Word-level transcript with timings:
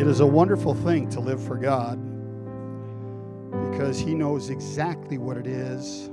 It 0.00 0.06
is 0.06 0.20
a 0.20 0.26
wonderful 0.26 0.72
thing 0.72 1.10
to 1.10 1.20
live 1.20 1.44
for 1.44 1.58
God 1.58 2.00
because 3.70 4.00
He 4.00 4.14
knows 4.14 4.48
exactly 4.48 5.18
what 5.18 5.36
it 5.36 5.46
is 5.46 6.08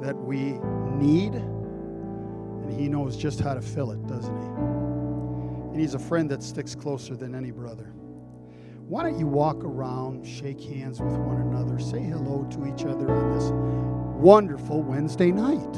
that 0.00 0.16
we 0.16 0.54
need, 0.96 1.34
and 1.34 2.72
He 2.72 2.88
knows 2.88 3.18
just 3.18 3.40
how 3.40 3.52
to 3.52 3.60
fill 3.60 3.90
it, 3.90 4.06
doesn't 4.06 4.34
He? 4.34 4.46
And 4.46 5.78
He's 5.78 5.92
a 5.92 5.98
friend 5.98 6.30
that 6.30 6.42
sticks 6.42 6.74
closer 6.74 7.14
than 7.14 7.34
any 7.34 7.50
brother. 7.50 7.92
Why 8.88 9.02
don't 9.02 9.18
you 9.18 9.26
walk 9.26 9.62
around, 9.62 10.26
shake 10.26 10.62
hands 10.62 11.02
with 11.02 11.12
one 11.12 11.42
another, 11.42 11.78
say 11.78 12.00
hello 12.00 12.46
to 12.52 12.66
each 12.66 12.86
other 12.86 13.10
on 13.10 13.38
this 13.38 13.50
wonderful 14.18 14.82
Wednesday 14.82 15.30
night? 15.30 15.76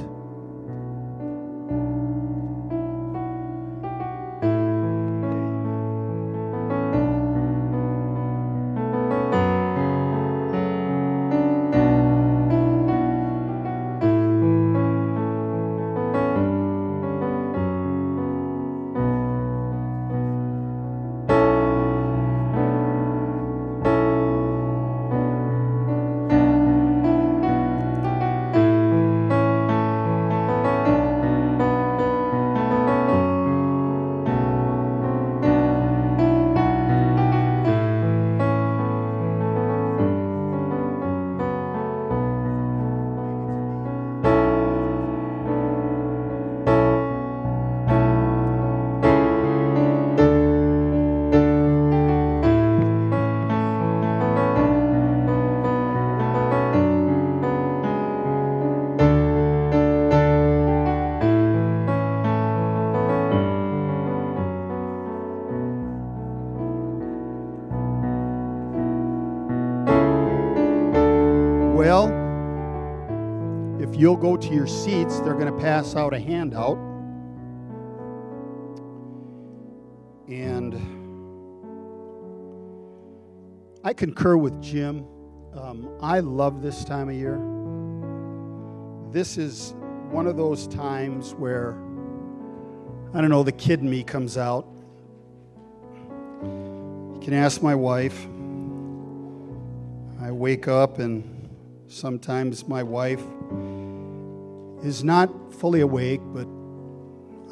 Go 74.16 74.36
to 74.36 74.48
your 74.54 74.66
seats, 74.66 75.20
they're 75.20 75.34
going 75.34 75.52
to 75.52 75.60
pass 75.60 75.94
out 75.96 76.14
a 76.14 76.18
handout. 76.18 76.76
And 80.28 80.74
I 83.84 83.92
concur 83.92 84.36
with 84.36 84.60
Jim. 84.62 85.06
Um, 85.54 85.88
I 86.00 86.20
love 86.20 86.62
this 86.62 86.84
time 86.84 87.08
of 87.08 87.14
year. 87.14 87.40
This 89.12 89.38
is 89.38 89.74
one 90.10 90.26
of 90.26 90.36
those 90.36 90.66
times 90.66 91.34
where, 91.34 91.72
I 93.14 93.20
don't 93.20 93.30
know, 93.30 93.42
the 93.42 93.52
kid 93.52 93.80
in 93.80 93.88
me 93.88 94.02
comes 94.02 94.36
out. 94.36 94.66
You 96.42 97.20
can 97.22 97.32
ask 97.32 97.62
my 97.62 97.74
wife. 97.74 98.26
I 100.20 100.32
wake 100.32 100.66
up 100.66 100.98
and 100.98 101.36
Sometimes 101.88 102.66
my 102.66 102.82
wife 102.82 103.22
is 104.82 105.02
not 105.02 105.54
fully 105.54 105.80
awake, 105.80 106.20
but 106.32 106.46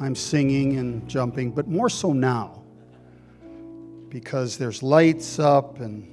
I'm 0.03 0.15
singing 0.15 0.77
and 0.77 1.07
jumping, 1.07 1.51
but 1.51 1.67
more 1.67 1.89
so 1.89 2.13
now 2.13 2.63
because 4.09 4.57
there's 4.57 4.81
lights 4.83 5.39
up 5.39 5.79
and 5.79 6.11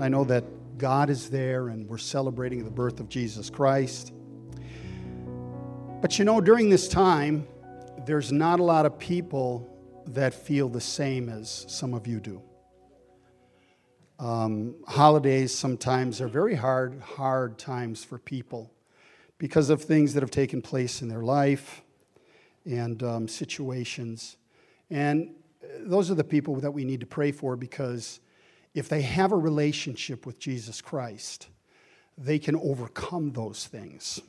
I 0.00 0.08
know 0.08 0.24
that 0.24 0.44
God 0.78 1.10
is 1.10 1.30
there 1.30 1.68
and 1.68 1.88
we're 1.88 1.98
celebrating 1.98 2.64
the 2.64 2.70
birth 2.70 2.98
of 2.98 3.08
Jesus 3.08 3.50
Christ. 3.50 4.12
But 6.00 6.18
you 6.18 6.24
know, 6.24 6.40
during 6.40 6.68
this 6.68 6.88
time, 6.88 7.46
there's 8.06 8.32
not 8.32 8.58
a 8.58 8.62
lot 8.64 8.86
of 8.86 8.98
people 8.98 9.68
that 10.06 10.34
feel 10.34 10.68
the 10.68 10.80
same 10.80 11.28
as 11.28 11.64
some 11.68 11.94
of 11.94 12.06
you 12.06 12.18
do. 12.18 12.42
Um, 14.18 14.74
holidays 14.88 15.54
sometimes 15.54 16.20
are 16.20 16.28
very 16.28 16.54
hard, 16.54 17.00
hard 17.00 17.58
times 17.58 18.04
for 18.04 18.18
people 18.18 18.72
because 19.42 19.70
of 19.70 19.82
things 19.82 20.14
that 20.14 20.22
have 20.22 20.30
taken 20.30 20.62
place 20.62 21.02
in 21.02 21.08
their 21.08 21.24
life 21.24 21.82
and 22.64 23.02
um, 23.02 23.26
situations. 23.26 24.36
And 24.88 25.34
those 25.80 26.12
are 26.12 26.14
the 26.14 26.22
people 26.22 26.54
that 26.60 26.70
we 26.70 26.84
need 26.84 27.00
to 27.00 27.06
pray 27.06 27.32
for 27.32 27.56
because 27.56 28.20
if 28.72 28.88
they 28.88 29.02
have 29.02 29.32
a 29.32 29.36
relationship 29.36 30.26
with 30.26 30.38
Jesus 30.38 30.80
Christ, 30.80 31.48
they 32.16 32.38
can 32.38 32.54
overcome 32.54 33.32
those 33.32 33.66
things. 33.66 34.20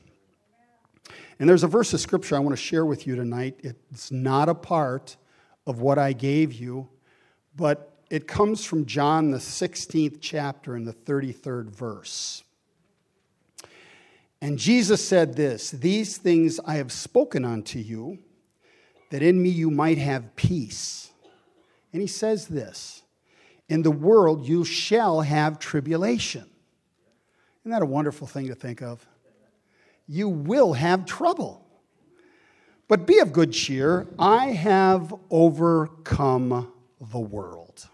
And 1.37 1.47
there's 1.47 1.63
a 1.63 1.67
verse 1.67 1.93
of 1.93 1.99
scripture 1.99 2.35
I 2.35 2.39
want 2.39 2.57
to 2.57 2.63
share 2.63 2.83
with 2.83 3.05
you 3.05 3.15
tonight. 3.15 3.59
It's 3.59 4.11
not 4.11 4.49
a 4.49 4.55
part 4.55 5.15
of 5.67 5.79
what 5.79 5.99
I 5.99 6.13
gave 6.13 6.53
you, 6.53 6.89
but 7.55 7.99
it 8.09 8.27
comes 8.27 8.65
from 8.65 8.87
John, 8.87 9.29
the 9.29 9.37
16th 9.37 10.17
chapter, 10.21 10.73
and 10.73 10.87
the 10.87 10.93
33rd 10.93 11.65
verse. 11.65 12.43
And 14.43 14.59
Jesus 14.59 15.01
said 15.07 15.37
this 15.37 15.71
These 15.71 16.17
things 16.17 16.59
I 16.65 16.75
have 16.75 16.91
spoken 16.91 17.45
unto 17.45 17.79
you, 17.79 18.19
that 19.09 19.23
in 19.23 19.41
me 19.41 19.47
you 19.47 19.71
might 19.71 19.97
have 19.97 20.35
peace. 20.35 21.11
And 21.93 22.01
he 22.01 22.09
says 22.09 22.47
this 22.47 23.03
In 23.69 23.83
the 23.83 23.91
world 23.91 24.45
you 24.45 24.65
shall 24.65 25.21
have 25.21 25.59
tribulation. 25.59 26.45
Isn't 27.61 27.71
that 27.71 27.83
a 27.83 27.85
wonderful 27.85 28.27
thing 28.27 28.49
to 28.49 28.55
think 28.55 28.81
of? 28.81 29.07
You 30.09 30.27
will 30.27 30.73
have 30.73 31.05
trouble. 31.05 31.65
But 32.89 33.07
be 33.07 33.19
of 33.19 33.31
good 33.31 33.53
cheer. 33.53 34.07
I 34.19 34.47
have 34.47 35.15
overcome 35.29 36.69
the 36.99 37.19
world. 37.19 37.87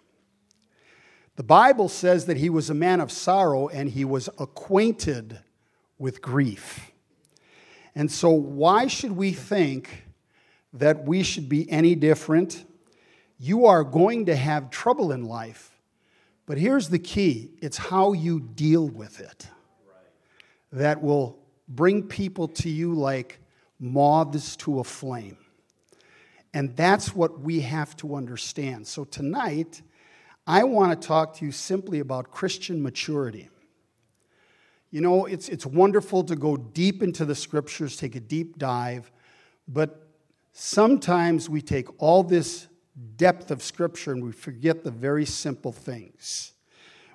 The 1.36 1.44
Bible 1.44 1.90
says 1.90 2.26
that 2.26 2.38
he 2.38 2.50
was 2.50 2.72
a 2.72 2.74
man 2.74 3.02
of 3.02 3.12
sorrow 3.12 3.68
and 3.68 3.88
he 3.88 4.04
was 4.04 4.30
acquainted 4.40 5.42
with 6.00 6.22
grief. 6.22 6.92
And 7.94 8.12
so, 8.12 8.30
why 8.30 8.88
should 8.88 9.12
we 9.12 9.34
think 9.34 10.06
that 10.74 11.06
we 11.06 11.22
should 11.22 11.50
be 11.50 11.70
any 11.70 11.94
different? 11.94 12.66
You 13.38 13.66
are 13.66 13.84
going 13.84 14.26
to 14.28 14.36
have 14.36 14.70
trouble 14.70 15.12
in 15.12 15.26
life, 15.26 15.78
but 16.46 16.58
here's 16.58 16.90
the 16.90 17.00
key 17.00 17.52
it's 17.62 17.78
how 17.78 18.14
you 18.14 18.40
deal 18.40 18.88
with 18.88 19.20
it 19.20 19.48
that 20.72 21.02
will 21.02 21.38
bring 21.68 22.04
people 22.04 22.48
to 22.48 22.70
you 22.70 22.94
like 22.94 23.40
moths 23.80 24.56
to 24.58 24.80
a 24.80 24.84
flame. 24.84 25.38
And 26.54 26.76
that's 26.76 27.14
what 27.14 27.40
we 27.42 27.62
have 27.62 27.96
to 27.98 28.16
understand. 28.16 28.88
So, 28.88 29.04
tonight, 29.04 29.82
I 30.48 30.64
want 30.64 31.00
to 31.00 31.08
talk 31.08 31.36
to 31.36 31.46
you 31.46 31.52
simply 31.52 32.00
about 32.00 32.32
Christian 32.32 32.82
maturity. 32.82 33.50
You 34.92 35.02
know, 35.02 35.26
it's, 35.26 35.50
it's 35.50 35.66
wonderful 35.66 36.24
to 36.24 36.36
go 36.36 36.58
deep 36.58 37.04
into 37.04 37.26
the 37.26 37.36
scriptures, 37.36 37.96
take 37.96 38.16
a 38.16 38.20
deep 38.20 38.58
dive, 38.58 39.12
but 39.68 40.08
sometimes 40.52 41.48
we 41.48 41.62
take 41.62 41.88
all 42.02 42.24
this 42.24 42.68
depth 43.16 43.52
of 43.52 43.62
scripture 43.62 44.12
and 44.12 44.24
we 44.24 44.32
forget 44.32 44.84
the 44.84 44.92
very 44.92 45.26
simple 45.26 45.72
things. 45.72 46.54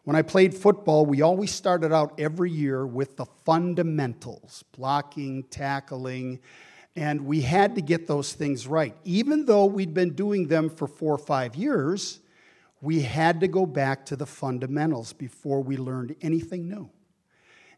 When 0.05 0.15
I 0.15 0.23
played 0.23 0.55
football, 0.55 1.05
we 1.07 1.23
always 1.23 1.51
started 1.51 1.93
out 1.93 2.15
every 2.21 2.51
year 2.51 2.87
with 2.87 3.17
the 3.17 3.25
fundamentals 3.45 4.63
blocking, 4.77 5.45
tackling, 5.45 6.41
and 6.95 7.23
we 7.23 7.41
had 7.41 7.75
to 7.75 7.81
get 7.81 8.07
those 8.07 8.35
things 8.35 8.67
right. 8.69 8.95
Even 9.03 9.47
though 9.47 9.65
we'd 9.65 9.95
been 9.95 10.15
doing 10.15 10.47
them 10.47 10.71
for 10.71 10.87
four 10.87 11.15
or 11.15 11.19
five 11.19 11.57
years, 11.57 12.21
we 12.81 13.01
had 13.01 13.41
to 13.41 13.49
go 13.49 13.67
back 13.67 14.07
to 14.07 14.15
the 14.15 14.27
fundamentals 14.27 15.13
before 15.13 15.61
we 15.63 15.77
learned 15.77 16.15
anything 16.21 16.69
new. 16.69 16.89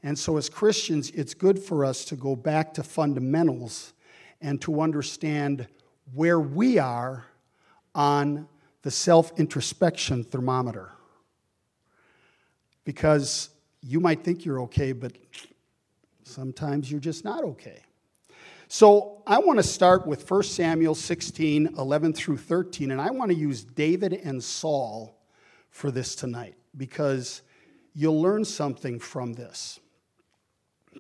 And 0.07 0.17
so, 0.17 0.37
as 0.37 0.49
Christians, 0.49 1.11
it's 1.11 1.35
good 1.35 1.59
for 1.59 1.85
us 1.85 2.05
to 2.05 2.15
go 2.15 2.37
back 2.37 2.73
to 2.75 2.85
fundamentals 2.85 3.93
and 4.41 4.63
to 4.63 4.81
understand 4.81 5.67
where 6.15 6.39
we 6.39 6.79
are 6.79 7.25
on 7.93 8.47
the 8.83 8.91
self 8.93 9.37
introspection 9.37 10.23
thermometer. 10.23 10.93
Because 12.85 13.51
you 13.83 13.99
might 13.99 14.23
think 14.23 14.45
you're 14.45 14.61
okay, 14.61 14.93
but 14.93 15.11
sometimes 16.23 16.89
you're 16.89 17.01
just 17.01 17.25
not 17.25 17.43
okay. 17.43 17.83
So 18.69 19.25
I 19.27 19.41
want 19.41 19.59
to 19.59 19.65
start 19.65 20.07
with 20.07 20.31
1 20.31 20.45
Samuel 20.45 20.95
16, 20.95 21.75
11 21.77 22.13
through 22.13 22.37
13, 22.37 22.93
and 22.93 23.01
I 23.01 23.11
want 23.11 23.33
to 23.33 23.37
use 23.37 23.65
David 23.65 24.13
and 24.13 24.41
Saul 24.41 25.19
for 25.71 25.91
this 25.91 26.15
tonight 26.15 26.55
because 26.77 27.43
you'll 27.93 28.23
learn 28.23 28.45
something 28.45 29.01
from 29.01 29.33
this. 29.33 29.81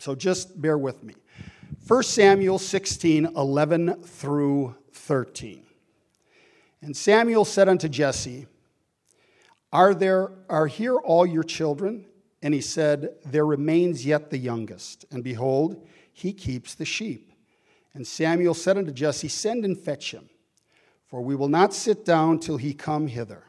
So 0.01 0.15
just 0.15 0.61
bear 0.61 0.79
with 0.79 1.03
me. 1.03 1.15
1 1.87 2.03
Samuel 2.03 2.59
16, 2.59 3.27
11 3.37 4.03
through 4.03 4.75
13. 4.93 5.63
And 6.83 6.97
Samuel 6.97 7.45
said 7.45 7.69
unto 7.69 7.89
Jesse, 7.89 8.47
Are 9.73 9.95
there 9.95 10.33
are 10.49 10.67
here 10.67 10.97
all 10.97 11.27
your 11.27 11.43
children? 11.43 12.07
And 12.43 12.55
he 12.55 12.61
said, 12.61 13.11
There 13.25 13.47
remains 13.47 14.05
yet 14.05 14.31
the 14.31 14.39
youngest, 14.39 15.05
and 15.11 15.25
behold, 15.25 15.87
he 16.13 16.33
keeps 16.33 16.75
the 16.75 16.85
sheep. 16.85 17.33
And 17.95 18.07
Samuel 18.07 18.55
said 18.55 18.77
unto 18.77 18.93
Jesse, 18.93 19.29
Send 19.29 19.65
and 19.65 19.79
fetch 19.79 20.13
him, 20.13 20.29
for 21.07 21.23
we 21.23 21.35
will 21.35 21.49
not 21.49 21.73
sit 21.73 22.05
down 22.05 22.39
till 22.39 22.57
he 22.57 22.75
come 22.75 23.07
hither. 23.07 23.45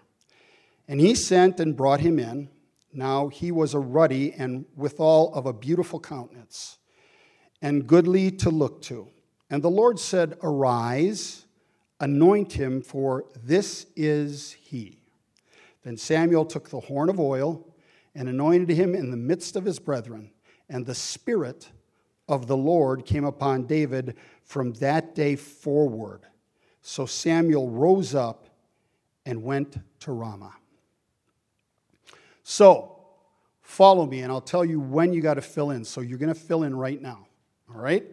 And 0.87 1.01
he 1.01 1.15
sent 1.15 1.59
and 1.59 1.75
brought 1.75 1.99
him 1.99 2.17
in. 2.17 2.49
Now 2.93 3.27
he 3.27 3.51
was 3.51 3.73
a 3.73 3.79
ruddy 3.79 4.33
and 4.33 4.65
withal 4.75 5.33
of 5.33 5.45
a 5.45 5.53
beautiful 5.53 5.99
countenance, 5.99 6.77
and 7.61 7.87
goodly 7.87 8.31
to 8.31 8.49
look 8.49 8.81
to. 8.83 9.09
And 9.49 9.63
the 9.63 9.69
Lord 9.69 9.99
said, 9.99 10.37
Arise, 10.43 11.45
anoint 11.99 12.53
him, 12.53 12.81
for 12.81 13.25
this 13.43 13.85
is 13.95 14.51
he. 14.53 15.01
Then 15.83 15.97
Samuel 15.97 16.45
took 16.45 16.69
the 16.69 16.81
horn 16.81 17.09
of 17.09 17.19
oil 17.19 17.65
and 18.13 18.27
anointed 18.27 18.69
him 18.69 18.93
in 18.93 19.11
the 19.11 19.17
midst 19.17 19.55
of 19.55 19.63
his 19.63 19.79
brethren, 19.79 20.31
and 20.69 20.85
the 20.85 20.95
Spirit 20.95 21.69
of 22.27 22.47
the 22.47 22.57
Lord 22.57 23.05
came 23.05 23.23
upon 23.23 23.67
David 23.67 24.17
from 24.43 24.73
that 24.73 25.15
day 25.15 25.35
forward. 25.35 26.25
So 26.81 27.05
Samuel 27.05 27.69
rose 27.69 28.13
up 28.13 28.49
and 29.25 29.43
went 29.43 29.77
to 30.01 30.11
Ramah. 30.11 30.56
So, 32.49 32.95
follow 33.61 34.05
me, 34.05 34.21
and 34.21 34.31
I'll 34.31 34.39
tell 34.39 34.63
you 34.63 34.79
when 34.79 35.11
you 35.11 35.19
got 35.19 35.33
to 35.33 35.41
fill 35.41 35.71
in. 35.71 35.83
So, 35.83 35.99
you're 35.99 36.17
going 36.17 36.33
to 36.33 36.39
fill 36.39 36.63
in 36.63 36.73
right 36.73 37.01
now. 37.01 37.27
All 37.69 37.81
right? 37.81 38.05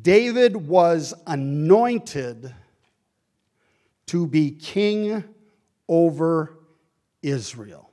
David 0.00 0.56
was 0.56 1.12
anointed 1.26 2.54
to 4.06 4.26
be 4.26 4.52
king 4.52 5.22
over 5.86 6.56
Israel. 7.22 7.90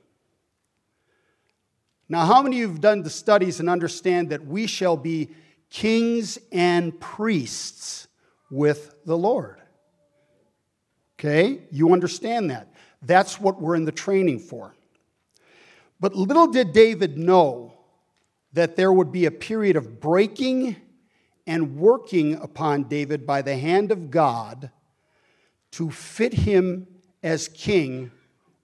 Now, 2.08 2.24
how 2.24 2.42
many 2.42 2.56
of 2.56 2.60
you 2.60 2.68
have 2.68 2.80
done 2.80 3.02
the 3.02 3.10
studies 3.10 3.60
and 3.60 3.68
understand 3.68 4.30
that 4.30 4.46
we 4.46 4.66
shall 4.66 4.96
be 4.96 5.28
kings 5.68 6.38
and 6.50 6.98
priests 6.98 8.08
with 8.50 8.94
the 9.04 9.18
Lord? 9.18 9.60
Okay, 11.20 11.64
you 11.70 11.92
understand 11.92 12.48
that. 12.48 12.72
That's 13.02 13.38
what 13.38 13.60
we're 13.60 13.76
in 13.76 13.84
the 13.84 13.92
training 13.92 14.38
for. 14.38 14.74
But 16.02 16.16
little 16.16 16.48
did 16.48 16.72
David 16.72 17.16
know 17.16 17.74
that 18.54 18.74
there 18.74 18.92
would 18.92 19.12
be 19.12 19.24
a 19.24 19.30
period 19.30 19.76
of 19.76 20.00
breaking 20.00 20.74
and 21.46 21.76
working 21.76 22.34
upon 22.34 22.88
David 22.88 23.24
by 23.24 23.40
the 23.40 23.56
hand 23.56 23.92
of 23.92 24.10
God 24.10 24.72
to 25.70 25.92
fit 25.92 26.32
him 26.32 26.88
as 27.22 27.46
king 27.46 28.10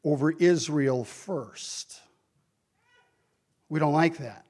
over 0.03 0.33
Israel 0.33 1.05
first. 1.05 2.01
We 3.69 3.79
don't 3.79 3.93
like 3.93 4.19
that. 4.19 4.45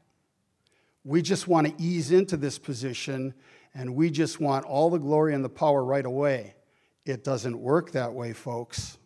We 1.05 1.21
just 1.21 1.47
want 1.47 1.67
to 1.67 1.75
ease 1.83 2.11
into 2.11 2.39
this 2.39 2.59
position 2.59 3.35
and 3.75 3.95
we 3.95 4.09
just 4.09 4.41
want 4.41 4.65
all 4.65 4.89
the 4.89 4.99
glory 4.99 5.35
and 5.35 5.45
the 5.45 5.51
power 5.51 5.85
right 5.85 6.07
away. 6.07 6.55
It 7.05 7.23
doesn't 7.23 7.61
work 7.61 7.93
that 7.93 8.15
way, 8.15 8.33
folks. 8.33 8.97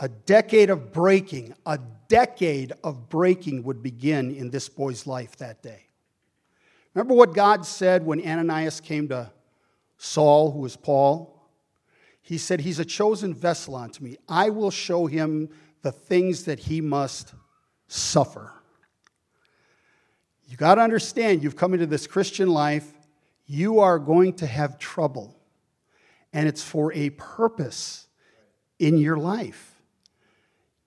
A 0.00 0.08
decade 0.08 0.70
of 0.70 0.92
breaking, 0.92 1.54
a 1.66 1.78
decade 2.08 2.72
of 2.82 3.10
breaking 3.10 3.62
would 3.64 3.82
begin 3.82 4.34
in 4.34 4.50
this 4.50 4.68
boy's 4.68 5.06
life 5.06 5.36
that 5.36 5.62
day. 5.62 5.86
Remember 6.94 7.14
what 7.14 7.34
God 7.34 7.66
said 7.66 8.04
when 8.04 8.26
Ananias 8.26 8.80
came 8.80 9.08
to 9.08 9.30
Saul, 9.98 10.52
who 10.52 10.60
was 10.60 10.74
Paul? 10.74 11.36
He 12.22 12.38
said, 12.38 12.60
He's 12.60 12.78
a 12.78 12.84
chosen 12.84 13.34
vessel 13.34 13.76
unto 13.76 14.02
me. 14.02 14.16
I 14.26 14.48
will 14.48 14.70
show 14.70 15.06
him 15.06 15.50
the 15.82 15.92
things 15.92 16.44
that 16.44 16.58
he 16.58 16.80
must 16.80 17.34
suffer. 17.86 18.52
You 20.48 20.56
got 20.56 20.76
to 20.76 20.80
understand, 20.80 21.42
you've 21.42 21.56
come 21.56 21.74
into 21.74 21.86
this 21.86 22.06
Christian 22.06 22.48
life, 22.48 22.90
you 23.46 23.80
are 23.80 23.98
going 23.98 24.32
to 24.34 24.46
have 24.46 24.78
trouble, 24.78 25.36
and 26.32 26.48
it's 26.48 26.62
for 26.62 26.92
a 26.92 27.10
purpose 27.10 28.06
in 28.78 28.96
your 28.96 29.18
life. 29.18 29.79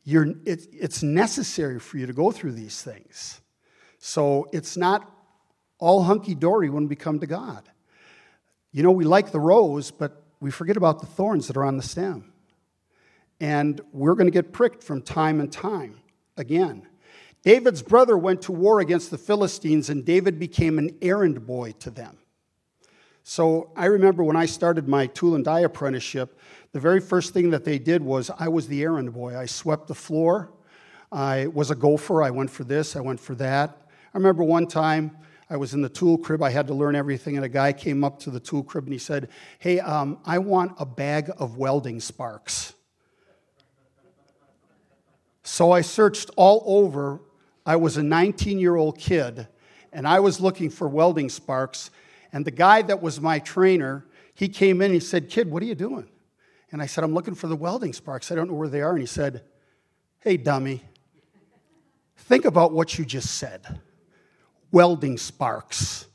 You're, 0.04 0.28
it, 0.46 0.68
it's 0.72 1.02
necessary 1.02 1.80
for 1.80 1.98
you 1.98 2.06
to 2.06 2.14
go 2.14 2.32
through 2.32 2.54
these 2.54 2.82
things. 2.82 3.42
So 4.00 4.48
it's 4.52 4.76
not 4.76 5.10
all 5.80 6.04
hunky 6.04 6.36
dory 6.36 6.70
when 6.70 6.88
we 6.88 6.96
come 6.96 7.20
to 7.20 7.28
God. 7.28 7.70
You 8.72 8.84
know, 8.84 8.92
we 8.92 9.06
like 9.06 9.32
the 9.32 9.40
rose, 9.40 9.92
but 9.92 10.24
we 10.40 10.52
forget 10.52 10.76
about 10.76 11.00
the 11.00 11.06
thorns 11.06 11.48
that 11.48 11.56
are 11.56 11.64
on 11.64 11.78
the 11.78 11.84
stem. 11.84 12.34
And 13.40 13.80
we're 13.92 14.16
going 14.16 14.28
to 14.28 14.32
get 14.32 14.52
pricked 14.52 14.84
from 14.84 15.02
time 15.02 15.40
and 15.40 15.52
time 15.52 16.02
again. 16.38 16.88
David's 17.44 17.82
brother 17.82 18.18
went 18.18 18.42
to 18.44 18.52
war 18.52 18.80
against 18.80 19.12
the 19.12 19.18
Philistines, 19.18 19.90
and 19.90 20.06
David 20.06 20.40
became 20.40 20.80
an 20.80 20.98
errand 21.02 21.46
boy 21.46 21.74
to 21.80 21.90
them. 21.90 22.18
So 23.24 23.72
I 23.76 23.86
remember 23.86 24.24
when 24.24 24.36
I 24.36 24.46
started 24.46 24.88
my 24.88 25.08
tool 25.08 25.36
and 25.36 25.46
die 25.46 25.62
apprenticeship, 25.62 26.38
the 26.74 26.80
very 26.80 27.00
first 27.00 27.34
thing 27.34 27.52
that 27.52 27.64
they 27.64 27.80
did 27.80 28.02
was 28.02 28.32
I 28.38 28.48
was 28.48 28.68
the 28.68 28.82
errand 28.82 29.14
boy. 29.14 29.38
I 29.38 29.46
swept 29.46 29.88
the 29.88 29.96
floor. 29.96 30.52
I 31.12 31.48
was 31.48 31.70
a 31.70 31.76
gopher. 31.76 32.24
I 32.24 32.32
went 32.32 32.50
for 32.50 32.64
this, 32.64 32.96
I 32.96 33.00
went 33.00 33.20
for 33.20 33.36
that. 33.36 33.78
I 34.14 34.18
remember 34.18 34.44
one 34.44 34.68
time 34.68 35.16
I 35.50 35.58
was 35.58 35.76
in 35.76 35.82
the 35.82 35.90
tool 35.90 36.18
crib. 36.18 36.42
I 36.42 36.50
had 36.50 36.66
to 36.68 36.74
learn 36.74 36.96
everything, 36.96 37.36
and 37.36 37.46
a 37.46 37.50
guy 37.50 37.74
came 37.74 38.04
up 38.04 38.20
to 38.22 38.32
the 38.32 38.40
tool 38.40 38.64
crib 38.64 38.86
and 38.86 38.94
he 38.94 39.00
said, 39.00 39.30
Hey, 39.60 39.80
um, 39.80 40.18
I 40.26 40.40
want 40.40 40.74
a 40.80 40.86
bag 40.86 41.30
of 41.38 41.58
welding 41.58 42.00
sparks. 42.00 42.74
So 45.44 45.72
I 45.72 45.82
searched 45.82 46.32
all 46.36 46.64
over. 46.66 47.22
I 47.66 47.76
was 47.76 47.98
a 47.98 48.04
19 48.04 48.58
year 48.58 48.76
old 48.76 48.98
kid, 48.98 49.48
and 49.92 50.08
I 50.08 50.20
was 50.20 50.42
looking 50.42 50.72
for 50.72 50.88
welding 50.88 51.30
sparks. 51.30 51.92
And 52.32 52.44
the 52.44 52.52
guy 52.52 52.82
that 52.82 53.04
was 53.04 53.22
my 53.22 53.38
trainer, 53.38 54.08
he 54.34 54.50
came 54.50 54.82
in 54.82 54.86
and 54.86 54.94
he 54.96 55.00
said, 55.00 55.30
Kid, 55.30 55.52
what 55.52 55.62
are 55.62 55.68
you 55.68 55.76
doing? 55.76 56.10
And 56.74 56.82
I 56.82 56.88
said, 56.88 57.04
I'm 57.04 57.14
looking 57.14 57.36
for 57.36 57.46
the 57.46 57.56
welding 57.56 57.94
sparks. 57.94 58.32
I 58.32 58.36
don't 58.36 58.48
know 58.48 58.56
where 58.56 58.68
they 58.68 58.82
are. 58.82 58.90
And 58.90 59.00
he 59.00 59.06
said, 59.06 59.44
Hey, 60.20 60.38
dummy, 60.38 60.82
think 62.18 62.46
about 62.46 62.74
what 62.74 62.98
you 62.98 63.06
just 63.06 63.36
said 63.36 63.80
welding 64.72 65.20
sparks. 65.20 66.08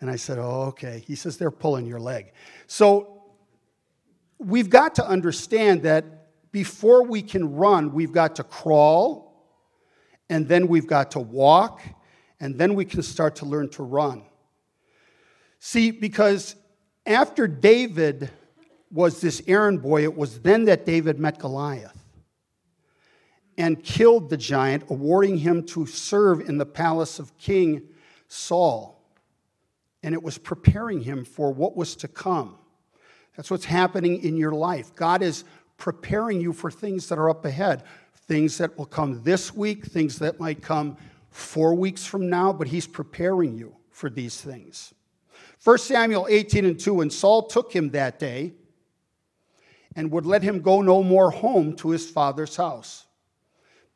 And 0.00 0.10
I 0.10 0.16
said, 0.16 0.38
Oh, 0.38 0.62
okay. 0.70 1.04
He 1.06 1.14
says, 1.14 1.38
They're 1.38 1.52
pulling 1.52 1.86
your 1.86 2.00
leg. 2.00 2.32
So 2.66 3.22
we've 4.38 4.68
got 4.68 4.96
to 4.96 5.06
understand 5.06 5.84
that 5.84 6.04
before 6.50 7.04
we 7.04 7.22
can 7.22 7.54
run, 7.54 7.92
we've 7.92 8.12
got 8.12 8.34
to 8.36 8.42
crawl, 8.42 9.46
and 10.28 10.48
then 10.48 10.66
we've 10.66 10.88
got 10.88 11.12
to 11.12 11.20
walk, 11.20 11.82
and 12.40 12.58
then 12.58 12.74
we 12.74 12.84
can 12.84 13.02
start 13.02 13.36
to 13.36 13.46
learn 13.46 13.68
to 13.70 13.84
run. 13.84 14.24
See, 15.60 15.92
because 15.92 16.56
after 17.06 17.46
David 17.46 18.28
was 18.90 19.20
this 19.20 19.42
errand 19.46 19.82
boy, 19.82 20.02
it 20.02 20.16
was 20.16 20.40
then 20.40 20.64
that 20.64 20.84
David 20.84 21.18
met 21.18 21.38
Goliath 21.38 21.96
and 23.56 23.82
killed 23.82 24.30
the 24.30 24.36
giant, 24.36 24.84
awarding 24.88 25.38
him 25.38 25.64
to 25.66 25.86
serve 25.86 26.40
in 26.48 26.58
the 26.58 26.66
palace 26.66 27.18
of 27.18 27.36
King 27.38 27.82
Saul. 28.26 28.98
And 30.02 30.14
it 30.14 30.22
was 30.22 30.38
preparing 30.38 31.02
him 31.02 31.24
for 31.24 31.52
what 31.52 31.76
was 31.76 31.94
to 31.96 32.08
come. 32.08 32.56
That's 33.36 33.50
what's 33.50 33.66
happening 33.66 34.22
in 34.22 34.36
your 34.36 34.52
life. 34.52 34.94
God 34.94 35.22
is 35.22 35.44
preparing 35.76 36.40
you 36.40 36.52
for 36.52 36.70
things 36.70 37.08
that 37.08 37.18
are 37.18 37.28
up 37.28 37.44
ahead, 37.44 37.84
things 38.14 38.58
that 38.58 38.76
will 38.78 38.86
come 38.86 39.22
this 39.22 39.54
week, 39.54 39.84
things 39.84 40.18
that 40.20 40.40
might 40.40 40.62
come 40.62 40.96
four 41.28 41.74
weeks 41.74 42.04
from 42.04 42.30
now, 42.30 42.52
but 42.52 42.66
He's 42.66 42.86
preparing 42.86 43.56
you 43.56 43.76
for 43.90 44.08
these 44.08 44.40
things. 44.40 44.94
1 45.62 45.78
Samuel 45.78 46.26
18 46.30 46.64
and 46.64 46.80
2 46.80 47.02
And 47.02 47.12
Saul 47.12 47.42
took 47.42 47.72
him 47.72 47.90
that 47.90 48.18
day 48.18 48.54
and 50.00 50.10
would 50.10 50.24
let 50.24 50.42
him 50.42 50.62
go 50.62 50.80
no 50.80 51.02
more 51.02 51.30
home 51.30 51.76
to 51.76 51.90
his 51.90 52.08
father's 52.08 52.56
house. 52.56 53.04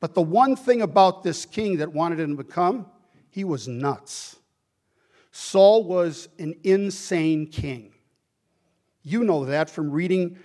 But 0.01 0.13
the 0.13 0.21
one 0.21 0.55
thing 0.55 0.83
about 0.83 1.23
this 1.23 1.47
king 1.47 1.79
that 1.79 1.95
wanted 1.95 2.21
him 2.21 2.37
to 2.37 2.45
come, 2.45 2.85
he 3.31 3.43
was 3.43 3.67
nuts. 3.67 4.37
Saul 5.33 5.83
was 5.83 6.29
an 6.39 6.57
insane 6.63 7.47
king. 7.47 7.95
You 9.03 9.25
know 9.25 9.47
that 9.47 9.71
from 9.71 9.91
reading 9.91 10.39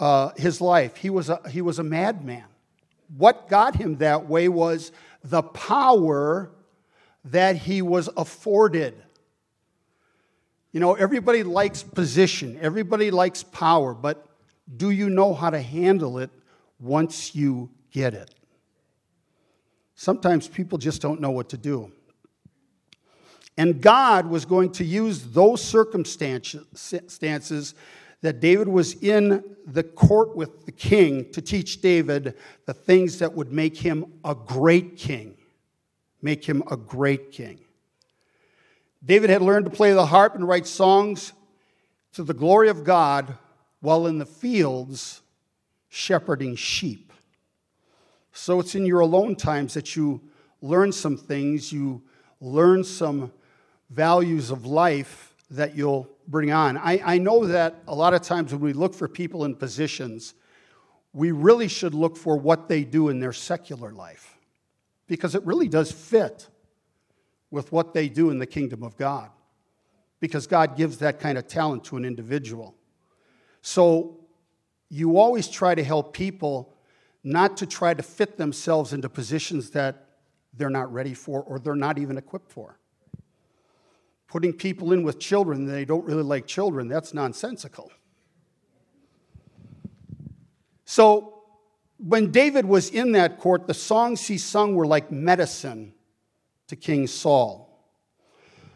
uh, 0.00 0.30
his 0.38 0.62
life. 0.62 0.96
He 0.96 1.10
was, 1.10 1.28
a, 1.28 1.46
he 1.50 1.60
was 1.60 1.78
a 1.78 1.84
madman. 1.84 2.44
What 3.14 3.50
got 3.50 3.76
him 3.76 3.98
that 3.98 4.30
way 4.30 4.48
was 4.48 4.92
the 5.22 5.42
power 5.42 6.50
that 7.26 7.56
he 7.56 7.82
was 7.82 8.08
afforded. 8.16 8.94
You 10.72 10.80
know, 10.80 10.94
everybody 10.94 11.42
likes 11.42 11.82
position, 11.82 12.58
everybody 12.62 13.10
likes 13.10 13.42
power, 13.42 13.92
but 13.92 14.26
do 14.76 14.90
you 14.90 15.10
know 15.10 15.34
how 15.34 15.50
to 15.50 15.60
handle 15.60 16.18
it 16.18 16.30
once 16.78 17.34
you 17.34 17.70
get 17.90 18.14
it? 18.14 18.34
Sometimes 19.94 20.48
people 20.48 20.78
just 20.78 21.02
don't 21.02 21.20
know 21.20 21.30
what 21.30 21.48
to 21.50 21.56
do. 21.56 21.92
And 23.56 23.80
God 23.80 24.26
was 24.26 24.44
going 24.44 24.72
to 24.72 24.84
use 24.84 25.32
those 25.32 25.62
circumstances 25.62 27.74
that 28.22 28.40
David 28.40 28.68
was 28.68 28.94
in 29.02 29.44
the 29.66 29.82
court 29.82 30.34
with 30.34 30.64
the 30.64 30.72
king 30.72 31.30
to 31.32 31.42
teach 31.42 31.82
David 31.82 32.34
the 32.66 32.72
things 32.72 33.18
that 33.18 33.34
would 33.34 33.52
make 33.52 33.76
him 33.76 34.06
a 34.24 34.34
great 34.34 34.96
king. 34.96 35.36
Make 36.22 36.44
him 36.44 36.62
a 36.70 36.76
great 36.76 37.32
king. 37.32 37.60
David 39.04 39.28
had 39.28 39.42
learned 39.42 39.66
to 39.66 39.70
play 39.70 39.92
the 39.92 40.06
harp 40.06 40.34
and 40.34 40.46
write 40.46 40.66
songs 40.66 41.32
to 42.12 42.22
the 42.22 42.34
glory 42.34 42.68
of 42.68 42.84
God 42.84 43.36
while 43.82 44.06
in 44.06 44.16
the 44.16 44.24
fields 44.24 45.20
shepherding 45.90 46.56
sheep. 46.56 47.12
So 48.32 48.60
it's 48.60 48.74
in 48.74 48.86
your 48.86 49.00
alone 49.00 49.36
times 49.36 49.74
that 49.74 49.94
you 49.94 50.22
learn 50.62 50.90
some 50.92 51.18
things, 51.18 51.70
you 51.70 52.02
learn 52.40 52.84
some 52.84 53.30
values 53.90 54.50
of 54.50 54.64
life 54.64 55.34
that 55.50 55.76
you'll 55.76 56.08
bring 56.28 56.50
on. 56.50 56.78
I, 56.78 57.02
I 57.04 57.18
know 57.18 57.44
that 57.46 57.82
a 57.86 57.94
lot 57.94 58.14
of 58.14 58.22
times 58.22 58.52
when 58.52 58.62
we 58.62 58.72
look 58.72 58.94
for 58.94 59.06
people 59.06 59.44
in 59.44 59.54
positions, 59.54 60.32
we 61.12 61.30
really 61.32 61.68
should 61.68 61.92
look 61.92 62.16
for 62.16 62.38
what 62.38 62.68
they 62.68 62.84
do 62.84 63.10
in 63.10 63.20
their 63.20 63.34
secular 63.34 63.92
life 63.92 64.38
because 65.08 65.34
it 65.34 65.44
really 65.44 65.68
does 65.68 65.92
fit 65.92 66.48
with 67.50 67.70
what 67.70 67.92
they 67.92 68.08
do 68.08 68.30
in 68.30 68.38
the 68.38 68.46
kingdom 68.46 68.82
of 68.82 68.96
God 68.96 69.28
because 70.20 70.46
God 70.46 70.76
gives 70.76 70.98
that 70.98 71.20
kind 71.20 71.36
of 71.36 71.48
talent 71.48 71.84
to 71.84 71.96
an 71.96 72.04
individual. 72.04 72.76
So 73.62 74.18
you 74.90 75.16
always 75.16 75.48
try 75.48 75.74
to 75.74 75.82
help 75.82 76.12
people 76.12 76.74
not 77.24 77.56
to 77.58 77.66
try 77.66 77.94
to 77.94 78.02
fit 78.02 78.36
themselves 78.36 78.92
into 78.92 79.08
positions 79.08 79.70
that 79.70 80.08
they're 80.52 80.70
not 80.70 80.92
ready 80.92 81.14
for 81.14 81.42
or 81.42 81.58
they're 81.58 81.74
not 81.74 81.98
even 81.98 82.18
equipped 82.18 82.50
for. 82.50 82.78
Putting 84.26 84.52
people 84.52 84.92
in 84.92 85.02
with 85.02 85.18
children 85.18 85.66
they 85.66 85.84
don't 85.84 86.04
really 86.04 86.22
like 86.22 86.46
children, 86.46 86.88
that's 86.88 87.14
nonsensical. 87.14 87.90
So, 90.84 91.28
when 91.98 92.32
David 92.32 92.66
was 92.66 92.90
in 92.90 93.12
that 93.12 93.38
court, 93.38 93.68
the 93.68 93.74
songs 93.74 94.26
he 94.26 94.36
sung 94.36 94.74
were 94.74 94.86
like 94.86 95.12
medicine 95.12 95.94
to 96.66 96.74
King 96.74 97.06
Saul. 97.06 97.71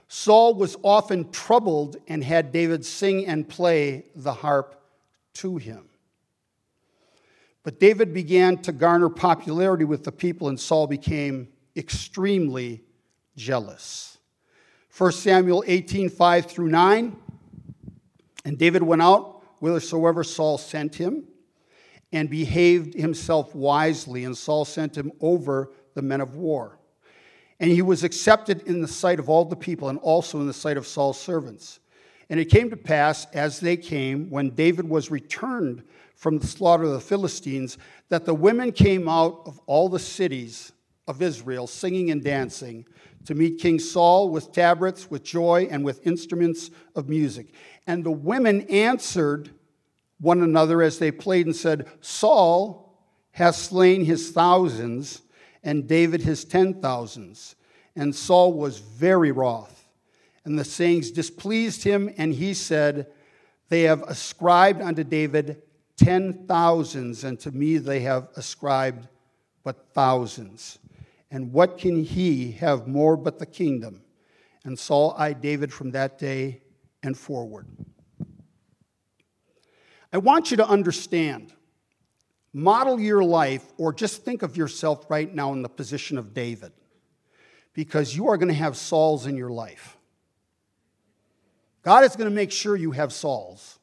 Saul 0.08 0.54
was 0.54 0.76
often 0.82 1.30
troubled 1.30 1.96
and 2.06 2.22
had 2.22 2.52
David 2.52 2.84
sing 2.84 3.26
and 3.26 3.48
play 3.48 4.06
the 4.14 4.32
harp 4.32 4.80
to 5.34 5.56
him. 5.56 5.88
But 7.62 7.80
David 7.80 8.14
began 8.14 8.58
to 8.58 8.72
garner 8.72 9.08
popularity 9.08 9.84
with 9.84 10.04
the 10.04 10.12
people, 10.12 10.48
and 10.48 10.58
Saul 10.58 10.86
became 10.86 11.48
extremely 11.74 12.84
jealous. 13.36 14.18
1 14.96 15.12
Samuel 15.12 15.64
18, 15.66 16.08
5 16.08 16.46
through 16.46 16.68
9. 16.68 17.16
And 18.44 18.56
David 18.56 18.84
went 18.84 19.02
out 19.02 19.42
whithersoever 19.58 20.22
Saul 20.22 20.58
sent 20.58 20.94
him 20.94 21.24
and 22.12 22.30
behaved 22.30 22.94
himself 22.94 23.54
wisely, 23.54 24.24
and 24.24 24.38
Saul 24.38 24.64
sent 24.64 24.96
him 24.96 25.10
over 25.20 25.72
the 25.94 26.02
men 26.02 26.20
of 26.20 26.36
war. 26.36 26.78
And 27.58 27.70
he 27.70 27.82
was 27.82 28.04
accepted 28.04 28.62
in 28.66 28.82
the 28.82 28.88
sight 28.88 29.18
of 29.18 29.28
all 29.28 29.44
the 29.44 29.56
people 29.56 29.88
and 29.88 29.98
also 30.00 30.40
in 30.40 30.46
the 30.46 30.52
sight 30.52 30.76
of 30.76 30.86
Saul's 30.86 31.20
servants. 31.20 31.80
And 32.28 32.40
it 32.40 32.46
came 32.46 32.70
to 32.70 32.76
pass, 32.76 33.26
as 33.32 33.60
they 33.60 33.76
came, 33.76 34.28
when 34.30 34.50
David 34.50 34.88
was 34.88 35.10
returned 35.10 35.82
from 36.16 36.38
the 36.38 36.46
slaughter 36.46 36.84
of 36.84 36.92
the 36.92 37.00
Philistines, 37.00 37.78
that 38.08 38.24
the 38.24 38.34
women 38.34 38.72
came 38.72 39.08
out 39.08 39.42
of 39.46 39.60
all 39.66 39.88
the 39.88 39.98
cities 39.98 40.72
of 41.06 41.22
Israel, 41.22 41.66
singing 41.66 42.10
and 42.10 42.22
dancing, 42.22 42.84
to 43.26 43.34
meet 43.34 43.60
King 43.60 43.78
Saul 43.78 44.30
with 44.30 44.52
tabrets, 44.52 45.10
with 45.10 45.24
joy, 45.24 45.68
and 45.70 45.84
with 45.84 46.06
instruments 46.06 46.70
of 46.94 47.08
music. 47.08 47.52
And 47.86 48.04
the 48.04 48.10
women 48.10 48.62
answered 48.62 49.50
one 50.18 50.42
another 50.42 50.82
as 50.82 50.98
they 50.98 51.10
played 51.10 51.46
and 51.46 51.54
said, 51.54 51.86
Saul 52.00 52.98
has 53.32 53.56
slain 53.56 54.04
his 54.04 54.30
thousands, 54.30 55.22
and 55.66 55.88
David 55.88 56.22
his 56.22 56.44
ten 56.44 56.80
thousands. 56.80 57.56
And 57.96 58.14
Saul 58.14 58.52
was 58.52 58.78
very 58.78 59.32
wroth. 59.32 59.88
And 60.44 60.56
the 60.56 60.64
sayings 60.64 61.10
displeased 61.10 61.82
him, 61.82 62.08
and 62.16 62.32
he 62.32 62.54
said, 62.54 63.08
They 63.68 63.82
have 63.82 64.02
ascribed 64.02 64.80
unto 64.80 65.02
David 65.02 65.60
ten 65.96 66.46
thousands, 66.46 67.24
and 67.24 67.38
to 67.40 67.50
me 67.50 67.78
they 67.78 68.00
have 68.00 68.28
ascribed 68.36 69.08
but 69.64 69.92
thousands. 69.92 70.78
And 71.32 71.52
what 71.52 71.78
can 71.78 72.04
he 72.04 72.52
have 72.52 72.86
more 72.86 73.16
but 73.16 73.40
the 73.40 73.46
kingdom? 73.46 74.02
And 74.64 74.78
Saul 74.78 75.16
eyed 75.18 75.40
David 75.40 75.72
from 75.72 75.90
that 75.90 76.16
day 76.16 76.60
and 77.02 77.18
forward. 77.18 77.66
I 80.12 80.18
want 80.18 80.52
you 80.52 80.56
to 80.58 80.68
understand 80.68 81.52
model 82.56 82.98
your 82.98 83.22
life, 83.22 83.62
or 83.76 83.92
just 83.92 84.24
think 84.24 84.42
of 84.42 84.56
yourself 84.56 85.10
right 85.10 85.32
now 85.32 85.52
in 85.52 85.60
the 85.60 85.68
position 85.68 86.16
of 86.16 86.32
David, 86.32 86.72
because 87.74 88.16
you 88.16 88.28
are 88.28 88.38
going 88.38 88.48
to 88.48 88.54
have 88.54 88.78
Sauls 88.78 89.26
in 89.26 89.36
your 89.36 89.50
life. 89.50 89.98
God 91.82 92.02
is 92.04 92.16
going 92.16 92.30
to 92.30 92.34
make 92.34 92.50
sure 92.50 92.74
you 92.74 92.92
have 92.92 93.12
Sauls. 93.12 93.78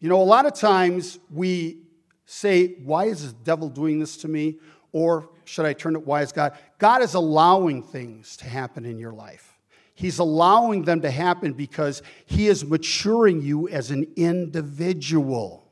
You 0.00 0.10
know, 0.10 0.20
a 0.20 0.22
lot 0.22 0.44
of 0.44 0.52
times 0.52 1.18
we 1.30 1.78
say, 2.26 2.74
Why 2.84 3.06
is 3.06 3.32
the 3.32 3.38
devil 3.42 3.70
doing 3.70 3.98
this 3.98 4.18
to 4.18 4.28
me? 4.28 4.58
Or 4.92 5.30
should 5.46 5.64
I 5.64 5.72
turn 5.72 5.96
it, 5.96 6.06
why 6.06 6.20
is 6.20 6.32
God? 6.32 6.58
God 6.78 7.00
is 7.00 7.14
allowing 7.14 7.82
things 7.82 8.36
to 8.36 8.44
happen 8.44 8.84
in 8.84 8.98
your 8.98 9.12
life. 9.12 9.58
He's 9.94 10.18
allowing 10.18 10.82
them 10.82 11.00
to 11.00 11.10
happen 11.10 11.54
because 11.54 12.02
He 12.26 12.48
is 12.48 12.66
maturing 12.66 13.40
you 13.40 13.66
as 13.70 13.90
an 13.90 14.06
individual. 14.14 15.67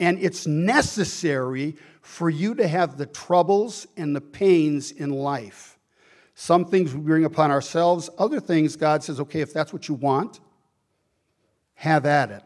And 0.00 0.18
it's 0.18 0.46
necessary 0.46 1.76
for 2.02 2.28
you 2.28 2.54
to 2.56 2.66
have 2.66 2.98
the 2.98 3.06
troubles 3.06 3.86
and 3.96 4.14
the 4.14 4.20
pains 4.20 4.90
in 4.90 5.10
life. 5.10 5.78
Some 6.34 6.64
things 6.64 6.94
we 6.94 7.00
bring 7.00 7.24
upon 7.24 7.50
ourselves, 7.50 8.10
other 8.18 8.40
things 8.40 8.76
God 8.76 9.04
says, 9.04 9.20
okay, 9.20 9.40
if 9.40 9.52
that's 9.52 9.72
what 9.72 9.88
you 9.88 9.94
want, 9.94 10.40
have 11.74 12.06
at 12.06 12.30
it. 12.30 12.42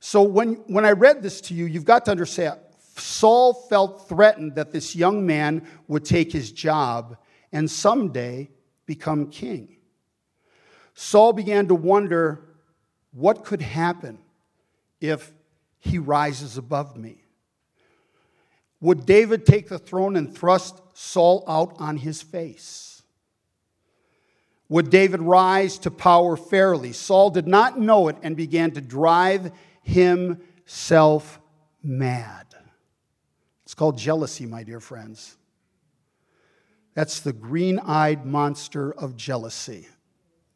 So 0.00 0.22
when, 0.22 0.54
when 0.66 0.84
I 0.84 0.92
read 0.92 1.22
this 1.22 1.40
to 1.42 1.54
you, 1.54 1.64
you've 1.64 1.84
got 1.84 2.04
to 2.06 2.10
understand 2.10 2.58
Saul 2.96 3.54
felt 3.54 4.08
threatened 4.08 4.56
that 4.56 4.72
this 4.72 4.94
young 4.94 5.24
man 5.24 5.66
would 5.88 6.04
take 6.04 6.32
his 6.32 6.52
job 6.52 7.16
and 7.52 7.70
someday 7.70 8.50
become 8.84 9.30
king. 9.30 9.76
Saul 10.94 11.32
began 11.32 11.68
to 11.68 11.74
wonder 11.74 12.44
what 13.12 13.44
could 13.44 13.62
happen 13.62 14.18
if 15.00 15.32
he 15.82 15.98
rises 15.98 16.56
above 16.56 16.96
me. 16.96 17.24
Would 18.80 19.04
David 19.04 19.44
take 19.44 19.68
the 19.68 19.80
throne 19.80 20.14
and 20.16 20.32
thrust 20.32 20.80
Saul 20.94 21.44
out 21.48 21.74
on 21.78 21.96
his 21.96 22.22
face? 22.22 23.02
Would 24.68 24.90
David 24.90 25.20
rise 25.20 25.78
to 25.78 25.90
power 25.90 26.36
fairly? 26.36 26.92
Saul 26.92 27.30
did 27.30 27.48
not 27.48 27.80
know 27.80 28.06
it 28.06 28.16
and 28.22 28.36
began 28.36 28.70
to 28.70 28.80
drive 28.80 29.50
himself 29.82 31.40
mad. 31.82 32.46
It's 33.64 33.74
called 33.74 33.98
jealousy, 33.98 34.46
my 34.46 34.62
dear 34.62 34.80
friends. 34.80 35.36
That's 36.94 37.20
the 37.20 37.32
green 37.32 37.80
eyed 37.80 38.24
monster 38.24 38.92
of 38.92 39.16
jealousy 39.16 39.88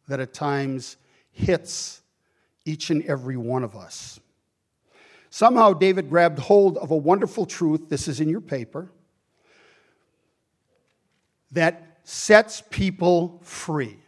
that 0.06 0.20
at 0.20 0.32
times 0.32 0.96
hits 1.32 2.00
each 2.64 2.90
and 2.90 3.04
every 3.06 3.36
one 3.36 3.64
of 3.64 3.74
us. 3.74 4.20
Somehow, 5.36 5.74
David 5.74 6.08
grabbed 6.08 6.38
hold 6.38 6.78
of 6.78 6.90
a 6.90 6.96
wonderful 6.96 7.44
truth. 7.44 7.90
This 7.90 8.08
is 8.08 8.20
in 8.20 8.30
your 8.30 8.40
paper 8.40 8.90
that 11.52 11.98
sets 12.04 12.62
people 12.70 13.38
free 13.42 13.98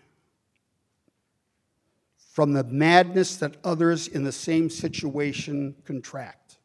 from 2.32 2.54
the 2.54 2.64
madness 2.64 3.36
that 3.36 3.58
others 3.62 4.08
in 4.08 4.24
the 4.24 4.32
same 4.32 4.70
situation 4.70 5.74
contract. 5.84 6.56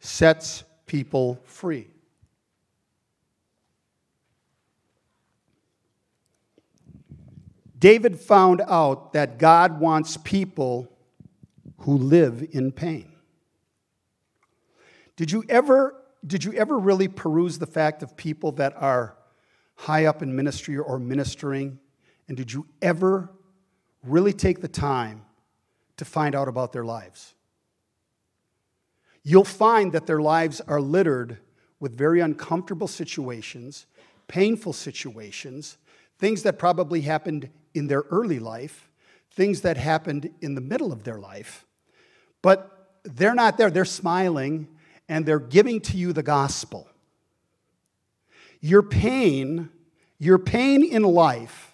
Sets 0.00 0.64
people 0.86 1.38
free. 1.44 1.88
David 7.78 8.18
found 8.18 8.62
out 8.66 9.12
that 9.12 9.36
God 9.36 9.78
wants 9.78 10.16
people 10.16 10.90
who 11.80 11.98
live 11.98 12.42
in 12.52 12.72
pain. 12.72 13.12
Did 15.16 15.30
you 15.30 15.44
ever 15.48 15.94
did 16.26 16.44
you 16.44 16.54
ever 16.54 16.78
really 16.78 17.06
peruse 17.06 17.58
the 17.58 17.66
fact 17.66 18.02
of 18.02 18.16
people 18.16 18.52
that 18.52 18.74
are 18.76 19.16
high 19.76 20.06
up 20.06 20.22
in 20.22 20.34
ministry 20.34 20.76
or 20.76 20.98
ministering 20.98 21.78
and 22.26 22.36
did 22.36 22.52
you 22.52 22.66
ever 22.82 23.30
really 24.02 24.32
take 24.32 24.60
the 24.60 24.68
time 24.68 25.22
to 25.98 26.04
find 26.04 26.34
out 26.34 26.48
about 26.48 26.72
their 26.72 26.84
lives? 26.84 27.36
you'll 29.26 29.42
find 29.42 29.90
that 29.90 30.06
their 30.06 30.20
lives 30.20 30.60
are 30.68 30.80
littered 30.80 31.38
with 31.80 31.98
very 31.98 32.20
uncomfortable 32.20 32.86
situations, 32.86 33.84
painful 34.28 34.72
situations, 34.72 35.78
things 36.16 36.44
that 36.44 36.60
probably 36.60 37.00
happened 37.00 37.50
in 37.74 37.88
their 37.88 38.02
early 38.12 38.38
life, 38.38 38.88
things 39.32 39.62
that 39.62 39.76
happened 39.76 40.30
in 40.40 40.54
the 40.54 40.60
middle 40.60 40.92
of 40.92 41.02
their 41.02 41.18
life. 41.18 41.66
But 42.40 42.92
they're 43.02 43.34
not 43.34 43.58
there. 43.58 43.68
They're 43.68 43.84
smiling 43.84 44.68
and 45.08 45.24
they're 45.24 45.38
giving 45.38 45.80
to 45.82 45.96
you 45.96 46.12
the 46.12 46.22
gospel. 46.22 46.88
Your 48.60 48.82
pain, 48.82 49.70
your 50.18 50.38
pain 50.38 50.84
in 50.84 51.02
life 51.02 51.72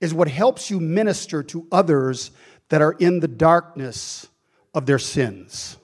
is 0.00 0.14
what 0.14 0.28
helps 0.28 0.70
you 0.70 0.80
minister 0.80 1.42
to 1.42 1.66
others 1.70 2.30
that 2.68 2.82
are 2.82 2.92
in 2.92 3.20
the 3.20 3.28
darkness 3.28 4.26
of 4.74 4.86
their 4.86 4.98
sins. 4.98 5.76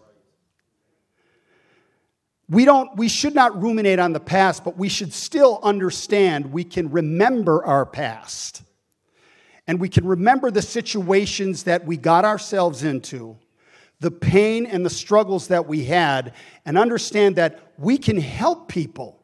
We, 2.49 2.65
don't, 2.65 2.95
we 2.97 3.09
should 3.09 3.35
not 3.35 3.61
ruminate 3.61 3.99
on 3.99 4.13
the 4.13 4.21
past, 4.21 4.65
but 4.65 4.77
we 4.77 4.89
should 4.89 5.13
still 5.13 5.61
understand 5.63 6.53
we 6.53 6.65
can 6.65 6.91
remember 6.91 7.65
our 7.65 7.87
past. 7.87 8.63
And 9.67 9.81
we 9.81 9.89
can 9.89 10.07
remember 10.07 10.51
the 10.51 10.61
situations 10.61 11.63
that 11.63 11.87
we 11.87 11.97
got 11.97 12.27
ourselves 12.27 12.85
into, 12.85 13.39
the 14.01 14.11
pain 14.11 14.67
and 14.67 14.85
the 14.85 14.91
struggles 14.91 15.49
that 15.49 15.67
we 15.67 15.85
had, 15.85 16.35
and 16.65 16.77
understand 16.77 17.37
that 17.37 17.73
we 17.79 17.97
can 17.99 18.19
help 18.19 18.69
people. 18.69 19.23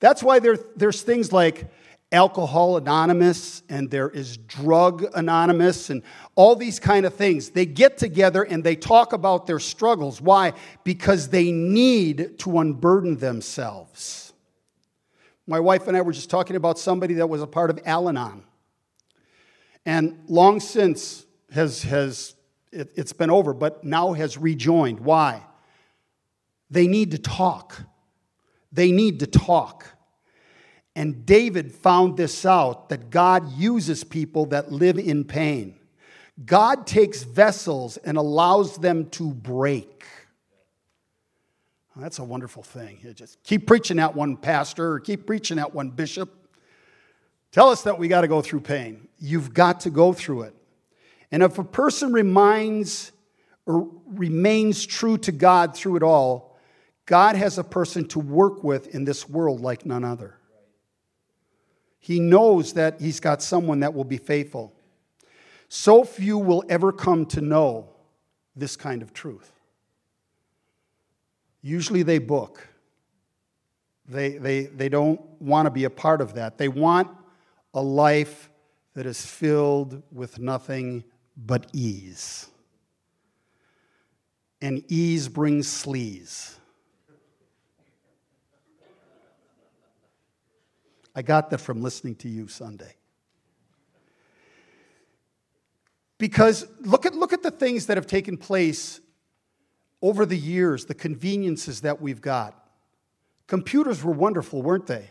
That's 0.00 0.22
why 0.22 0.38
there, 0.38 0.58
there's 0.76 1.02
things 1.02 1.32
like 1.32 1.70
Alcohol 2.12 2.76
Anonymous 2.76 3.62
and 3.68 3.88
there 3.88 4.08
is 4.08 4.36
Drug 4.36 5.04
Anonymous 5.14 5.90
and 5.90 6.02
all 6.34 6.56
these 6.56 6.80
kind 6.80 7.06
of 7.06 7.14
things. 7.14 7.50
They 7.50 7.66
get 7.66 7.98
together 7.98 8.42
and 8.42 8.64
they 8.64 8.74
talk 8.74 9.12
about 9.12 9.46
their 9.46 9.60
struggles. 9.60 10.20
Why? 10.20 10.54
Because 10.82 11.28
they 11.28 11.52
need 11.52 12.38
to 12.40 12.58
unburden 12.58 13.18
themselves. 13.18 14.32
My 15.46 15.60
wife 15.60 15.86
and 15.86 15.96
I 15.96 16.00
were 16.00 16.12
just 16.12 16.30
talking 16.30 16.56
about 16.56 16.78
somebody 16.78 17.14
that 17.14 17.28
was 17.28 17.42
a 17.42 17.46
part 17.46 17.70
of 17.70 17.78
Al 17.84 18.08
Anon. 18.08 18.42
And 19.86 20.24
long 20.26 20.58
since 20.58 21.26
has, 21.52 21.82
has 21.82 22.34
it, 22.72 22.92
it's 22.94 23.12
been 23.12 23.30
over, 23.30 23.52
but 23.52 23.84
now 23.84 24.12
has 24.12 24.38
rejoined. 24.38 25.00
Why? 25.00 25.42
They 26.70 26.86
need 26.86 27.10
to 27.12 27.18
talk. 27.18 27.82
They 28.72 28.92
need 28.92 29.20
to 29.20 29.26
talk. 29.26 29.86
And 30.94 31.24
David 31.24 31.72
found 31.72 32.16
this 32.16 32.44
out 32.44 32.88
that 32.88 33.10
God 33.10 33.52
uses 33.52 34.04
people 34.04 34.46
that 34.46 34.70
live 34.72 34.98
in 34.98 35.24
pain. 35.24 35.76
God 36.44 36.86
takes 36.86 37.22
vessels 37.22 37.96
and 37.98 38.16
allows 38.16 38.76
them 38.76 39.08
to 39.10 39.32
break. 39.32 40.04
that's 41.96 42.18
a 42.18 42.24
wonderful 42.24 42.62
thing. 42.62 42.98
You 43.02 43.12
just 43.12 43.42
keep 43.42 43.66
preaching 43.66 43.98
that 43.98 44.14
one 44.14 44.36
pastor 44.36 44.92
or 44.92 45.00
keep 45.00 45.26
preaching 45.26 45.58
that 45.58 45.74
one 45.74 45.90
bishop. 45.90 46.30
Tell 47.52 47.68
us 47.68 47.82
that 47.82 47.98
we 47.98 48.08
got 48.08 48.22
to 48.22 48.28
go 48.28 48.40
through 48.40 48.60
pain. 48.60 49.08
You've 49.18 49.52
got 49.52 49.80
to 49.80 49.90
go 49.90 50.12
through 50.12 50.42
it. 50.42 50.54
And 51.32 51.42
if 51.42 51.58
a 51.58 51.64
person 51.64 52.12
reminds 52.12 53.12
or 53.66 53.88
remains 54.06 54.84
true 54.84 55.16
to 55.18 55.32
God 55.32 55.76
through 55.76 55.96
it 55.96 56.02
all, 56.02 56.58
God 57.06 57.36
has 57.36 57.58
a 57.58 57.64
person 57.64 58.06
to 58.08 58.18
work 58.18 58.64
with 58.64 58.94
in 58.94 59.04
this 59.04 59.28
world 59.28 59.60
like 59.60 59.84
none 59.84 60.04
other. 60.04 60.38
He 61.98 62.18
knows 62.18 62.72
that 62.74 63.00
he's 63.00 63.20
got 63.20 63.42
someone 63.42 63.80
that 63.80 63.94
will 63.94 64.04
be 64.04 64.16
faithful. 64.16 64.72
So 65.68 66.02
few 66.02 66.38
will 66.38 66.64
ever 66.68 66.92
come 66.92 67.26
to 67.26 67.40
know 67.40 67.90
this 68.56 68.76
kind 68.76 69.02
of 69.02 69.12
truth. 69.12 69.52
Usually 71.62 72.02
they 72.02 72.18
book. 72.18 72.66
They, 74.08 74.38
they, 74.38 74.62
they 74.64 74.88
don't 74.88 75.20
want 75.40 75.66
to 75.66 75.70
be 75.70 75.84
a 75.84 75.90
part 75.90 76.20
of 76.20 76.34
that. 76.34 76.58
They 76.58 76.68
want 76.68 77.08
a 77.74 77.82
life 77.82 78.50
that 78.94 79.06
is 79.06 79.24
filled 79.24 80.02
with 80.10 80.38
nothing 80.38 81.04
but 81.44 81.66
ease. 81.72 82.48
And 84.60 84.84
ease 84.88 85.28
brings 85.28 85.66
sleaze. 85.66 86.54
I 91.14 91.22
got 91.22 91.50
that 91.50 91.58
from 91.58 91.82
listening 91.82 92.14
to 92.16 92.28
you 92.28 92.46
Sunday. 92.46 92.94
Because 96.18 96.66
look 96.80 97.06
at, 97.06 97.14
look 97.14 97.32
at 97.32 97.42
the 97.42 97.50
things 97.50 97.86
that 97.86 97.96
have 97.96 98.06
taken 98.06 98.36
place 98.36 99.00
over 100.02 100.26
the 100.26 100.36
years, 100.36 100.84
the 100.84 100.94
conveniences 100.94 101.80
that 101.80 102.00
we've 102.00 102.20
got. 102.20 102.54
Computers 103.46 104.04
were 104.04 104.12
wonderful, 104.12 104.62
weren't 104.62 104.86
they? 104.86 105.08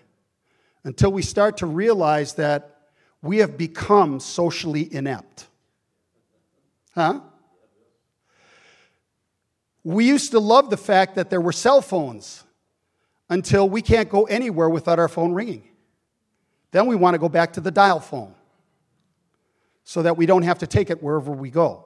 Until 0.83 1.11
we 1.11 1.21
start 1.21 1.57
to 1.57 1.65
realize 1.65 2.35
that 2.35 2.77
we 3.21 3.39
have 3.39 3.57
become 3.57 4.19
socially 4.19 4.93
inept. 4.93 5.48
Huh? 6.99 7.21
We 9.85 10.05
used 10.05 10.31
to 10.31 10.39
love 10.41 10.69
the 10.69 10.75
fact 10.75 11.15
that 11.15 11.29
there 11.29 11.39
were 11.39 11.53
cell 11.53 11.81
phones 11.81 12.43
until 13.29 13.69
we 13.69 13.81
can't 13.81 14.09
go 14.09 14.25
anywhere 14.25 14.67
without 14.67 14.99
our 14.99 15.07
phone 15.07 15.31
ringing. 15.31 15.63
Then 16.71 16.87
we 16.87 16.97
want 16.97 17.13
to 17.13 17.17
go 17.17 17.29
back 17.29 17.53
to 17.53 17.61
the 17.61 17.71
dial 17.71 18.01
phone 18.01 18.35
so 19.85 20.01
that 20.01 20.17
we 20.17 20.25
don't 20.25 20.41
have 20.41 20.59
to 20.59 20.67
take 20.67 20.89
it 20.89 21.01
wherever 21.01 21.31
we 21.31 21.49
go. 21.49 21.85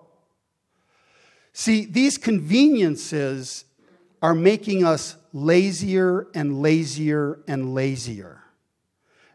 See, 1.54 1.86
these 1.86 2.18
conveniences 2.18 3.66
are 4.20 4.34
making 4.34 4.84
us 4.84 5.16
lazier 5.32 6.26
and 6.34 6.60
lazier 6.60 7.40
and 7.48 7.76
lazier. 7.76 8.42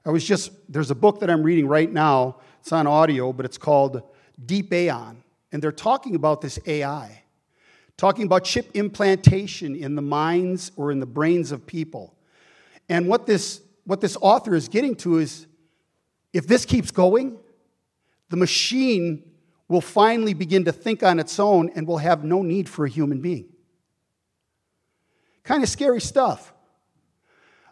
I 0.05 0.11
was 0.11 0.25
just, 0.25 0.51
there's 0.69 0.91
a 0.91 0.97
book 0.97 1.21
that 1.21 1.31
I'm 1.31 1.45
reading 1.45 1.69
right 1.69 1.93
now. 1.93 2.39
It's 2.63 2.73
on 2.73 2.89
audio, 2.89 3.33
but 3.33 3.45
it's 3.47 3.59
called 3.59 4.03
Deep 4.45 4.73
Aeon. 4.73 5.23
And 5.53 5.63
they're 5.63 5.73
talking 5.73 6.15
about 6.15 6.41
this 6.41 6.59
AI, 6.67 7.23
talking 7.97 8.25
about 8.25 8.45
chip 8.45 8.71
implantation 8.75 9.75
in 9.75 9.95
the 9.95 10.03
minds 10.03 10.73
or 10.77 10.93
in 10.93 11.01
the 11.01 11.07
brains 11.07 11.53
of 11.53 11.67
people. 11.67 12.15
And 12.89 13.09
what 13.09 13.27
this 13.27 13.63
what 13.85 14.03
this 14.03 14.19
author 14.21 14.55
is 14.55 14.69
getting 14.69 14.95
to 14.97 15.17
is 15.17 15.47
if 16.35 16.47
this 16.47 16.67
keeps 16.67 16.91
going, 16.91 17.39
the 18.29 18.37
machine 18.37 19.25
will 19.67 19.81
finally 19.81 20.35
begin 20.35 20.67
to 20.67 20.73
think 20.73 21.03
on 21.03 21.19
its 21.19 21.41
own 21.41 21.71
and 21.75 21.87
will 21.87 21.99
have 21.99 22.23
no 22.23 22.43
need 22.43 22.69
for 22.69 22.85
a 22.85 22.89
human 22.89 23.21
being. 23.21 23.49
Kind 25.43 25.63
of 25.63 25.71
scary 25.71 26.03
stuff. 26.03 26.53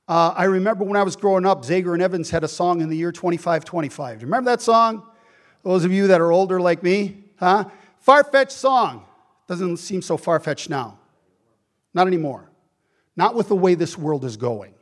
Uh, 0.08 0.32
I 0.36 0.44
remember 0.44 0.84
when 0.84 0.96
I 0.96 1.02
was 1.02 1.16
growing 1.16 1.44
up, 1.44 1.64
Zager 1.64 1.92
and 1.92 2.02
Evans 2.02 2.30
had 2.30 2.44
a 2.44 2.48
song 2.48 2.80
in 2.80 2.88
the 2.88 2.96
year 2.96 3.12
2525. 3.12 4.18
Do 4.18 4.22
you 4.22 4.26
remember 4.26 4.50
that 4.50 4.62
song? 4.62 5.02
Those 5.64 5.84
of 5.84 5.92
you 5.92 6.06
that 6.06 6.20
are 6.20 6.30
older 6.30 6.60
like 6.60 6.82
me, 6.82 7.24
huh? 7.38 7.64
Far 8.00 8.24
fetched 8.24 8.52
song. 8.52 9.04
Doesn't 9.46 9.76
seem 9.78 10.02
so 10.02 10.16
far 10.16 10.40
fetched 10.40 10.70
now. 10.70 10.98
Not 11.94 12.06
anymore. 12.06 12.50
Not 13.16 13.34
with 13.34 13.48
the 13.48 13.56
way 13.56 13.74
this 13.74 13.96
world 13.96 14.24
is 14.24 14.36
going. 14.36 14.74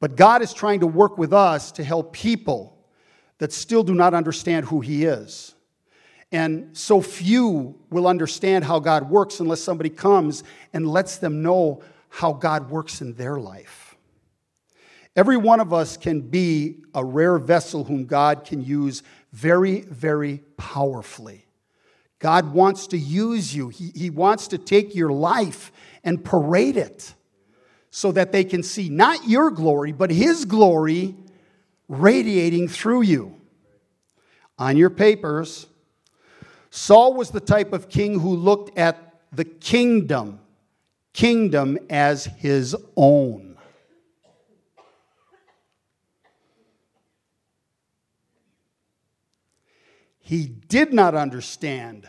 But 0.00 0.16
God 0.16 0.42
is 0.42 0.52
trying 0.52 0.80
to 0.80 0.86
work 0.86 1.16
with 1.18 1.32
us 1.32 1.72
to 1.72 1.84
help 1.84 2.12
people 2.12 2.76
that 3.38 3.52
still 3.52 3.82
do 3.82 3.94
not 3.94 4.14
understand 4.14 4.66
who 4.66 4.80
He 4.80 5.04
is. 5.04 5.54
And 6.30 6.76
so 6.76 7.00
few 7.00 7.78
will 7.90 8.06
understand 8.06 8.64
how 8.64 8.78
God 8.78 9.10
works 9.10 9.40
unless 9.40 9.60
somebody 9.60 9.90
comes 9.90 10.44
and 10.72 10.88
lets 10.88 11.18
them 11.18 11.42
know 11.42 11.82
how 12.08 12.32
God 12.32 12.70
works 12.70 13.00
in 13.00 13.14
their 13.14 13.38
life. 13.38 13.96
Every 15.14 15.36
one 15.36 15.60
of 15.60 15.74
us 15.74 15.96
can 15.96 16.22
be 16.22 16.76
a 16.94 17.04
rare 17.04 17.38
vessel 17.38 17.84
whom 17.84 18.06
God 18.06 18.44
can 18.44 18.62
use 18.62 19.02
very, 19.32 19.80
very 19.80 20.42
powerfully. 20.56 21.46
God 22.18 22.52
wants 22.52 22.86
to 22.88 22.98
use 22.98 23.54
you, 23.54 23.68
He, 23.68 23.90
he 23.94 24.10
wants 24.10 24.48
to 24.48 24.58
take 24.58 24.94
your 24.94 25.10
life 25.10 25.72
and 26.04 26.24
parade 26.24 26.76
it 26.76 27.14
so 27.90 28.12
that 28.12 28.32
they 28.32 28.44
can 28.44 28.62
see 28.62 28.88
not 28.88 29.28
your 29.28 29.50
glory, 29.50 29.92
but 29.92 30.10
His 30.10 30.44
glory 30.44 31.16
radiating 31.88 32.68
through 32.68 33.02
you. 33.02 33.36
On 34.58 34.76
your 34.76 34.90
papers, 34.90 35.66
Saul 36.70 37.14
was 37.14 37.30
the 37.30 37.40
type 37.40 37.72
of 37.72 37.88
king 37.88 38.20
who 38.20 38.34
looked 38.34 38.78
at 38.78 39.12
the 39.32 39.44
kingdom, 39.44 40.40
kingdom 41.12 41.78
as 41.90 42.26
his 42.26 42.76
own. 42.96 43.51
He 50.32 50.46
did 50.46 50.94
not 50.94 51.14
understand 51.14 52.08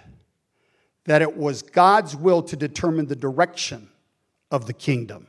that 1.04 1.22
it 1.22 1.36
was 1.36 1.62
God's 1.62 2.16
will 2.16 2.42
to 2.44 2.56
determine 2.56 3.08
the 3.08 3.18
direction 3.18 3.90
of 4.50 4.66
the 4.66 4.72
kingdom. 4.72 5.28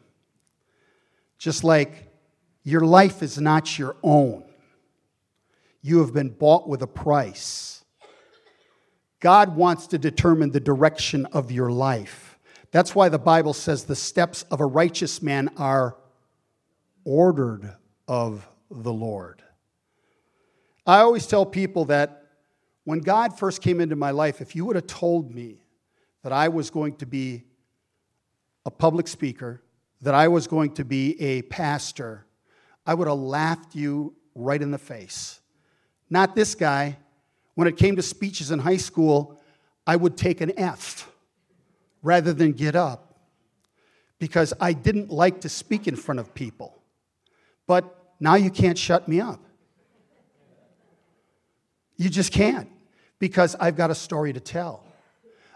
Just 1.36 1.64
like 1.64 2.08
your 2.62 2.82
life 2.82 3.20
is 3.20 3.36
not 3.36 3.80
your 3.80 3.96
own, 4.04 4.44
you 5.82 5.98
have 5.98 6.14
been 6.14 6.28
bought 6.28 6.68
with 6.68 6.82
a 6.82 6.86
price. 6.86 7.84
God 9.18 9.56
wants 9.56 9.88
to 9.88 9.98
determine 9.98 10.52
the 10.52 10.60
direction 10.60 11.26
of 11.32 11.50
your 11.50 11.72
life. 11.72 12.38
That's 12.70 12.94
why 12.94 13.08
the 13.08 13.18
Bible 13.18 13.54
says 13.54 13.82
the 13.82 13.96
steps 13.96 14.44
of 14.52 14.60
a 14.60 14.66
righteous 14.66 15.20
man 15.20 15.50
are 15.56 15.96
ordered 17.04 17.74
of 18.06 18.46
the 18.70 18.92
Lord. 18.92 19.42
I 20.86 20.98
always 21.00 21.26
tell 21.26 21.44
people 21.44 21.86
that 21.86 22.23
when 22.84 23.00
God 23.00 23.38
first 23.38 23.62
came 23.62 23.80
into 23.80 23.96
my 23.96 24.10
life, 24.10 24.40
if 24.40 24.54
you 24.54 24.64
would 24.66 24.76
have 24.76 24.86
told 24.86 25.34
me 25.34 25.58
that 26.22 26.32
I 26.32 26.48
was 26.48 26.70
going 26.70 26.96
to 26.96 27.06
be 27.06 27.44
a 28.66 28.70
public 28.70 29.08
speaker, 29.08 29.62
that 30.02 30.14
I 30.14 30.28
was 30.28 30.46
going 30.46 30.74
to 30.74 30.84
be 30.84 31.20
a 31.20 31.42
pastor, 31.42 32.26
I 32.86 32.94
would 32.94 33.08
have 33.08 33.18
laughed 33.18 33.74
you 33.74 34.14
right 34.34 34.60
in 34.60 34.70
the 34.70 34.78
face. 34.78 35.40
Not 36.10 36.34
this 36.34 36.54
guy. 36.54 36.98
When 37.54 37.68
it 37.68 37.76
came 37.76 37.96
to 37.96 38.02
speeches 38.02 38.50
in 38.50 38.58
high 38.58 38.76
school, 38.76 39.40
I 39.86 39.96
would 39.96 40.16
take 40.16 40.40
an 40.40 40.52
F 40.58 41.10
rather 42.02 42.32
than 42.32 42.52
get 42.52 42.74
up 42.76 43.16
because 44.18 44.52
I 44.60 44.72
didn't 44.72 45.10
like 45.10 45.40
to 45.42 45.48
speak 45.48 45.86
in 45.86 45.96
front 45.96 46.18
of 46.18 46.34
people. 46.34 46.82
But 47.66 47.84
now 48.20 48.34
you 48.34 48.50
can't 48.50 48.76
shut 48.76 49.08
me 49.08 49.20
up. 49.20 49.40
You 51.96 52.10
just 52.10 52.32
can't 52.32 52.68
because 53.24 53.56
I've 53.58 53.74
got 53.74 53.90
a 53.90 53.94
story 53.94 54.34
to 54.34 54.38
tell. 54.38 54.84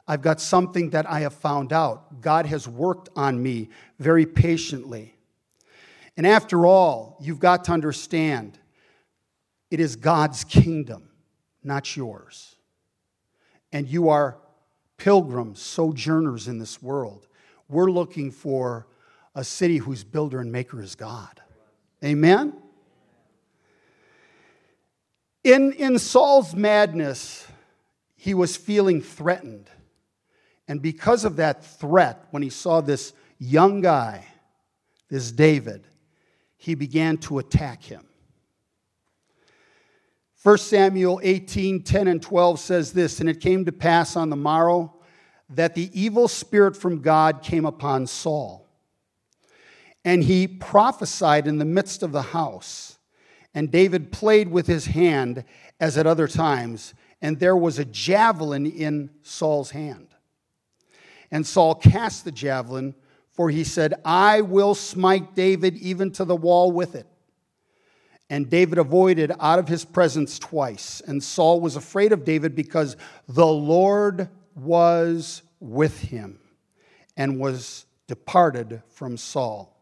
I've 0.06 0.22
got 0.22 0.40
something 0.40 0.88
that 0.90 1.04
I 1.04 1.20
have 1.20 1.34
found 1.34 1.70
out. 1.70 2.22
God 2.22 2.46
has 2.46 2.66
worked 2.66 3.10
on 3.14 3.42
me 3.42 3.68
very 3.98 4.24
patiently. 4.24 5.14
And 6.16 6.26
after 6.26 6.64
all, 6.64 7.18
you've 7.20 7.40
got 7.40 7.64
to 7.64 7.72
understand 7.72 8.58
it 9.70 9.80
is 9.80 9.96
God's 9.96 10.44
kingdom, 10.44 11.10
not 11.62 11.94
yours. 11.94 12.56
And 13.70 13.86
you 13.86 14.08
are 14.08 14.38
pilgrims, 14.96 15.60
sojourners 15.60 16.48
in 16.48 16.58
this 16.58 16.80
world. 16.80 17.26
We're 17.68 17.90
looking 17.90 18.30
for 18.30 18.86
a 19.34 19.44
city 19.44 19.76
whose 19.76 20.04
builder 20.04 20.40
and 20.40 20.50
maker 20.50 20.80
is 20.80 20.94
God. 20.94 21.42
Amen? 22.02 22.54
In, 25.44 25.72
in 25.72 25.98
Saul's 25.98 26.54
madness, 26.54 27.46
he 28.18 28.34
was 28.34 28.56
feeling 28.56 29.00
threatened. 29.00 29.70
And 30.66 30.82
because 30.82 31.24
of 31.24 31.36
that 31.36 31.64
threat, 31.64 32.24
when 32.30 32.42
he 32.42 32.50
saw 32.50 32.80
this 32.80 33.14
young 33.38 33.80
guy, 33.80 34.26
this 35.08 35.30
David, 35.30 35.86
he 36.56 36.74
began 36.74 37.16
to 37.18 37.38
attack 37.38 37.84
him. 37.84 38.04
1 40.42 40.58
Samuel 40.58 41.20
18 41.22 41.82
10 41.84 42.08
and 42.08 42.20
12 42.20 42.58
says 42.58 42.92
this 42.92 43.20
And 43.20 43.28
it 43.28 43.40
came 43.40 43.64
to 43.64 43.72
pass 43.72 44.16
on 44.16 44.30
the 44.30 44.36
morrow 44.36 44.94
that 45.48 45.76
the 45.76 45.88
evil 45.98 46.26
spirit 46.26 46.76
from 46.76 47.00
God 47.00 47.42
came 47.42 47.64
upon 47.64 48.08
Saul. 48.08 48.68
And 50.04 50.24
he 50.24 50.48
prophesied 50.48 51.46
in 51.46 51.58
the 51.58 51.64
midst 51.64 52.02
of 52.02 52.10
the 52.12 52.22
house. 52.22 52.98
And 53.54 53.70
David 53.70 54.10
played 54.10 54.48
with 54.48 54.66
his 54.66 54.86
hand 54.86 55.44
as 55.80 55.96
at 55.96 56.06
other 56.06 56.28
times, 56.28 56.94
and 57.20 57.38
there 57.38 57.56
was 57.56 57.78
a 57.78 57.84
javelin 57.84 58.66
in 58.66 59.10
Saul's 59.22 59.70
hand. 59.70 60.08
And 61.30 61.46
Saul 61.46 61.74
cast 61.74 62.24
the 62.24 62.32
javelin, 62.32 62.94
for 63.32 63.50
he 63.50 63.64
said, 63.64 63.94
I 64.04 64.40
will 64.40 64.74
smite 64.74 65.34
David 65.34 65.76
even 65.76 66.10
to 66.12 66.24
the 66.24 66.36
wall 66.36 66.72
with 66.72 66.94
it. 66.94 67.06
And 68.30 68.50
David 68.50 68.78
avoided 68.78 69.32
out 69.40 69.58
of 69.58 69.68
his 69.68 69.84
presence 69.84 70.38
twice. 70.38 71.00
And 71.06 71.22
Saul 71.22 71.60
was 71.60 71.76
afraid 71.76 72.12
of 72.12 72.24
David 72.24 72.54
because 72.54 72.96
the 73.26 73.46
Lord 73.46 74.28
was 74.54 75.42
with 75.60 75.98
him 76.00 76.38
and 77.16 77.40
was 77.40 77.86
departed 78.06 78.82
from 78.88 79.16
Saul. 79.16 79.74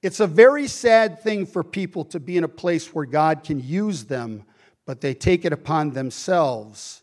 It's 0.00 0.20
a 0.20 0.28
very 0.28 0.68
sad 0.68 1.20
thing 1.22 1.44
for 1.44 1.64
people 1.64 2.04
to 2.06 2.20
be 2.20 2.36
in 2.36 2.44
a 2.44 2.48
place 2.48 2.94
where 2.94 3.04
God 3.04 3.42
can 3.42 3.58
use 3.58 4.04
them, 4.04 4.44
but 4.88 5.02
they 5.02 5.12
take 5.12 5.44
it 5.44 5.52
upon 5.52 5.90
themselves 5.90 7.02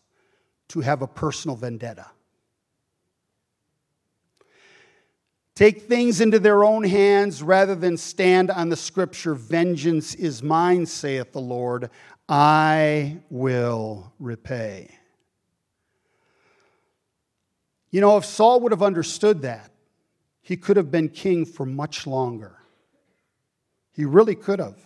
to 0.67 0.81
have 0.81 1.03
a 1.03 1.07
personal 1.07 1.55
vendetta. 1.55 2.07
Take 5.53 5.83
things 5.83 6.19
into 6.19 6.39
their 6.39 6.63
own 6.63 6.83
hands 6.83 7.43
rather 7.43 7.75
than 7.75 7.95
stand 7.95 8.49
on 8.49 8.69
the 8.69 8.75
scripture, 8.75 9.35
Vengeance 9.35 10.15
is 10.15 10.41
mine, 10.41 10.87
saith 10.87 11.31
the 11.31 11.39
Lord, 11.39 11.91
I 12.27 13.19
will 13.29 14.11
repay. 14.17 14.89
You 17.91 18.01
know, 18.01 18.17
if 18.17 18.25
Saul 18.25 18.61
would 18.61 18.71
have 18.71 18.81
understood 18.81 19.43
that, 19.43 19.69
he 20.41 20.57
could 20.57 20.77
have 20.77 20.89
been 20.89 21.07
king 21.07 21.45
for 21.45 21.67
much 21.67 22.07
longer. 22.07 22.57
He 23.93 24.05
really 24.05 24.33
could 24.33 24.57
have. 24.57 24.79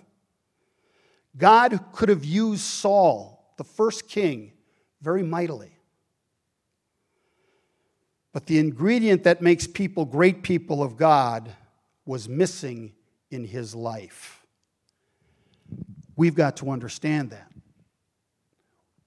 God 1.39 1.79
could 1.93 2.09
have 2.09 2.25
used 2.25 2.61
Saul, 2.61 3.53
the 3.57 3.63
first 3.63 4.07
king, 4.07 4.51
very 5.01 5.23
mightily. 5.23 5.71
But 8.33 8.45
the 8.45 8.59
ingredient 8.59 9.23
that 9.23 9.41
makes 9.41 9.65
people 9.65 10.05
great 10.05 10.43
people 10.43 10.83
of 10.83 10.97
God 10.97 11.51
was 12.05 12.29
missing 12.29 12.91
in 13.31 13.45
his 13.45 13.73
life. 13.73 14.45
We've 16.15 16.35
got 16.35 16.57
to 16.57 16.69
understand 16.69 17.31
that. 17.31 17.49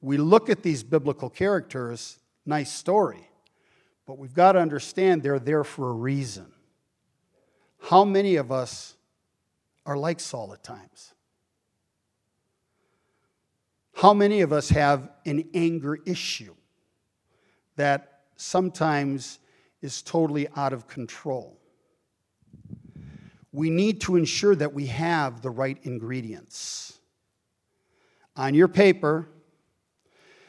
We 0.01 0.16
look 0.16 0.49
at 0.49 0.62
these 0.62 0.83
biblical 0.83 1.29
characters, 1.29 2.18
nice 2.47 2.73
story, 2.73 3.29
but 4.07 4.18
we've 4.18 4.35
got 4.35 4.53
to 4.53 4.59
understand 4.59 5.23
they're 5.23 5.38
there 5.38 5.64
for 5.64 5.90
a 5.90 5.92
reason. 5.92 6.47
How 7.79 8.05
many 8.05 8.37
of 8.37 8.51
us 8.51 8.97
are 9.85 9.97
like 9.97 10.18
Saul 10.18 10.53
at 10.55 10.62
times? 10.62 11.12
How 13.94 14.14
many 14.14 14.40
of 14.40 14.52
us 14.52 14.68
have 14.70 15.11
an 15.26 15.48
anger 15.55 15.98
issue 16.07 16.55
that 17.76 18.20
sometimes 18.37 19.38
is 19.81 20.02
totally 20.02 20.48
out 20.57 20.72
of 20.72 20.88
control? 20.88 21.59
We 23.52 23.70
need 23.70 24.00
to 24.02 24.16
ensure 24.16 24.55
that 24.57 24.72
we 24.72 24.87
have 24.87 25.42
the 25.42 25.50
right 25.50 25.78
ingredients. 25.83 26.98
On 28.35 28.55
your 28.55 28.68
paper, 28.68 29.28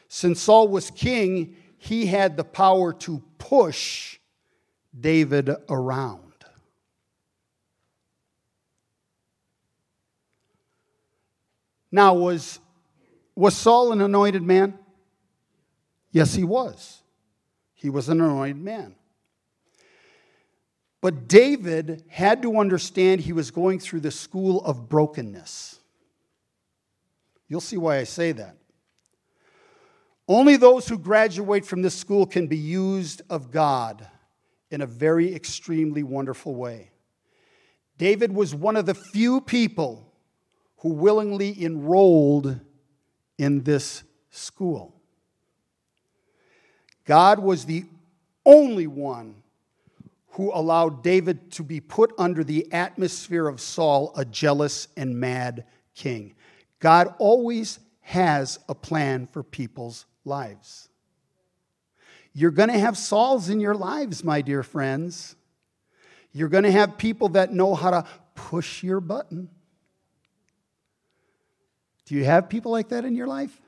since 0.08 0.42
Saul 0.42 0.70
was 0.70 0.90
king, 0.90 1.56
he 1.78 2.06
had 2.06 2.38
the 2.38 2.46
power 2.46 2.94
to 2.94 3.22
push 3.38 4.20
David 4.98 5.50
around. 5.70 6.22
Now, 11.92 12.16
was, 12.16 12.60
was 13.36 13.56
Saul 13.56 13.92
an 13.92 14.02
anointed 14.02 14.44
man? 14.44 14.78
Yes, 16.12 16.34
he 16.34 16.44
was. 16.44 17.02
He 17.74 17.90
was 17.90 18.10
an 18.10 18.22
anointed 18.22 18.62
man. 18.62 18.96
But 21.02 21.28
David 21.28 22.06
had 22.08 22.42
to 22.44 22.60
understand 22.60 23.22
he 23.22 23.34
was 23.34 23.52
going 23.52 23.80
through 23.80 24.02
the 24.02 24.12
school 24.12 24.64
of 24.64 24.88
brokenness. 24.88 25.80
You'll 27.50 27.62
see 27.62 27.78
why 27.78 27.98
I 27.98 28.06
say 28.06 28.32
that. 28.32 28.56
Only 30.28 30.56
those 30.56 30.88
who 30.88 30.98
graduate 30.98 31.66
from 31.66 31.82
this 31.82 31.96
school 31.96 32.26
can 32.26 32.48
be 32.48 32.58
used 32.58 33.22
of 33.30 33.52
God 33.52 34.08
in 34.72 34.82
a 34.82 34.88
very 34.88 35.36
extremely 35.36 36.04
wonderful 36.04 36.56
way. 36.56 36.92
David 37.98 38.32
was 38.32 38.56
one 38.56 38.78
of 38.78 38.86
the 38.86 38.96
few 38.96 39.42
people 39.42 40.14
who 40.78 40.94
willingly 40.94 41.64
enrolled 41.64 42.60
in 43.38 43.64
this 43.64 44.04
school. 44.30 44.94
God 47.06 47.40
was 47.40 47.66
the 47.66 47.86
only 48.46 48.88
one 48.88 49.36
who 50.32 50.52
allowed 50.54 51.04
David 51.04 51.52
to 51.52 51.64
be 51.64 51.80
put 51.80 52.14
under 52.18 52.44
the 52.44 52.72
atmosphere 52.72 53.48
of 53.48 53.62
Saul, 53.62 54.14
a 54.16 54.26
jealous 54.26 54.88
and 54.98 55.20
mad 55.20 55.66
king. 55.96 56.34
God 56.80 57.14
always 57.20 57.80
has 58.02 58.60
a 58.68 58.76
plan 58.76 59.28
for 59.28 59.44
people's 59.44 60.06
lives. 60.26 60.90
You're 62.34 62.52
going 62.52 62.70
to 62.70 62.80
have 62.80 62.98
Sauls 62.98 63.50
in 63.50 63.60
your 63.60 63.76
lives, 63.76 64.24
my 64.24 64.42
dear 64.42 64.64
friends. 64.64 65.36
You're 66.32 66.50
going 66.50 66.64
to 66.64 66.72
have 66.72 66.98
people 66.98 67.30
that 67.30 67.54
know 67.54 67.76
how 67.76 67.92
to 67.92 68.06
push 68.34 68.82
your 68.82 69.00
button. 69.00 69.50
Do 72.06 72.16
you 72.16 72.26
have 72.26 72.50
people 72.50 72.72
like 72.72 72.90
that 72.90 73.06
in 73.06 73.16
your 73.16 73.28
life? 73.28 73.60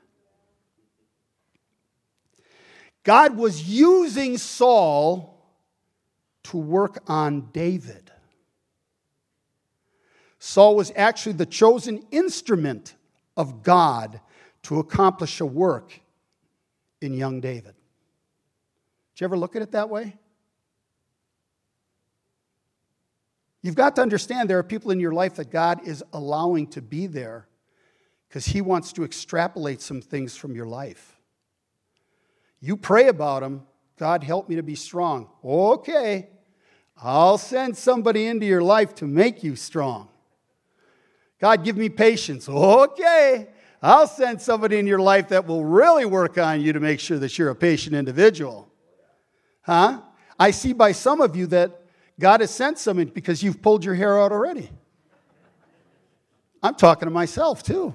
God 3.02 3.36
was 3.36 3.62
using 3.68 4.36
Saul 4.36 5.32
to 6.44 6.56
work 6.56 6.98
on 7.06 7.50
David. 7.52 8.10
Saul 10.38 10.76
was 10.76 10.92
actually 10.96 11.32
the 11.32 11.46
chosen 11.46 12.04
instrument 12.10 12.94
of 13.36 13.62
God 13.62 14.20
to 14.64 14.78
accomplish 14.78 15.40
a 15.40 15.46
work 15.46 16.00
in 17.00 17.14
young 17.14 17.40
David. 17.40 17.74
Did 19.14 19.20
you 19.20 19.24
ever 19.24 19.38
look 19.38 19.56
at 19.56 19.62
it 19.62 19.72
that 19.72 19.88
way? 19.88 20.16
You've 23.62 23.74
got 23.74 23.96
to 23.96 24.02
understand 24.02 24.50
there 24.50 24.58
are 24.58 24.64
people 24.64 24.90
in 24.90 25.00
your 25.00 25.12
life 25.12 25.36
that 25.36 25.50
God 25.50 25.86
is 25.86 26.04
allowing 26.12 26.66
to 26.68 26.82
be 26.82 27.06
there 27.06 27.48
because 28.36 28.52
He 28.52 28.60
wants 28.60 28.92
to 28.92 29.02
extrapolate 29.02 29.80
some 29.80 30.02
things 30.02 30.36
from 30.36 30.54
your 30.54 30.66
life. 30.66 31.16
You 32.60 32.76
pray 32.76 33.08
about 33.08 33.40
them. 33.40 33.62
God, 33.98 34.22
help 34.22 34.50
me 34.50 34.56
to 34.56 34.62
be 34.62 34.74
strong. 34.74 35.30
Okay, 35.42 36.28
I'll 37.02 37.38
send 37.38 37.78
somebody 37.78 38.26
into 38.26 38.44
your 38.44 38.60
life 38.60 38.94
to 38.96 39.06
make 39.06 39.42
you 39.42 39.56
strong. 39.56 40.10
God, 41.40 41.64
give 41.64 41.78
me 41.78 41.88
patience. 41.88 42.46
Okay, 42.46 43.48
I'll 43.80 44.06
send 44.06 44.42
somebody 44.42 44.78
in 44.78 44.86
your 44.86 44.98
life 44.98 45.28
that 45.28 45.46
will 45.46 45.64
really 45.64 46.04
work 46.04 46.36
on 46.36 46.60
you 46.60 46.74
to 46.74 46.80
make 46.80 47.00
sure 47.00 47.18
that 47.18 47.38
you're 47.38 47.48
a 47.48 47.56
patient 47.56 47.96
individual. 47.96 48.70
Huh? 49.62 50.02
I 50.38 50.50
see 50.50 50.74
by 50.74 50.92
some 50.92 51.22
of 51.22 51.36
you 51.36 51.46
that 51.46 51.80
God 52.20 52.42
has 52.42 52.50
sent 52.50 52.78
someone 52.78 53.06
because 53.06 53.42
you've 53.42 53.62
pulled 53.62 53.82
your 53.82 53.94
hair 53.94 54.20
out 54.20 54.30
already. 54.30 54.68
I'm 56.62 56.74
talking 56.74 57.06
to 57.06 57.10
myself 57.10 57.62
too. 57.62 57.94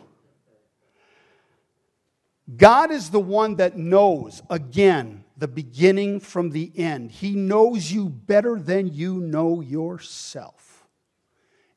God 2.57 2.91
is 2.91 3.09
the 3.09 3.19
one 3.19 3.55
that 3.55 3.77
knows, 3.77 4.41
again, 4.49 5.23
the 5.37 5.47
beginning 5.47 6.19
from 6.19 6.49
the 6.49 6.71
end. 6.75 7.11
He 7.11 7.31
knows 7.31 7.91
you 7.91 8.09
better 8.09 8.59
than 8.59 8.93
you 8.93 9.15
know 9.19 9.61
yourself. 9.61 10.87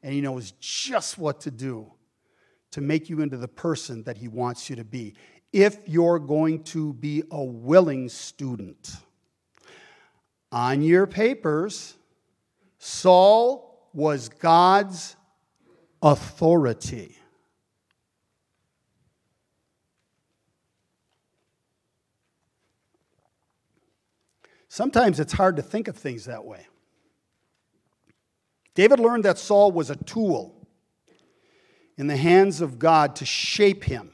And 0.02 0.12
He 0.12 0.20
knows 0.20 0.52
just 0.60 1.18
what 1.18 1.40
to 1.42 1.50
do 1.50 1.92
to 2.72 2.80
make 2.80 3.08
you 3.08 3.20
into 3.20 3.37
the 3.37 3.48
person 3.48 4.02
that 4.04 4.16
He 4.16 4.28
wants 4.28 4.68
you 4.68 4.76
to 4.76 4.84
be 4.84 5.14
if 5.52 5.78
you're 5.87 6.18
going 6.18 6.64
to 6.64 6.92
be 6.94 7.22
a 7.30 7.42
willing 7.42 8.08
student. 8.08 8.96
On 10.50 10.82
your 10.82 11.06
papers, 11.06 11.94
Saul 12.78 13.88
was 13.92 14.28
God's 14.28 15.14
authority. 16.02 17.16
Sometimes 24.74 25.20
it's 25.20 25.34
hard 25.34 25.54
to 25.54 25.62
think 25.62 25.87
of 25.87 25.96
things 25.96 26.24
that 26.24 26.44
way. 26.44 26.66
David 28.74 28.98
learned 28.98 29.24
that 29.24 29.38
Saul 29.38 29.70
was 29.70 29.88
a 29.88 29.94
tool 29.94 30.66
in 31.96 32.08
the 32.08 32.16
hands 32.16 32.60
of 32.60 32.80
God 32.80 33.14
to 33.14 33.24
shape 33.24 33.84
him 33.84 34.10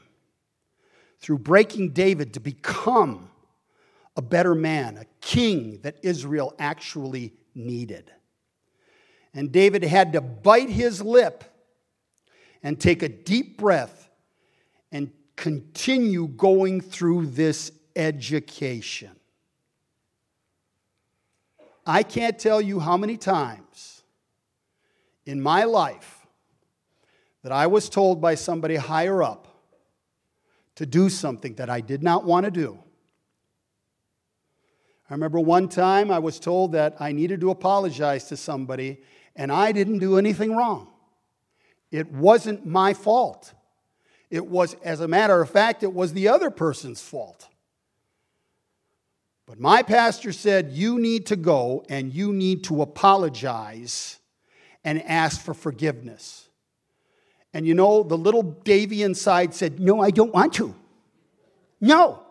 through 1.17 1.39
breaking 1.39 1.93
David 1.93 2.35
to 2.35 2.39
become 2.39 3.31
a 4.15 4.21
better 4.21 4.53
man, 4.53 4.97
a 4.97 5.05
king 5.19 5.79
that 5.81 5.95
Israel 6.03 6.53
actually 6.59 7.33
needed. 7.55 8.11
And 9.33 9.51
David 9.51 9.81
had 9.81 10.13
to 10.13 10.21
bite 10.21 10.69
his 10.69 11.01
lip 11.01 11.43
and 12.61 12.79
take 12.79 13.01
a 13.01 13.09
deep 13.09 13.57
breath 13.57 14.11
and 14.91 15.11
continue 15.35 16.27
going 16.27 16.81
through 16.81 17.25
this 17.25 17.71
education. 17.95 19.15
I 21.85 22.03
can't 22.03 22.37
tell 22.37 22.61
you 22.61 22.79
how 22.79 22.97
many 22.97 23.17
times 23.17 24.03
in 25.25 25.41
my 25.41 25.63
life 25.63 26.27
that 27.43 27.51
I 27.51 27.67
was 27.67 27.89
told 27.89 28.21
by 28.21 28.35
somebody 28.35 28.75
higher 28.75 29.23
up 29.23 29.47
to 30.75 30.85
do 30.85 31.09
something 31.09 31.55
that 31.55 31.69
I 31.69 31.81
did 31.81 32.03
not 32.03 32.23
want 32.23 32.45
to 32.45 32.51
do. 32.51 32.79
I 35.09 35.13
remember 35.13 35.39
one 35.39 35.67
time 35.67 36.09
I 36.09 36.19
was 36.19 36.39
told 36.39 36.71
that 36.71 36.95
I 36.99 37.11
needed 37.11 37.41
to 37.41 37.51
apologize 37.51 38.25
to 38.25 38.37
somebody, 38.37 39.01
and 39.35 39.51
I 39.51 39.73
didn't 39.73 39.99
do 39.99 40.17
anything 40.17 40.55
wrong. 40.55 40.87
It 41.91 42.09
wasn't 42.11 42.65
my 42.65 42.93
fault. 42.93 43.53
It 44.29 44.47
was, 44.47 44.75
as 44.83 45.01
a 45.01 45.07
matter 45.09 45.41
of 45.41 45.49
fact, 45.49 45.83
it 45.83 45.93
was 45.93 46.13
the 46.13 46.29
other 46.29 46.49
person's 46.49 47.01
fault. 47.01 47.49
But 49.51 49.59
my 49.59 49.83
pastor 49.83 50.31
said, 50.31 50.71
You 50.71 50.97
need 50.97 51.25
to 51.25 51.35
go 51.35 51.83
and 51.89 52.13
you 52.13 52.31
need 52.31 52.63
to 52.63 52.81
apologize 52.81 54.17
and 54.85 55.03
ask 55.03 55.41
for 55.41 55.53
forgiveness. 55.53 56.47
And 57.53 57.67
you 57.67 57.73
know, 57.73 58.01
the 58.01 58.17
little 58.17 58.43
Davy 58.43 59.03
inside 59.03 59.53
said, 59.53 59.77
No, 59.77 59.99
I 59.99 60.09
don't 60.09 60.33
want 60.33 60.53
to. 60.53 60.73
No, 61.81 62.23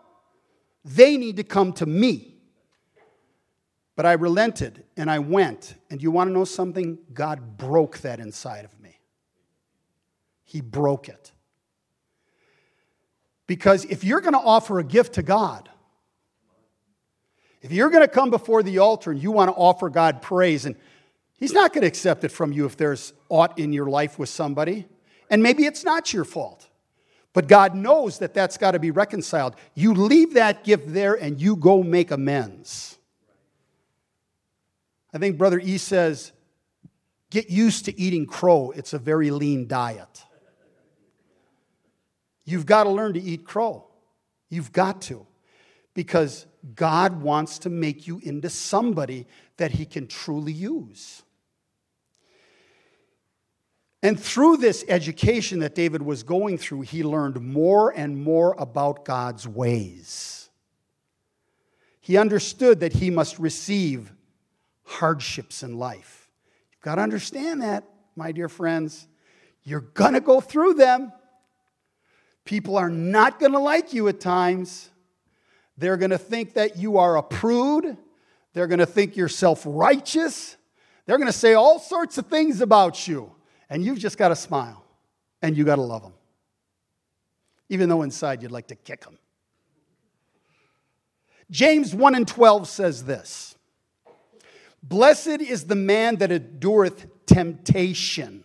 they 0.83 1.19
need 1.19 1.37
to 1.37 1.45
come 1.45 1.75
to 1.75 1.85
me. 1.85 2.37
But 3.97 4.07
I 4.07 4.13
relented 4.13 4.85
and 4.97 5.11
I 5.11 5.19
went. 5.19 5.75
And 5.91 6.03
you 6.03 6.11
want 6.11 6.29
to 6.29 6.33
know 6.33 6.47
something? 6.47 6.97
God 7.13 7.59
broke 7.59 7.99
that 7.99 8.19
inside 8.19 8.65
of 8.65 8.81
me. 8.81 8.99
He 10.45 10.63
broke 10.63 11.11
it. 11.11 11.33
Because 13.47 13.85
if 13.85 14.05
you're 14.05 14.23
going 14.23 14.33
to 14.33 14.39
offer 14.39 14.79
a 14.79 14.85
gift 14.85 15.17
to 15.17 15.23
God, 15.23 15.69
if 17.61 17.73
you're 17.73 17.91
going 17.91 18.03
to 18.03 18.09
come 18.09 18.31
before 18.31 18.63
the 18.63 18.79
altar 18.79 19.11
and 19.11 19.23
you 19.23 19.31
want 19.31 19.49
to 19.51 19.55
offer 19.55 19.89
God 19.91 20.23
praise, 20.23 20.65
and 20.65 20.77
He's 21.39 21.53
not 21.53 21.73
going 21.73 21.83
to 21.83 21.89
accept 21.89 22.25
it 22.25 22.31
from 22.31 22.53
you 22.53 22.67
if 22.67 22.77
there's 22.77 23.13
aught 23.29 23.59
in 23.59 23.73
your 23.73 23.87
life 23.87 24.19
with 24.19 24.29
somebody, 24.29 24.87
and 25.31 25.43
maybe 25.43 25.65
it's 25.65 25.85
not 25.85 26.13
your 26.13 26.25
fault. 26.25 26.69
But 27.33 27.47
God 27.47 27.75
knows 27.75 28.19
that 28.19 28.35
that's 28.35 28.57
got 28.57 28.73
to 28.73 28.79
be 28.79 28.91
reconciled. 28.91 29.55
You 29.75 29.95
leave 29.95 30.35
that 30.35 30.65
gift 30.65 30.93
there 30.93 31.15
and 31.15 31.41
you 31.41 31.55
go 31.55 31.83
make 31.83 32.11
amends. 32.11 32.99
I 35.15 35.19
think 35.19 35.39
Brother 35.39 35.61
E 35.61 35.79
says, 35.79 36.33
get 37.31 37.49
used 37.49 37.85
to 37.85 37.99
eating 37.99 38.27
crow. 38.27 38.73
It's 38.75 38.93
a 38.93 38.99
very 38.99 39.31
lean 39.31 39.69
diet. 39.69 40.25
You've 42.45 42.67
got 42.67 42.85
to 42.85 42.91
learn 42.91 43.15
to 43.15 43.23
eat 43.23 43.45
crow. 43.45 43.87
You've 44.49 44.73
got 44.73 45.03
to 45.03 45.27
because 45.95 46.47
God 46.75 47.23
wants 47.23 47.59
to 47.61 47.71
make 47.71 48.07
you 48.07 48.21
into 48.23 48.51
somebody 48.51 49.27
that 49.57 49.73
He 49.73 49.87
can 49.87 50.07
truly 50.07 50.53
use. 50.53 51.23
And 54.03 54.19
through 54.19 54.59
this 54.59 54.85
education 54.89 55.59
that 55.61 55.75
David 55.75 56.01
was 56.01 56.23
going 56.23 56.57
through, 56.57 56.83
he 56.83 57.03
learned 57.03 57.41
more 57.41 57.91
and 57.95 58.17
more 58.17 58.55
about 58.59 59.05
God's 59.05 59.47
ways. 59.47 60.49
He 62.01 62.17
understood 62.17 62.81
that 62.81 62.95
he 62.95 63.11
must 63.11 63.39
receive 63.39 64.11
hardships 64.85 65.63
in 65.63 65.79
life. 65.79 66.31
You've 66.73 66.81
got 66.81 66.95
to 66.95 67.03
understand 67.03 67.61
that, 67.63 67.85
my 68.17 68.33
dear 68.33 68.49
friends. 68.49 69.07
You're 69.63 69.81
going 69.81 70.15
to 70.15 70.21
go 70.21 70.41
through 70.41 70.75
them. 70.75 71.13
People 72.47 72.79
are 72.79 72.89
not 72.89 73.39
going 73.39 73.53
to 73.53 73.59
like 73.59 73.93
you 73.93 74.09
at 74.09 74.19
times. 74.19 74.89
They're 75.81 75.97
going 75.97 76.11
to 76.11 76.19
think 76.19 76.55
that 76.55 76.77
you 76.77 76.99
are 76.99 77.17
a 77.17 77.23
prude. 77.23 77.97
They're 78.53 78.67
going 78.67 78.81
to 78.81 78.87
think 78.87 79.17
you're 79.17 79.29
self 79.29 79.63
righteous. 79.67 80.59
They're 81.07 81.17
going 81.17 81.27
to 81.27 81.33
say 81.33 81.55
all 81.55 81.79
sorts 81.79 82.19
of 82.19 82.27
things 82.27 82.61
about 82.61 83.09
you. 83.09 83.33
And 83.71 83.83
you've 83.83 83.99
just 83.99 84.19
got 84.19 84.29
to 84.29 84.37
smile 84.37 84.85
and 85.41 85.57
you 85.57 85.65
got 85.65 85.77
to 85.77 85.83
love 85.83 86.03
them. 86.03 86.13
Even 87.71 87.89
though 87.89 88.03
inside 88.03 88.43
you'd 88.43 88.53
like 88.53 88.67
to 88.67 88.75
kick 88.75 89.05
them. 89.05 89.17
James 91.51 91.95
1 91.95 92.15
and 92.15 92.29
12 92.29 92.69
says 92.69 93.05
this 93.05 93.55
Blessed 94.83 95.41
is 95.41 95.65
the 95.65 95.77
man 95.77 96.17
that 96.17 96.31
endureth 96.31 97.07
temptation. 97.25 98.45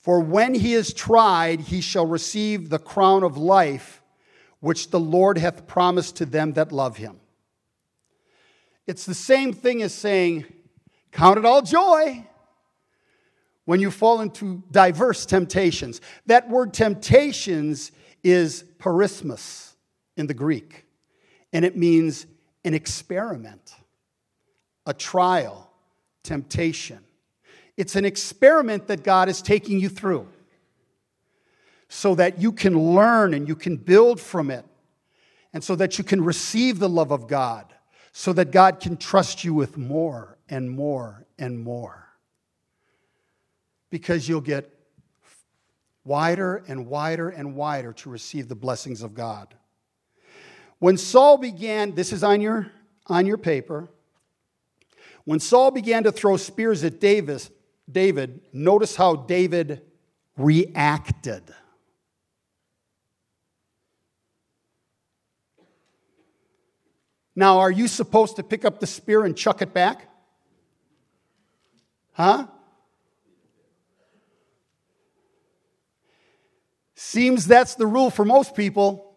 For 0.00 0.18
when 0.18 0.54
he 0.54 0.74
is 0.74 0.92
tried, 0.92 1.60
he 1.60 1.80
shall 1.80 2.06
receive 2.06 2.70
the 2.70 2.80
crown 2.80 3.22
of 3.22 3.36
life 3.36 4.01
which 4.62 4.90
the 4.90 5.00
Lord 5.00 5.38
hath 5.38 5.66
promised 5.66 6.16
to 6.16 6.24
them 6.24 6.52
that 6.52 6.70
love 6.70 6.96
him. 6.96 7.18
It's 8.86 9.04
the 9.04 9.14
same 9.14 9.52
thing 9.52 9.82
as 9.82 9.92
saying, 9.92 10.44
Count 11.10 11.36
it 11.36 11.44
all 11.44 11.62
joy 11.62 12.24
when 13.64 13.80
you 13.80 13.90
fall 13.90 14.20
into 14.20 14.62
diverse 14.70 15.26
temptations. 15.26 16.00
That 16.26 16.48
word 16.48 16.72
temptations 16.72 17.90
is 18.22 18.62
peirasmos 18.78 19.72
in 20.16 20.28
the 20.28 20.34
Greek, 20.34 20.86
and 21.52 21.64
it 21.64 21.76
means 21.76 22.26
an 22.64 22.72
experiment, 22.72 23.74
a 24.86 24.94
trial, 24.94 25.72
temptation. 26.22 27.00
It's 27.76 27.96
an 27.96 28.04
experiment 28.04 28.86
that 28.86 29.02
God 29.02 29.28
is 29.28 29.42
taking 29.42 29.80
you 29.80 29.88
through 29.88 30.28
so 31.94 32.14
that 32.14 32.40
you 32.40 32.50
can 32.52 32.94
learn 32.94 33.34
and 33.34 33.46
you 33.46 33.54
can 33.54 33.76
build 33.76 34.18
from 34.18 34.50
it, 34.50 34.64
and 35.52 35.62
so 35.62 35.76
that 35.76 35.98
you 35.98 36.04
can 36.04 36.24
receive 36.24 36.78
the 36.78 36.88
love 36.88 37.10
of 37.10 37.28
God, 37.28 37.66
so 38.12 38.32
that 38.32 38.50
God 38.50 38.80
can 38.80 38.96
trust 38.96 39.44
you 39.44 39.52
with 39.52 39.76
more 39.76 40.38
and 40.48 40.70
more 40.70 41.26
and 41.38 41.60
more. 41.60 42.08
Because 43.90 44.26
you'll 44.26 44.40
get 44.40 44.74
wider 46.02 46.64
and 46.66 46.86
wider 46.86 47.28
and 47.28 47.54
wider 47.54 47.92
to 47.92 48.08
receive 48.08 48.48
the 48.48 48.54
blessings 48.54 49.02
of 49.02 49.12
God. 49.12 49.54
When 50.78 50.96
Saul 50.96 51.36
began, 51.36 51.94
this 51.94 52.10
is 52.10 52.24
on 52.24 52.40
your, 52.40 52.72
on 53.06 53.26
your 53.26 53.36
paper, 53.36 53.90
when 55.24 55.40
Saul 55.40 55.70
began 55.70 56.04
to 56.04 56.10
throw 56.10 56.38
spears 56.38 56.84
at 56.84 57.00
Davis, 57.00 57.50
David, 57.90 58.40
notice 58.50 58.96
how 58.96 59.14
David 59.14 59.82
reacted. 60.38 61.54
Now, 67.34 67.60
are 67.60 67.70
you 67.70 67.88
supposed 67.88 68.36
to 68.36 68.42
pick 68.42 68.64
up 68.64 68.80
the 68.80 68.86
spear 68.86 69.24
and 69.24 69.36
chuck 69.36 69.62
it 69.62 69.72
back? 69.72 70.08
Huh? 72.12 72.46
Seems 76.94 77.46
that's 77.46 77.74
the 77.74 77.86
rule 77.86 78.10
for 78.10 78.24
most 78.24 78.54
people. 78.54 79.16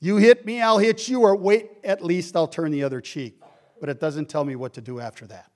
You 0.00 0.16
hit 0.16 0.46
me, 0.46 0.62
I'll 0.62 0.78
hit 0.78 1.08
you, 1.08 1.22
or 1.22 1.34
wait, 1.34 1.70
at 1.82 2.04
least 2.04 2.36
I'll 2.36 2.46
turn 2.46 2.70
the 2.70 2.84
other 2.84 3.00
cheek. 3.00 3.40
But 3.80 3.88
it 3.88 3.98
doesn't 3.98 4.28
tell 4.28 4.44
me 4.44 4.54
what 4.54 4.74
to 4.74 4.80
do 4.80 5.00
after 5.00 5.26
that. 5.26 5.50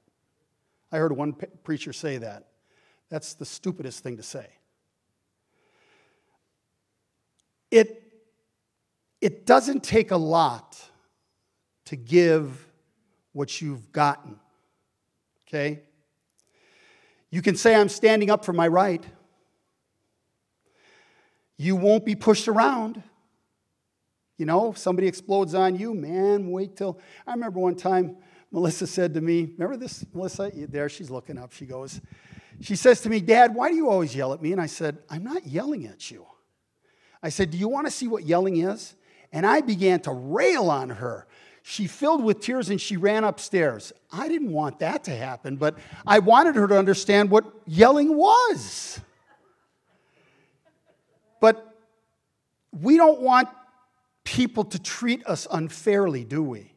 I 0.91 0.99
heard 0.99 1.13
one 1.13 1.35
preacher 1.65 1.93
say 1.93 2.19
that. 2.19 2.49
That's 3.09 3.35
the 3.35 3.45
stupidest 3.45 4.03
thing 4.03 4.17
to 4.17 4.23
say. 4.23 4.47
It, 7.71 8.02
it 9.23 9.47
doesn't 9.47 9.85
take 9.85 10.11
a 10.11 10.17
lot 10.17 10.79
to 11.87 11.97
give 11.97 12.67
what 13.33 13.63
you've 13.63 13.93
gotten. 13.93 14.39
Okay? 15.49 15.81
You 17.31 17.41
can 17.41 17.57
say, 17.57 17.75
I'm 17.75 17.89
standing 17.89 18.31
up 18.31 18.45
for 18.45 18.53
my 18.53 18.67
right. 18.67 19.03
You 21.57 21.77
won't 21.77 22.05
be 22.05 22.17
pushed 22.17 22.49
around. 22.49 23.03
You 24.39 24.47
know, 24.47 24.73
if 24.73 24.79
somebody 24.79 25.07
explodes 25.07 25.55
on 25.55 25.77
you, 25.79 25.95
man, 25.95 26.51
wait 26.51 26.77
till. 26.77 26.99
I 27.25 27.33
remember 27.33 27.61
one 27.61 27.77
time 27.77 28.17
Melissa 28.51 28.89
said 28.89 29.15
to 29.15 29.21
me, 29.21 29.53
Remember 29.57 29.77
this, 29.77 30.05
Melissa? 30.13 30.51
There, 30.53 30.89
she's 30.89 31.11
looking 31.11 31.39
up. 31.39 31.53
She 31.53 31.65
goes, 31.65 32.01
She 32.61 32.75
says 32.75 33.01
to 33.03 33.11
me, 33.11 33.21
Dad, 33.21 33.55
why 33.55 33.71
do 33.71 33.77
you 33.77 33.89
always 33.89 34.17
yell 34.17 34.33
at 34.33 34.43
me? 34.43 34.51
And 34.51 34.61
I 34.61 34.67
said, 34.67 34.99
I'm 35.09 35.23
not 35.23 35.47
yelling 35.47 35.87
at 35.87 36.11
you. 36.11 36.27
I 37.23 37.29
said, 37.29 37.53
Do 37.53 37.59
you 37.59 37.69
want 37.69 37.87
to 37.87 37.91
see 37.93 38.09
what 38.09 38.25
yelling 38.25 38.57
is? 38.57 38.97
And 39.33 39.47
I 39.47 39.63
began 39.63 40.01
to 40.01 40.13
rail 40.13 40.71
on 40.71 40.91
her. 40.91 41.27
She 41.63 41.87
filled 41.87 42.25
with 42.25 42.41
tears 42.41 42.71
and 42.71 42.81
she 42.81 42.97
ran 42.97 43.25
upstairs. 43.25 43.93
I 44.11 44.29
didn't 44.29 44.53
want 44.53 44.81
that 44.81 45.05
to 45.05 45.17
happen, 45.17 45.57
but 45.57 45.79
I 46.07 46.19
wanted 46.19 46.57
her 46.57 46.67
to 46.67 46.77
understand 46.77 47.31
what 47.31 47.45
yelling 47.67 48.17
was. 48.17 49.01
But 51.41 51.75
we 52.73 52.97
don't 52.97 53.21
want 53.21 53.49
people 54.25 54.65
to 54.65 54.79
treat 54.79 55.25
us 55.27 55.47
unfairly, 55.51 56.25
do 56.25 56.43
we? 56.43 56.73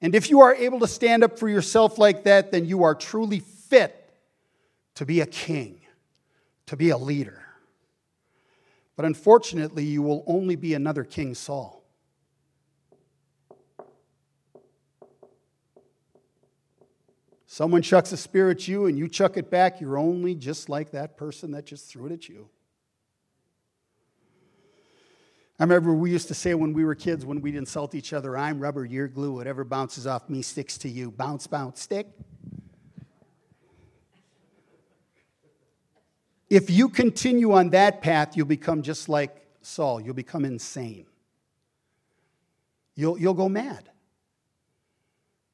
And 0.00 0.14
if 0.14 0.28
you 0.28 0.40
are 0.40 0.54
able 0.54 0.80
to 0.80 0.86
stand 0.86 1.24
up 1.24 1.38
for 1.38 1.48
yourself 1.48 1.98
like 1.98 2.24
that, 2.24 2.50
then 2.50 2.66
you 2.66 2.82
are 2.82 2.94
truly 2.94 3.40
fit 3.40 4.10
to 4.96 5.06
be 5.06 5.20
a 5.20 5.26
king, 5.26 5.80
to 6.66 6.76
be 6.76 6.90
a 6.90 6.98
leader. 6.98 7.43
But 8.96 9.04
unfortunately, 9.04 9.84
you 9.84 10.02
will 10.02 10.22
only 10.26 10.56
be 10.56 10.74
another 10.74 11.04
King 11.04 11.34
Saul. 11.34 11.84
Someone 17.46 17.82
chucks 17.82 18.10
a 18.10 18.16
spear 18.16 18.50
at 18.50 18.66
you 18.66 18.86
and 18.86 18.98
you 18.98 19.08
chuck 19.08 19.36
it 19.36 19.48
back, 19.48 19.80
you're 19.80 19.96
only 19.96 20.34
just 20.34 20.68
like 20.68 20.90
that 20.90 21.16
person 21.16 21.52
that 21.52 21.64
just 21.64 21.88
threw 21.88 22.06
it 22.06 22.12
at 22.12 22.28
you. 22.28 22.48
I 25.60 25.62
remember 25.62 25.94
we 25.94 26.10
used 26.10 26.26
to 26.28 26.34
say 26.34 26.54
when 26.54 26.72
we 26.72 26.84
were 26.84 26.96
kids, 26.96 27.24
when 27.24 27.40
we'd 27.40 27.54
insult 27.54 27.94
each 27.94 28.12
other, 28.12 28.36
I'm 28.36 28.58
rubber, 28.58 28.84
you're 28.84 29.06
glue, 29.06 29.30
whatever 29.30 29.62
bounces 29.62 30.04
off 30.04 30.28
me 30.28 30.42
sticks 30.42 30.76
to 30.78 30.88
you. 30.88 31.12
Bounce, 31.12 31.46
bounce, 31.46 31.80
stick. 31.80 32.08
If 36.50 36.70
you 36.70 36.88
continue 36.88 37.52
on 37.52 37.70
that 37.70 38.02
path, 38.02 38.36
you'll 38.36 38.46
become 38.46 38.82
just 38.82 39.08
like 39.08 39.44
Saul. 39.62 40.00
You'll 40.00 40.14
become 40.14 40.44
insane. 40.44 41.06
You'll, 42.94 43.18
you'll 43.18 43.34
go 43.34 43.48
mad 43.48 43.88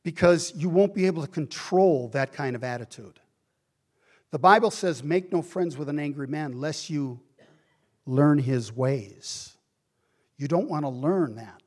because 0.02 0.52
you 0.54 0.68
won't 0.68 0.94
be 0.94 1.06
able 1.06 1.22
to 1.22 1.28
control 1.28 2.08
that 2.08 2.32
kind 2.32 2.56
of 2.56 2.64
attitude. 2.64 3.20
The 4.30 4.38
Bible 4.38 4.70
says, 4.70 5.02
Make 5.02 5.32
no 5.32 5.42
friends 5.42 5.76
with 5.76 5.88
an 5.88 5.98
angry 5.98 6.26
man, 6.26 6.60
lest 6.60 6.90
you 6.90 7.20
learn 8.06 8.38
his 8.38 8.72
ways. 8.72 9.56
You 10.36 10.48
don't 10.48 10.68
want 10.68 10.84
to 10.84 10.88
learn 10.88 11.36
that. 11.36 11.62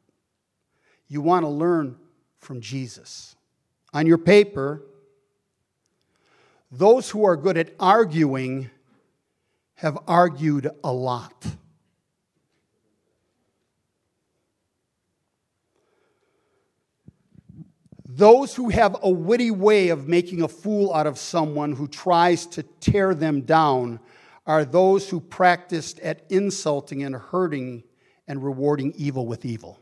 You 1.08 1.22
want 1.22 1.44
to 1.44 1.50
learn 1.50 1.98
from 2.40 2.62
Jesus. 2.62 3.36
On 3.94 4.08
your 4.08 4.18
paper, 4.18 4.82
those 6.72 7.10
who 7.10 7.24
are 7.24 7.38
good 7.38 7.58
at 7.58 7.74
arguing 7.80 8.70
have 9.76 9.98
argued 10.08 10.70
a 10.84 10.92
lot. 10.92 11.46
Those 18.06 18.54
who 18.56 18.70
have 18.70 18.96
a 19.02 19.10
witty 19.10 19.50
way 19.50 19.90
of 19.90 20.08
making 20.08 20.44
a 20.44 20.48
fool 20.48 20.94
out 20.94 21.08
of 21.08 21.18
someone 21.18 21.74
who 21.74 21.88
tries 21.88 22.46
to 22.48 22.62
tear 22.62 23.16
them 23.16 23.42
down 23.42 24.00
are 24.46 24.66
those 24.66 25.10
who 25.10 25.20
practiced 25.20 26.00
at 26.02 26.24
insulting 26.30 27.04
and 27.04 27.16
hurting 27.16 27.84
and 28.28 28.44
rewarding 28.44 28.94
evil 28.96 29.26
with 29.26 29.46
evil. 29.46 29.80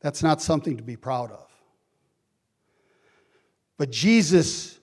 That's 0.00 0.22
not 0.22 0.42
something 0.42 0.76
to 0.76 0.82
be 0.82 0.96
proud 0.96 1.32
of. 1.32 1.46
But 3.78 3.90
Jesus 3.90 4.77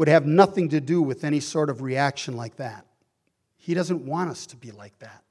would 0.00 0.08
have 0.08 0.24
nothing 0.24 0.70
to 0.70 0.80
do 0.80 1.02
with 1.02 1.24
any 1.24 1.40
sort 1.40 1.68
of 1.68 1.82
reaction 1.82 2.34
like 2.34 2.56
that. 2.56 2.86
He 3.58 3.74
doesn't 3.74 4.06
want 4.06 4.30
us 4.30 4.46
to 4.46 4.56
be 4.56 4.70
like 4.70 4.98
that. 5.00 5.22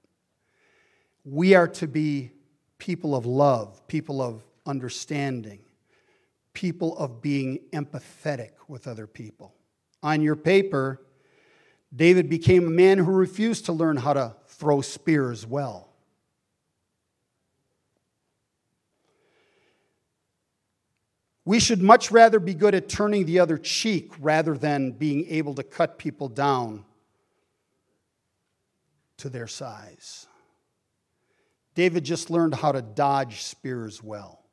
We 1.25 1.55
are 1.55 1.67
to 1.69 1.87
be 1.87 2.29
people 2.77 3.15
of 3.15 3.25
love, 3.25 3.87
people 3.87 4.21
of 4.21 4.43
understanding, 4.67 5.61
people 6.53 6.95
of 6.99 7.19
being 7.19 7.61
empathetic 7.73 8.51
with 8.67 8.87
other 8.87 9.07
people. 9.07 9.55
On 10.03 10.21
your 10.21 10.35
paper, 10.35 11.01
David 11.95 12.29
became 12.29 12.67
a 12.67 12.69
man 12.69 12.99
who 12.99 13.11
refused 13.11 13.65
to 13.65 13.73
learn 13.73 13.97
how 13.97 14.13
to 14.13 14.35
throw 14.45 14.81
spears 14.81 15.47
well. 15.47 15.88
We 21.49 21.59
should 21.59 21.81
much 21.81 22.11
rather 22.11 22.39
be 22.39 22.53
good 22.53 22.75
at 22.75 22.89
turning 22.89 23.25
the 23.25 23.39
other 23.39 23.57
cheek 23.57 24.13
rather 24.19 24.55
than 24.55 24.91
being 24.91 25.25
able 25.29 25.55
to 25.55 25.63
cut 25.63 25.97
people 25.97 26.27
down 26.27 26.85
to 29.17 29.29
their 29.29 29.47
size. 29.47 30.27
David 31.73 32.03
just 32.03 32.29
learned 32.29 32.53
how 32.53 32.71
to 32.71 32.83
dodge 32.83 33.41
spears 33.41 34.03
well. 34.03 34.43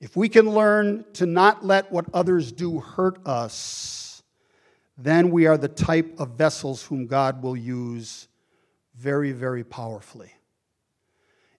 If 0.00 0.16
we 0.16 0.28
can 0.28 0.50
learn 0.50 1.04
to 1.12 1.24
not 1.24 1.64
let 1.64 1.92
what 1.92 2.06
others 2.12 2.50
do 2.50 2.80
hurt 2.80 3.24
us, 3.28 4.24
then 4.98 5.30
we 5.30 5.46
are 5.46 5.56
the 5.56 5.68
type 5.68 6.18
of 6.18 6.30
vessels 6.30 6.82
whom 6.82 7.06
God 7.06 7.44
will 7.44 7.56
use 7.56 8.26
very, 8.96 9.30
very 9.30 9.62
powerfully. 9.62 10.32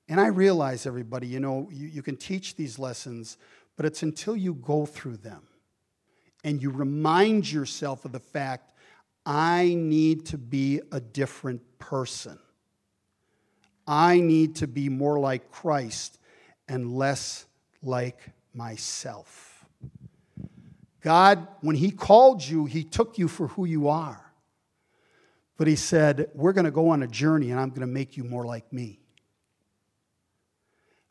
And 0.10 0.22
I 0.22 0.28
realize, 0.28 0.86
everybody, 0.86 1.28
you 1.28 1.40
know, 1.40 1.70
you, 1.72 1.88
you 1.88 2.02
can 2.02 2.16
teach 2.16 2.56
these 2.56 2.80
lessons, 2.80 3.38
but 3.76 3.86
it's 3.86 4.04
until 4.04 4.36
you 4.36 4.54
go 4.54 4.86
through 4.86 5.18
them 5.18 5.44
and 6.44 6.62
you 6.62 6.70
remind 6.70 7.52
yourself 7.52 8.06
of 8.06 8.14
the 8.14 8.20
fact 8.20 8.72
I 9.26 9.74
need 9.76 10.26
to 10.28 10.38
be 10.38 10.82
a 10.92 11.02
different 11.02 11.62
person. 11.80 12.40
I 13.86 14.20
need 14.22 14.56
to 14.58 14.68
be 14.68 14.88
more 14.88 15.20
like 15.20 15.52
Christ 15.52 16.20
and 16.70 16.94
less 16.94 17.46
like 17.82 18.20
myself. 18.54 19.66
God, 21.02 21.48
when 21.62 21.76
He 21.76 21.92
called 21.92 22.44
you, 22.44 22.66
He 22.66 22.84
took 22.84 23.18
you 23.18 23.28
for 23.28 23.48
who 23.48 23.66
you 23.66 23.90
are. 23.90 24.24
But 25.58 25.68
He 25.68 25.76
said, 25.76 26.30
We're 26.34 26.54
going 26.54 26.66
to 26.66 26.72
go 26.72 26.90
on 26.90 27.04
a 27.04 27.08
journey 27.08 27.52
and 27.52 27.60
I'm 27.60 27.70
going 27.70 27.82
to 27.82 27.88
make 27.88 28.16
you 28.16 28.24
more 28.24 28.46
like 28.46 28.72
me. 28.72 29.00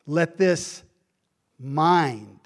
Let 0.07 0.37
this 0.37 0.83
mind 1.59 2.39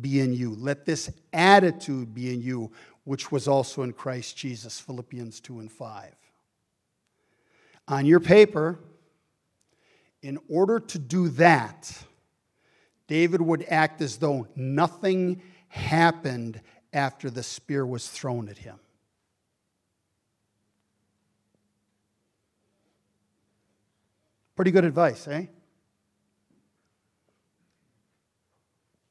be 0.00 0.20
in 0.20 0.32
you. 0.32 0.54
Let 0.54 0.86
this 0.86 1.10
attitude 1.32 2.14
be 2.14 2.32
in 2.32 2.40
you, 2.40 2.72
which 3.04 3.30
was 3.30 3.46
also 3.46 3.82
in 3.82 3.92
Christ 3.92 4.36
Jesus. 4.36 4.80
Philippians 4.80 5.40
2 5.40 5.60
and 5.60 5.70
5. 5.70 6.14
On 7.88 8.06
your 8.06 8.18
paper, 8.18 8.80
in 10.22 10.38
order 10.48 10.80
to 10.80 10.98
do 10.98 11.28
that, 11.28 11.92
David 13.06 13.40
would 13.40 13.64
act 13.68 14.00
as 14.00 14.16
though 14.16 14.48
nothing 14.56 15.42
happened 15.68 16.60
after 16.92 17.30
the 17.30 17.42
spear 17.42 17.86
was 17.86 18.08
thrown 18.08 18.48
at 18.48 18.58
him. 18.58 18.80
Pretty 24.56 24.70
good 24.70 24.84
advice, 24.84 25.28
eh? 25.28 25.46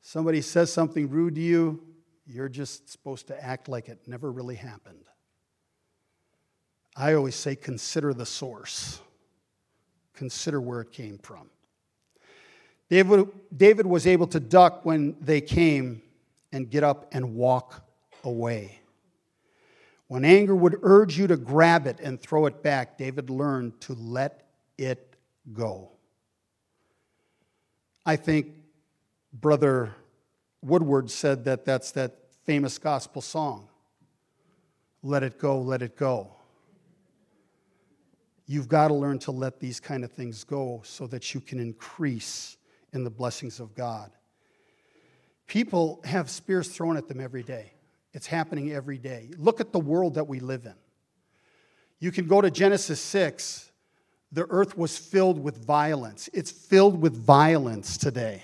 Somebody 0.07 0.41
says 0.41 0.71
something 0.71 1.09
rude 1.09 1.33
to 1.33 1.41
you, 1.41 1.81
you're 2.27 2.47
just 2.47 2.91
supposed 2.91 3.25
to 3.25 3.43
act 3.43 3.67
like 3.67 3.89
it 3.89 4.01
never 4.05 4.31
really 4.31 4.53
happened. 4.53 5.03
I 6.95 7.15
always 7.15 7.33
say, 7.33 7.55
consider 7.55 8.13
the 8.13 8.25
source, 8.25 9.01
consider 10.13 10.61
where 10.61 10.81
it 10.81 10.91
came 10.91 11.17
from. 11.17 11.49
David, 12.87 13.29
David 13.57 13.87
was 13.87 14.05
able 14.05 14.27
to 14.27 14.39
duck 14.39 14.85
when 14.85 15.15
they 15.21 15.41
came 15.41 16.03
and 16.51 16.69
get 16.69 16.83
up 16.83 17.07
and 17.11 17.33
walk 17.33 17.83
away. 18.23 18.79
When 20.05 20.23
anger 20.23 20.55
would 20.55 20.77
urge 20.83 21.17
you 21.17 21.25
to 21.25 21.35
grab 21.35 21.87
it 21.87 21.99
and 21.99 22.21
throw 22.21 22.45
it 22.45 22.61
back, 22.61 22.99
David 22.99 23.31
learned 23.31 23.81
to 23.81 23.93
let 23.93 24.49
it 24.77 25.15
go. 25.51 25.89
I 28.05 28.17
think 28.17 28.64
Brother 29.41 29.93
Woodward 30.61 31.11
said 31.11 31.43
that 31.45 31.65
that's 31.65 31.91
that 31.91 32.15
famous 32.45 32.77
gospel 32.77 33.21
song 33.21 33.67
Let 35.03 35.23
it 35.23 35.37
go, 35.37 35.59
let 35.59 35.81
it 35.81 35.97
go. 35.97 36.31
You've 38.47 38.69
got 38.69 38.89
to 38.89 38.93
learn 38.93 39.19
to 39.19 39.31
let 39.31 39.59
these 39.59 39.79
kind 39.79 40.03
of 40.03 40.11
things 40.11 40.43
go 40.43 40.81
so 40.85 41.07
that 41.07 41.33
you 41.33 41.41
can 41.41 41.59
increase 41.59 42.57
in 42.93 43.03
the 43.03 43.09
blessings 43.09 43.59
of 43.59 43.75
God. 43.75 44.11
People 45.47 45.99
have 46.05 46.29
spears 46.29 46.69
thrown 46.69 46.95
at 46.95 47.07
them 47.07 47.19
every 47.19 47.43
day. 47.43 47.73
It's 48.13 48.27
happening 48.27 48.71
every 48.71 48.99
day. 48.99 49.31
Look 49.37 49.59
at 49.59 49.73
the 49.73 49.79
world 49.79 50.13
that 50.13 50.27
we 50.27 50.39
live 50.39 50.65
in. 50.65 50.75
You 51.99 52.11
can 52.11 52.27
go 52.27 52.39
to 52.39 52.51
Genesis 52.51 53.01
6. 53.01 53.71
The 54.31 54.45
earth 54.49 54.77
was 54.77 54.97
filled 54.97 55.43
with 55.43 55.65
violence. 55.65 56.29
It's 56.33 56.51
filled 56.51 57.01
with 57.01 57.17
violence 57.17 57.97
today. 57.97 58.43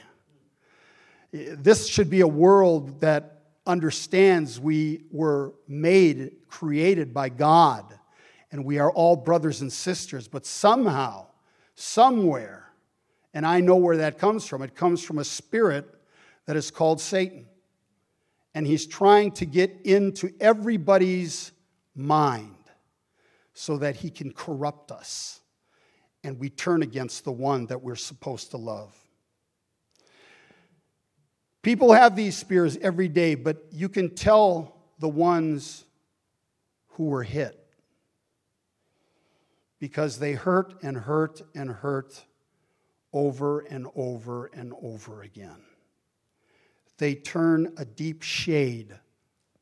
This 1.31 1.87
should 1.87 2.09
be 2.09 2.21
a 2.21 2.27
world 2.27 3.01
that 3.01 3.43
understands 3.65 4.59
we 4.59 5.05
were 5.11 5.53
made, 5.67 6.47
created 6.47 7.13
by 7.13 7.29
God, 7.29 7.97
and 8.51 8.65
we 8.65 8.79
are 8.79 8.91
all 8.91 9.15
brothers 9.15 9.61
and 9.61 9.71
sisters, 9.71 10.27
but 10.27 10.45
somehow, 10.45 11.27
somewhere, 11.75 12.73
and 13.33 13.45
I 13.45 13.61
know 13.61 13.77
where 13.77 13.97
that 13.97 14.17
comes 14.17 14.45
from, 14.45 14.61
it 14.61 14.75
comes 14.75 15.03
from 15.03 15.19
a 15.19 15.23
spirit 15.23 15.85
that 16.45 16.55
is 16.55 16.69
called 16.69 16.99
Satan. 16.99 17.47
And 18.53 18.67
he's 18.67 18.85
trying 18.85 19.31
to 19.33 19.45
get 19.45 19.73
into 19.85 20.33
everybody's 20.41 21.53
mind 21.95 22.55
so 23.53 23.77
that 23.77 23.95
he 23.95 24.09
can 24.09 24.31
corrupt 24.33 24.91
us 24.91 25.41
and 26.23 26.37
we 26.39 26.49
turn 26.49 26.83
against 26.83 27.23
the 27.23 27.31
one 27.31 27.65
that 27.67 27.81
we're 27.81 27.95
supposed 27.95 28.51
to 28.51 28.57
love. 28.57 28.95
People 31.61 31.93
have 31.93 32.15
these 32.15 32.35
spears 32.35 32.77
every 32.77 33.07
day, 33.07 33.35
but 33.35 33.65
you 33.71 33.87
can 33.87 34.15
tell 34.15 34.75
the 34.99 35.09
ones 35.09 35.85
who 36.89 37.05
were 37.05 37.23
hit 37.23 37.57
because 39.79 40.19
they 40.19 40.33
hurt 40.33 40.75
and 40.81 40.97
hurt 40.97 41.41
and 41.53 41.69
hurt 41.69 42.23
over 43.13 43.59
and 43.59 43.87
over 43.95 44.47
and 44.47 44.73
over 44.81 45.21
again. 45.21 45.61
They 46.97 47.15
turn 47.15 47.73
a 47.77 47.85
deep 47.85 48.21
shade 48.21 48.97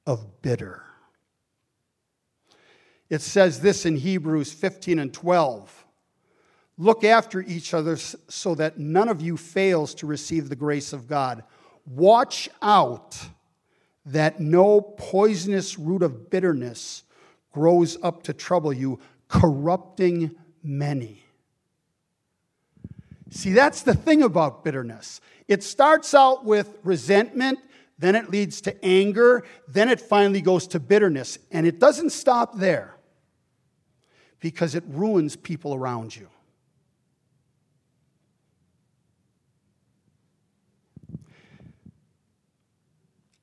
of 0.06 0.42
bitter. 0.42 0.84
It 3.10 3.22
says 3.22 3.62
this 3.62 3.86
in 3.86 3.96
Hebrews 3.96 4.54
15 4.54 5.00
and 5.00 5.14
12 5.14 5.86
Look 6.82 7.04
after 7.04 7.42
each 7.42 7.74
other 7.74 7.98
so 7.98 8.56
that 8.56 8.80
none 8.80 9.10
of 9.10 9.20
you 9.20 9.36
fails 9.36 9.94
to 9.96 10.08
receive 10.08 10.48
the 10.48 10.56
grace 10.56 10.94
of 10.94 11.08
God. 11.08 11.44
Watch 11.86 12.50
out 12.62 13.18
that 14.06 14.40
no 14.40 14.82
poisonous 14.82 15.78
root 15.78 16.04
of 16.04 16.30
bitterness 16.30 17.04
grows 17.52 17.98
up 18.02 18.24
to 18.24 18.34
trouble 18.34 18.74
you, 18.74 19.00
corrupting 19.28 20.36
many. 20.64 21.24
See, 23.30 23.54
that's 23.54 23.84
the 23.84 23.94
thing 23.94 24.24
about 24.24 24.64
bitterness. 24.64 25.22
It 25.48 25.64
starts 25.64 26.14
out 26.14 26.46
with 26.46 26.78
resentment, 26.84 27.60
then 27.98 28.16
it 28.16 28.30
leads 28.30 28.62
to 28.62 28.86
anger, 28.86 29.44
then 29.68 29.90
it 29.90 30.00
finally 30.02 30.42
goes 30.42 30.68
to 30.68 30.80
bitterness. 30.80 31.38
And 31.52 31.68
it 31.68 31.80
doesn't 31.80 32.12
stop 32.12 32.58
there 32.58 32.96
because 34.40 34.74
it 34.74 34.84
ruins 34.88 35.36
people 35.36 35.76
around 35.76 36.16
you. 36.16 36.30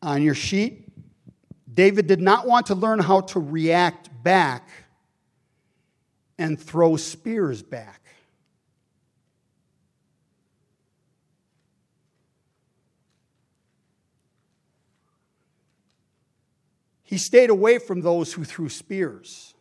On 0.06 0.22
your 0.22 0.36
sheet. 0.36 0.88
David 1.74 2.06
did 2.06 2.20
not 2.20 2.46
want 2.46 2.66
to 2.66 2.76
learn 2.76 3.00
how 3.00 3.22
to 3.22 3.40
react 3.40 4.08
back 4.22 4.68
and 6.38 6.58
throw 6.58 6.96
spears 6.96 7.60
back. 7.60 8.00
He 17.02 17.18
stayed 17.18 17.50
away 17.50 17.78
from 17.78 18.00
those 18.00 18.32
who 18.32 18.44
threw 18.44 18.68
spears. 18.68 19.54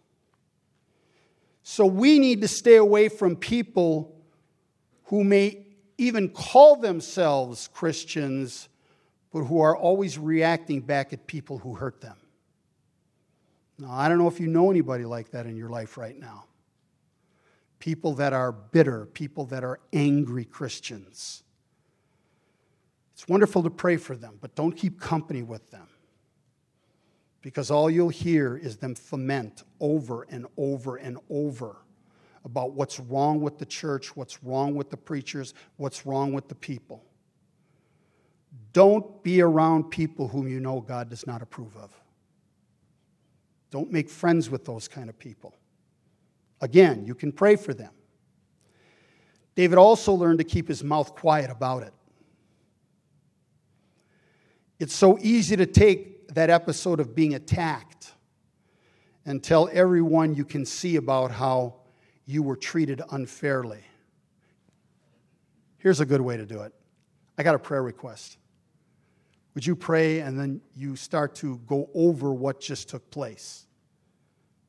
So 1.64 1.88
we 1.88 2.20
need 2.20 2.42
to 2.42 2.48
stay 2.48 2.76
away 2.76 3.10
from 3.10 3.36
people 3.36 4.16
who 5.06 5.24
may 5.24 5.66
even 5.98 6.30
call 6.30 6.76
themselves 6.76 7.68
Christians 7.74 8.70
but 9.36 9.44
who 9.44 9.60
are 9.60 9.76
always 9.76 10.18
reacting 10.18 10.80
back 10.80 11.12
at 11.12 11.28
people 11.28 11.58
who 11.58 11.76
hurt 11.76 12.00
them. 12.00 12.16
Now, 13.78 13.92
I 13.92 14.08
don't 14.08 14.18
know 14.18 14.30
if 14.30 14.40
you 14.40 14.48
know 14.48 14.72
anybody 14.72 15.04
like 15.04 15.32
that 15.32 15.46
in 15.46 15.58
your 15.58 15.68
life 15.68 15.98
right 15.98 16.18
now. 16.18 16.46
People 17.80 18.14
that 18.14 18.32
are 18.32 18.54
bitter, 18.54 19.08
people 19.08 19.44
that 19.48 19.62
are 19.62 19.82
angry 19.92 20.46
Christians. 20.46 21.44
It's 23.14 23.28
wonderful 23.28 23.62
to 23.64 23.70
pray 23.70 23.98
for 23.98 24.16
them, 24.16 24.38
but 24.40 24.56
don't 24.56 24.72
keep 24.72 25.02
company 25.02 25.44
with 25.44 25.70
them. 25.70 25.90
Because 27.42 27.70
all 27.70 27.90
you'll 27.90 28.08
hear 28.08 28.56
is 28.56 28.78
them 28.78 28.96
foment 28.96 29.64
over 29.82 30.26
and 30.30 30.48
over 30.56 30.96
and 30.96 31.18
over 31.30 31.76
about 32.46 32.72
what's 32.72 33.02
wrong 33.02 33.42
with 33.42 33.58
the 33.58 33.66
church, 33.66 34.16
what's 34.16 34.42
wrong 34.46 34.76
with 34.76 34.90
the 34.90 34.98
preachers, 34.98 35.54
what's 35.76 36.06
wrong 36.06 36.32
with 36.32 36.48
the 36.48 36.56
people. 36.56 37.04
Don't 38.74 39.24
be 39.24 39.42
around 39.42 39.86
people 39.86 40.28
whom 40.28 40.48
you 40.48 40.60
know 40.60 40.82
God 40.82 41.10
does 41.10 41.26
not 41.26 41.42
approve 41.42 41.76
of. 41.78 41.92
Don't 43.72 43.92
make 43.92 44.10
friends 44.10 44.50
with 44.50 44.66
those 44.66 44.88
kind 44.88 45.10
of 45.10 45.18
people. 45.18 45.54
Again, 46.62 47.06
you 47.06 47.16
can 47.16 47.32
pray 47.32 47.56
for 47.56 47.74
them. 47.74 47.92
David 49.56 49.78
also 49.78 50.14
learned 50.14 50.40
to 50.40 50.44
keep 50.44 50.68
his 50.68 50.84
mouth 50.84 51.16
quiet 51.16 51.50
about 51.50 51.84
it. 51.84 51.94
It's 54.80 54.94
so 54.94 55.18
easy 55.22 55.56
to 55.56 55.66
take 55.66 56.28
that 56.34 56.50
episode 56.50 57.00
of 57.00 57.16
being 57.16 57.34
attacked 57.34 58.12
and 59.26 59.44
tell 59.44 59.70
everyone 59.72 60.36
you 60.36 60.46
can 60.46 60.66
see 60.66 60.98
about 60.98 61.32
how 61.32 61.76
you 62.26 62.44
were 62.44 62.56
treated 62.56 63.02
unfairly. 63.12 63.84
Here's 65.78 66.00
a 66.00 66.06
good 66.06 66.22
way 66.22 66.36
to 66.36 66.46
do 66.46 66.62
it 66.62 66.74
I 67.38 67.44
got 67.44 67.56
a 67.56 67.60
prayer 67.60 67.84
request. 67.84 68.38
Would 69.56 69.66
you 69.66 69.76
pray 69.76 70.20
and 70.20 70.38
then 70.38 70.62
you 70.76 70.98
start 70.98 71.34
to 71.36 71.58
go 71.66 71.90
over 71.96 72.34
what 72.34 72.60
just 72.60 72.90
took 72.90 73.10
place? 73.10 73.66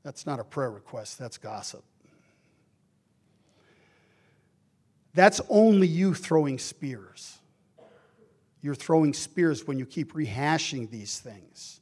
That's 0.05 0.25
not 0.25 0.39
a 0.39 0.45
prayer 0.45 0.71
request, 0.71 1.19
that's 1.19 1.37
gossip. 1.37 1.85
That's 5.13 5.41
only 5.49 5.89
you 5.89 6.15
throwing 6.15 6.59
spears. 6.59 7.39
You're 8.63 8.75
throwing 8.75 9.13
spears 9.13 9.67
when 9.67 9.79
you 9.79 9.87
keep 9.87 10.13
rehashing 10.13 10.91
these 10.91 11.19
things. 11.19 11.81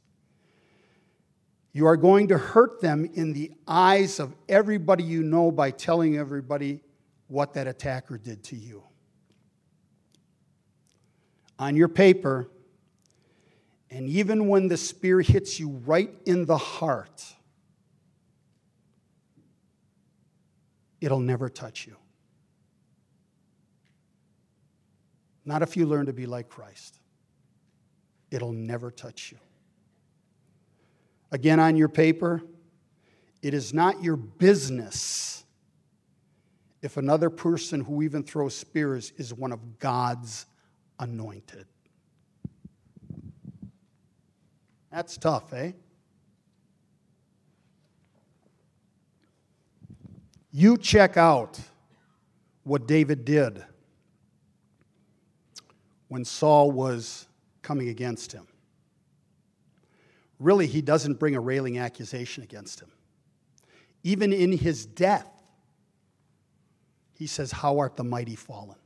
You 1.73 1.85
are 1.87 1.97
going 1.97 2.29
to 2.29 2.37
hurt 2.37 2.81
them 2.81 3.09
in 3.13 3.33
the 3.33 3.51
eyes 3.67 4.19
of 4.19 4.33
everybody 4.47 5.03
you 5.03 5.21
know 5.21 5.51
by 5.51 5.71
telling 5.71 6.17
everybody 6.17 6.79
what 7.27 7.53
that 7.55 7.67
attacker 7.67 8.17
did 8.17 8.43
to 8.45 8.55
you. 8.55 8.81
On 11.59 11.75
your 11.75 11.89
paper, 11.89 12.49
and 13.95 14.09
even 14.09 14.49
when 14.49 14.67
the 14.67 14.75
spear 14.75 15.21
hits 15.21 15.57
you 15.57 15.69
right 15.85 16.13
in 16.25 16.43
the 16.43 16.57
heart, 16.57 17.23
it'll 20.99 21.21
never 21.21 21.47
touch 21.47 21.87
you. 21.87 21.95
Not 25.45 25.61
if 25.61 25.77
you 25.77 25.85
learn 25.85 26.07
to 26.07 26.13
be 26.13 26.25
like 26.25 26.49
Christ. 26.49 26.99
It'll 28.31 28.51
never 28.51 28.91
touch 28.91 29.31
you. 29.31 29.37
Again, 31.31 31.61
on 31.61 31.77
your 31.77 31.87
paper, 31.87 32.41
it 33.41 33.53
is 33.53 33.73
not 33.73 34.03
your 34.03 34.17
business 34.17 35.45
if 36.81 36.97
another 36.97 37.29
person 37.29 37.79
who 37.79 38.01
even 38.01 38.23
throws 38.23 38.57
spears 38.57 39.13
is 39.15 39.33
one 39.33 39.53
of 39.53 39.79
God's 39.79 40.47
anointed. 40.99 41.65
That's 44.95 45.17
tough, 45.17 45.51
eh? 45.51 45.73
You 50.53 50.77
check 50.77 51.17
out 51.17 51.59
what 52.63 52.87
David 52.87 53.25
did 53.25 53.61
when 56.07 56.23
Saul 56.23 56.71
was 56.71 57.27
coming 57.61 57.89
against 57.89 58.31
him. 58.31 58.47
Really, 60.39 60.65
he 60.65 60.81
doesn't 60.81 61.15
bring 61.19 61.35
a 61.35 61.41
railing 61.41 61.77
accusation 61.77 62.43
against 62.43 62.79
him. 62.79 62.89
Even 64.03 64.31
in 64.31 64.53
his 64.53 64.85
death, 64.85 65.27
he 67.11 67.27
says, 67.27 67.51
How 67.51 67.79
art 67.79 67.97
the 67.97 68.05
mighty 68.05 68.37
fallen? 68.37 68.77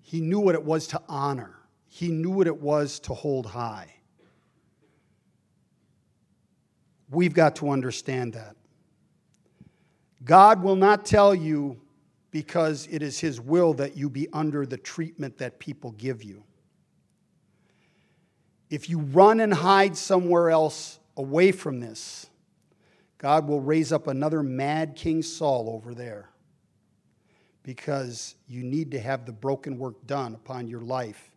He 0.00 0.22
knew 0.22 0.40
what 0.40 0.54
it 0.54 0.64
was 0.64 0.86
to 0.86 1.02
honor, 1.06 1.58
he 1.94 2.08
knew 2.08 2.30
what 2.30 2.46
it 2.46 2.58
was 2.58 3.00
to 3.00 3.12
hold 3.12 3.44
high. 3.44 3.92
We've 7.10 7.34
got 7.34 7.56
to 7.56 7.68
understand 7.68 8.32
that. 8.32 8.56
God 10.24 10.62
will 10.62 10.74
not 10.74 11.04
tell 11.04 11.34
you 11.34 11.78
because 12.30 12.88
it 12.90 13.02
is 13.02 13.20
His 13.20 13.42
will 13.42 13.74
that 13.74 13.94
you 13.94 14.08
be 14.08 14.26
under 14.32 14.64
the 14.64 14.78
treatment 14.78 15.36
that 15.36 15.58
people 15.58 15.90
give 15.92 16.24
you. 16.24 16.44
If 18.70 18.88
you 18.88 19.00
run 19.00 19.38
and 19.38 19.52
hide 19.52 19.94
somewhere 19.94 20.48
else 20.48 20.98
away 21.18 21.52
from 21.52 21.78
this, 21.80 22.26
God 23.18 23.46
will 23.46 23.60
raise 23.60 23.92
up 23.92 24.06
another 24.06 24.42
mad 24.42 24.96
King 24.96 25.22
Saul 25.22 25.68
over 25.68 25.92
there 25.92 26.30
because 27.62 28.34
you 28.48 28.62
need 28.62 28.92
to 28.92 28.98
have 28.98 29.26
the 29.26 29.32
broken 29.32 29.76
work 29.76 30.06
done 30.06 30.34
upon 30.34 30.68
your 30.68 30.80
life 30.80 31.31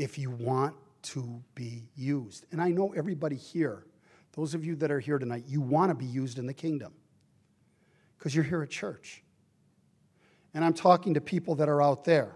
if 0.00 0.16
you 0.16 0.30
want 0.30 0.74
to 1.02 1.42
be 1.54 1.84
used. 1.94 2.46
And 2.52 2.60
I 2.60 2.70
know 2.70 2.94
everybody 2.96 3.36
here, 3.36 3.84
those 4.32 4.54
of 4.54 4.64
you 4.64 4.74
that 4.76 4.90
are 4.90 4.98
here 4.98 5.18
tonight, 5.18 5.44
you 5.46 5.60
want 5.60 5.90
to 5.90 5.94
be 5.94 6.06
used 6.06 6.38
in 6.38 6.46
the 6.46 6.54
kingdom 6.54 6.94
because 8.16 8.34
you're 8.34 8.44
here 8.44 8.62
at 8.62 8.70
church. 8.70 9.22
And 10.54 10.64
I'm 10.64 10.72
talking 10.72 11.14
to 11.14 11.20
people 11.20 11.56
that 11.56 11.68
are 11.68 11.82
out 11.82 12.04
there. 12.04 12.32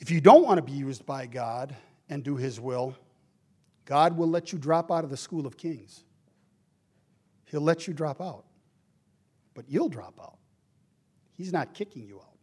If 0.00 0.10
you 0.10 0.20
don't 0.20 0.44
want 0.44 0.58
to 0.58 0.62
be 0.62 0.72
used 0.72 1.06
by 1.06 1.24
God 1.24 1.74
and 2.10 2.22
do 2.22 2.36
His 2.36 2.60
will, 2.60 2.94
God 3.86 4.18
will 4.18 4.28
let 4.28 4.52
you 4.52 4.58
drop 4.58 4.92
out 4.92 5.02
of 5.02 5.08
the 5.08 5.16
school 5.16 5.46
of 5.46 5.56
kings. 5.56 6.04
He'll 7.46 7.62
let 7.62 7.86
you 7.86 7.94
drop 7.94 8.20
out, 8.20 8.44
but 9.54 9.64
you'll 9.66 9.88
drop 9.88 10.20
out. 10.20 10.36
He's 11.38 11.54
not 11.54 11.72
kicking 11.72 12.04
you 12.04 12.20
out. 12.20 12.37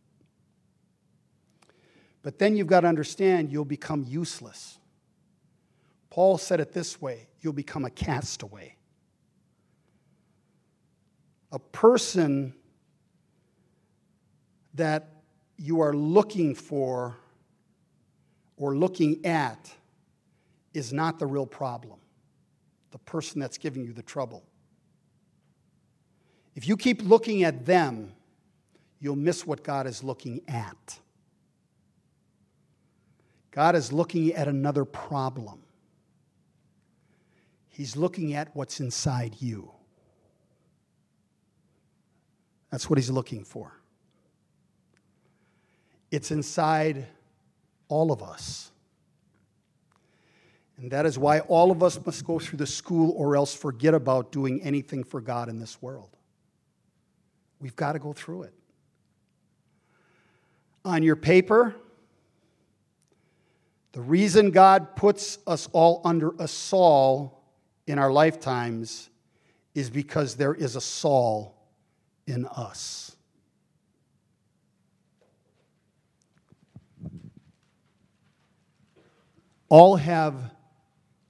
But 2.26 2.40
then 2.40 2.58
you've 2.58 2.66
got 2.66 2.80
to 2.80 2.88
understand 2.88 3.52
you'll 3.52 3.66
become 3.66 4.04
useless. 4.04 4.80
Paul 6.10 6.40
said 6.40 6.60
it 6.60 6.74
this 6.74 7.00
way 7.00 7.28
you'll 7.40 7.54
become 7.54 7.86
a 7.86 7.92
castaway. 7.92 8.76
A 11.52 11.60
person 11.60 12.56
that 14.74 15.08
you 15.58 15.82
are 15.82 15.94
looking 15.94 16.56
for 16.56 17.16
or 18.58 18.76
looking 18.76 19.24
at 19.24 19.72
is 20.74 20.92
not 20.92 21.20
the 21.20 21.28
real 21.28 21.46
problem, 21.46 22.00
the 22.90 22.98
person 22.98 23.40
that's 23.40 23.60
giving 23.60 23.86
you 23.86 23.94
the 23.94 24.02
trouble. 24.02 24.44
If 26.56 26.68
you 26.68 26.76
keep 26.76 27.04
looking 27.04 27.44
at 27.44 27.68
them, 27.68 28.14
you'll 29.00 29.16
miss 29.16 29.46
what 29.46 29.64
God 29.64 29.86
is 29.86 30.04
looking 30.04 30.42
at. 30.48 31.00
God 33.56 33.74
is 33.78 33.94
looking 33.94 34.34
at 34.34 34.50
another 34.50 34.84
problem. 34.84 35.64
He's 37.70 37.96
looking 37.96 38.34
at 38.34 38.54
what's 38.54 38.82
inside 38.82 39.38
you. 39.40 39.72
That's 42.70 42.90
what 42.90 43.00
he's 43.00 43.10
looking 43.10 43.46
for. 43.46 43.80
It's 46.12 46.32
inside 46.32 47.08
all 47.88 48.12
of 48.12 48.22
us. 48.22 48.72
And 50.78 50.92
that 50.92 51.06
is 51.06 51.18
why 51.18 51.40
all 51.40 51.72
of 51.72 51.82
us 51.82 51.98
must 52.06 52.26
go 52.26 52.40
through 52.40 52.58
the 52.58 52.68
school 52.68 53.14
or 53.16 53.38
else 53.38 53.54
forget 53.54 53.94
about 53.94 54.34
doing 54.34 54.62
anything 54.64 55.02
for 55.02 55.22
God 55.22 55.48
in 55.48 55.60
this 55.60 55.82
world. 55.82 56.10
We've 57.62 57.76
got 57.78 57.94
to 57.94 58.00
go 58.00 58.12
through 58.12 58.44
it. 58.44 58.54
On 60.84 61.02
your 61.02 61.16
paper, 61.16 61.74
the 63.96 64.02
reason 64.02 64.52
God 64.52 64.98
puts 64.98 65.40
us 65.48 65.70
all 65.72 66.02
under 66.04 66.34
a 66.38 66.50
Saul 66.50 67.42
in 67.88 67.98
our 67.98 68.12
lifetimes 68.12 69.10
is 69.74 69.90
because 69.90 70.36
there 70.36 70.54
is 70.54 70.76
a 70.76 70.82
Saul 70.82 71.56
in 72.28 72.46
us. 72.46 73.16
All 79.70 79.96
have 79.96 80.52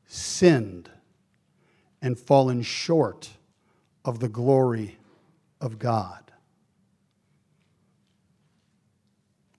sinned 0.08 0.90
and 2.02 2.18
fallen 2.18 2.64
short 2.64 3.30
of 4.04 4.20
the 4.20 4.30
glory 4.30 4.98
of 5.62 5.78
God. 5.78 6.32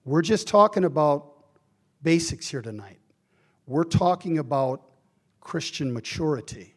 We're 0.03 0.21
just 0.21 0.45
talking 0.45 0.83
about 0.83 1.36
basics 2.03 2.47
here 2.49 2.61
tonight. 2.61 2.99
We're 3.65 3.83
talking 3.83 4.37
about 4.37 4.81
Christian 5.41 5.93
maturity 5.93 6.75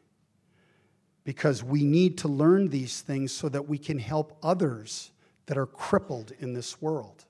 because 1.24 1.62
we 1.62 1.84
need 1.84 2.18
to 2.18 2.28
learn 2.28 2.68
these 2.68 3.00
things 3.02 3.32
so 3.32 3.48
that 3.48 3.68
we 3.68 3.78
can 3.78 3.98
help 3.98 4.36
others 4.42 5.10
that 5.46 5.58
are 5.58 5.66
crippled 5.66 6.32
in 6.38 6.54
this 6.54 6.80
world, 6.80 7.24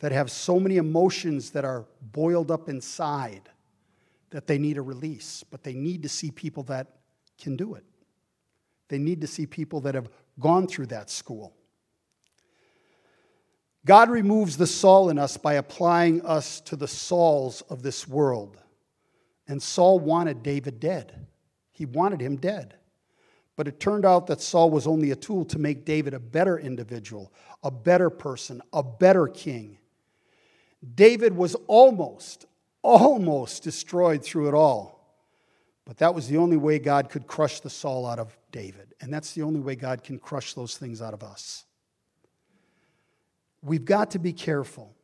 that 0.00 0.12
have 0.12 0.30
so 0.30 0.58
many 0.58 0.76
emotions 0.76 1.50
that 1.50 1.64
are 1.64 1.86
boiled 2.00 2.50
up 2.50 2.68
inside 2.68 3.48
that 4.30 4.46
they 4.46 4.58
need 4.58 4.78
a 4.78 4.82
release, 4.82 5.44
but 5.50 5.62
they 5.62 5.74
need 5.74 6.02
to 6.02 6.08
see 6.08 6.30
people 6.30 6.62
that 6.64 6.86
can 7.38 7.56
do 7.56 7.74
it. 7.74 7.84
They 8.88 8.98
need 8.98 9.20
to 9.20 9.26
see 9.26 9.46
people 9.46 9.80
that 9.82 9.94
have 9.94 10.08
gone 10.40 10.66
through 10.66 10.86
that 10.86 11.10
school. 11.10 11.54
God 13.84 14.10
removes 14.10 14.56
the 14.56 14.66
Saul 14.66 15.10
in 15.10 15.18
us 15.18 15.36
by 15.36 15.54
applying 15.54 16.24
us 16.24 16.60
to 16.62 16.76
the 16.76 16.88
Sauls 16.88 17.62
of 17.62 17.82
this 17.82 18.06
world. 18.06 18.56
And 19.48 19.60
Saul 19.60 19.98
wanted 19.98 20.42
David 20.42 20.78
dead. 20.78 21.26
He 21.72 21.84
wanted 21.84 22.20
him 22.20 22.36
dead. 22.36 22.76
But 23.56 23.68
it 23.68 23.80
turned 23.80 24.04
out 24.04 24.28
that 24.28 24.40
Saul 24.40 24.70
was 24.70 24.86
only 24.86 25.10
a 25.10 25.16
tool 25.16 25.44
to 25.46 25.58
make 25.58 25.84
David 25.84 26.14
a 26.14 26.20
better 26.20 26.58
individual, 26.58 27.32
a 27.62 27.70
better 27.70 28.08
person, 28.08 28.62
a 28.72 28.82
better 28.82 29.26
king. 29.26 29.78
David 30.94 31.36
was 31.36 31.54
almost, 31.66 32.46
almost 32.82 33.62
destroyed 33.62 34.24
through 34.24 34.48
it 34.48 34.54
all. 34.54 35.02
But 35.84 35.98
that 35.98 36.14
was 36.14 36.28
the 36.28 36.36
only 36.36 36.56
way 36.56 36.78
God 36.78 37.10
could 37.10 37.26
crush 37.26 37.60
the 37.60 37.70
Saul 37.70 38.06
out 38.06 38.20
of 38.20 38.36
David. 38.52 38.94
And 39.00 39.12
that's 39.12 39.32
the 39.32 39.42
only 39.42 39.60
way 39.60 39.74
God 39.74 40.04
can 40.04 40.18
crush 40.18 40.54
those 40.54 40.76
things 40.76 41.02
out 41.02 41.14
of 41.14 41.24
us. 41.24 41.64
We've 43.62 43.84
got 43.84 44.10
to 44.12 44.18
be 44.18 44.32
careful. 44.32 44.94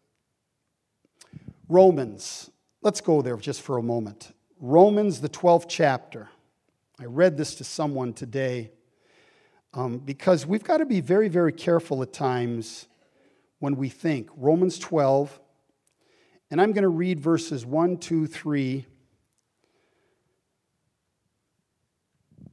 Romans, 1.69 2.51
let's 2.83 3.01
go 3.01 3.23
there 3.23 3.37
just 3.37 3.63
for 3.63 3.79
a 3.79 3.83
moment. 3.83 4.33
Romans, 4.61 5.21
the 5.21 5.29
12th 5.29 5.67
chapter. 5.69 6.29
I 6.99 7.05
read 7.05 7.37
this 7.37 7.55
to 7.57 7.65
someone 7.65 8.13
today 8.13 8.73
um, 9.75 9.99
because 9.99 10.45
we've 10.45 10.65
got 10.65 10.79
to 10.79 10.87
be 10.87 11.01
very, 11.01 11.29
very 11.29 11.53
careful 11.53 12.03
at 12.03 12.13
times 12.13 12.87
when 13.61 13.77
we 13.77 13.89
think. 13.89 14.29
Romans 14.37 14.79
12, 14.79 15.39
and 16.51 16.61
I'm 16.61 16.73
going 16.73 16.83
to 16.83 16.89
read 16.89 17.21
verses 17.21 17.65
1, 17.65 17.99
2, 17.99 18.27
3. 18.27 18.87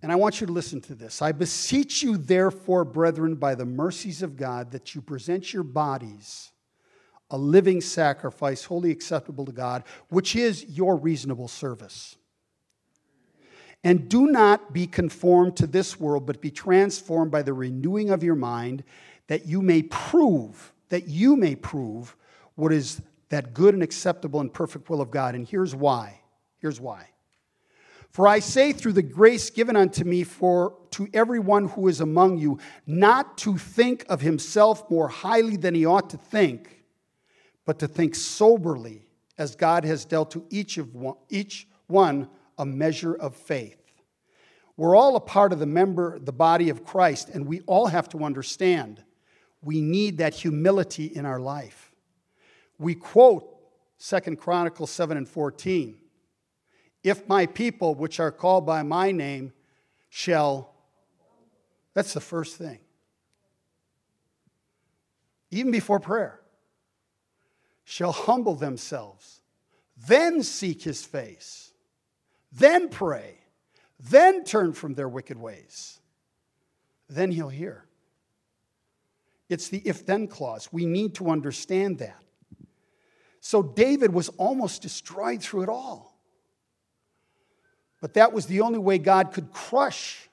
And 0.05 0.11
I 0.11 0.17
want 0.17 0.39
you 0.39 0.45
to 0.45 0.53
listen 0.53 0.81
to 0.81 0.93
this. 0.93 1.23
I 1.23 1.31
beseech 1.31 2.03
you, 2.03 2.15
therefore, 2.15 2.85
brethren, 2.85 3.33
by 3.33 3.55
the 3.55 3.65
mercies 3.65 4.21
of 4.21 4.37
God, 4.37 4.69
that 4.69 4.93
you 4.93 5.01
present 5.01 5.51
your 5.51 5.63
bodies 5.63 6.51
a 7.31 7.37
living 7.39 7.81
sacrifice, 7.81 8.65
wholly 8.65 8.91
acceptable 8.91 9.45
to 9.45 9.51
God, 9.51 9.83
which 10.09 10.35
is 10.35 10.63
your 10.65 10.95
reasonable 10.95 11.47
service. 11.47 12.17
And 13.83 14.07
do 14.07 14.27
not 14.27 14.73
be 14.73 14.85
conformed 14.85 15.57
to 15.57 15.65
this 15.65 15.99
world, 15.99 16.27
but 16.27 16.39
be 16.39 16.51
transformed 16.51 17.31
by 17.31 17.41
the 17.41 17.53
renewing 17.53 18.11
of 18.11 18.21
your 18.21 18.35
mind, 18.35 18.83
that 19.25 19.47
you 19.47 19.63
may 19.63 19.81
prove, 19.81 20.71
that 20.89 21.07
you 21.07 21.35
may 21.35 21.55
prove 21.55 22.15
what 22.53 22.71
is 22.71 23.01
that 23.29 23.55
good 23.55 23.73
and 23.73 23.81
acceptable 23.81 24.39
and 24.39 24.53
perfect 24.53 24.87
will 24.87 25.01
of 25.01 25.09
God. 25.09 25.33
And 25.33 25.47
here's 25.47 25.73
why. 25.73 26.21
Here's 26.59 26.79
why. 26.79 27.09
For 28.15 28.29
I 28.29 28.39
say 28.39 28.71
through 28.71 28.93
the 28.93 29.01
grace 29.01 29.49
given 29.49 29.75
unto 29.75 30.05
me 30.05 30.23
for 30.23 30.77
to 30.91 31.09
everyone 31.13 31.67
who 31.67 31.89
is 31.89 31.99
among 31.99 32.37
you, 32.37 32.59
not 32.87 33.37
to 33.39 33.57
think 33.57 34.05
of 34.07 34.21
himself 34.21 34.89
more 34.89 35.09
highly 35.09 35.57
than 35.57 35.75
he 35.75 35.85
ought 35.85 36.11
to 36.11 36.17
think, 36.17 36.85
but 37.65 37.77
to 37.79 37.89
think 37.89 38.15
soberly 38.15 39.01
as 39.37 39.57
God 39.57 39.83
has 39.83 40.05
dealt 40.05 40.31
to 40.31 40.45
each, 40.49 40.77
of 40.77 40.95
one, 40.95 41.17
each 41.27 41.67
one 41.87 42.29
a 42.57 42.65
measure 42.65 43.15
of 43.15 43.35
faith. 43.35 43.83
We're 44.77 44.95
all 44.95 45.17
a 45.17 45.19
part 45.19 45.51
of 45.51 45.59
the 45.59 45.65
member, 45.65 46.17
the 46.17 46.31
body 46.31 46.69
of 46.69 46.85
Christ, 46.85 47.27
and 47.27 47.45
we 47.45 47.63
all 47.65 47.87
have 47.87 48.07
to 48.11 48.23
understand 48.23 49.03
we 49.61 49.81
need 49.81 50.19
that 50.19 50.33
humility 50.33 51.07
in 51.07 51.25
our 51.25 51.41
life. 51.41 51.91
We 52.79 52.95
quote 52.95 53.59
Second 53.97 54.37
Chronicles 54.37 54.89
7 54.91 55.17
and 55.17 55.27
14. 55.27 55.97
If 57.05 57.27
my 57.27 57.45
people, 57.45 57.93
which 57.93 58.19
are 58.19 58.31
called 58.31 58.65
by 58.65 58.81
my 58.81 59.11
name, 59.11 59.53
shall, 60.09 60.73
that's 61.93 62.15
the 62.15 62.19
first 62.19 62.57
thing. 62.57 62.79
Even 65.51 65.71
before 65.71 65.99
prayer, 65.99 66.41
shall 67.83 68.11
humble 68.11 68.55
themselves, 68.55 69.41
then 70.07 70.41
seek 70.41 70.81
his 70.81 71.05
face, 71.05 71.73
then 72.51 72.89
pray, 72.89 73.37
then 73.99 74.43
turn 74.43 74.73
from 74.73 74.95
their 74.95 75.07
wicked 75.07 75.37
ways, 75.37 75.99
then 77.07 77.29
he'll 77.29 77.49
hear. 77.49 77.85
It's 79.47 79.67
the 79.67 79.77
if 79.85 80.07
then 80.07 80.27
clause. 80.27 80.69
We 80.71 80.87
need 80.87 81.13
to 81.15 81.29
understand 81.29 81.99
that. 81.99 82.19
So 83.41 83.61
David 83.61 84.11
was 84.11 84.29
almost 84.29 84.81
destroyed 84.81 85.43
through 85.43 85.61
it 85.61 85.69
all. 85.69 86.14
But 88.05 88.13
that 88.13 88.33
was 88.33 88.45
the 88.45 88.61
only 88.61 88.77
way 88.77 88.99
God 88.99 89.31
could 89.31 89.51
crush 89.51 90.29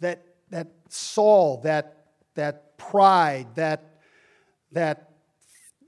that, 0.00 0.26
that 0.50 0.72
Saul, 0.90 1.62
that, 1.62 2.04
that 2.34 2.76
pride, 2.76 3.46
that, 3.54 4.02
that 4.72 5.08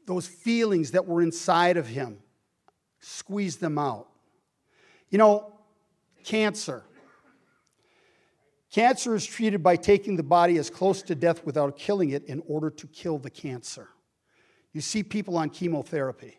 those 0.07 0.26
feelings 0.26 0.93
that 0.93 1.05
were 1.05 1.20
inside 1.20 1.76
of 1.76 1.86
him, 1.86 2.20
squeeze 3.01 3.59
them 3.59 3.76
out. 3.76 4.09
You 5.11 5.18
know, 5.18 5.53
cancer. 6.24 6.84
Cancer 8.72 9.14
is 9.14 9.26
treated 9.26 9.62
by 9.62 9.76
taking 9.76 10.16
the 10.16 10.22
body 10.22 10.57
as 10.57 10.70
close 10.70 11.03
to 11.03 11.14
death 11.14 11.45
without 11.45 11.76
killing 11.76 12.12
it 12.12 12.24
in 12.24 12.43
order 12.47 12.70
to 12.70 12.86
kill 12.86 13.18
the 13.18 13.28
cancer. 13.28 13.91
You 14.72 14.80
see 14.80 15.03
people 15.03 15.36
on 15.36 15.51
chemotherapy 15.51 16.39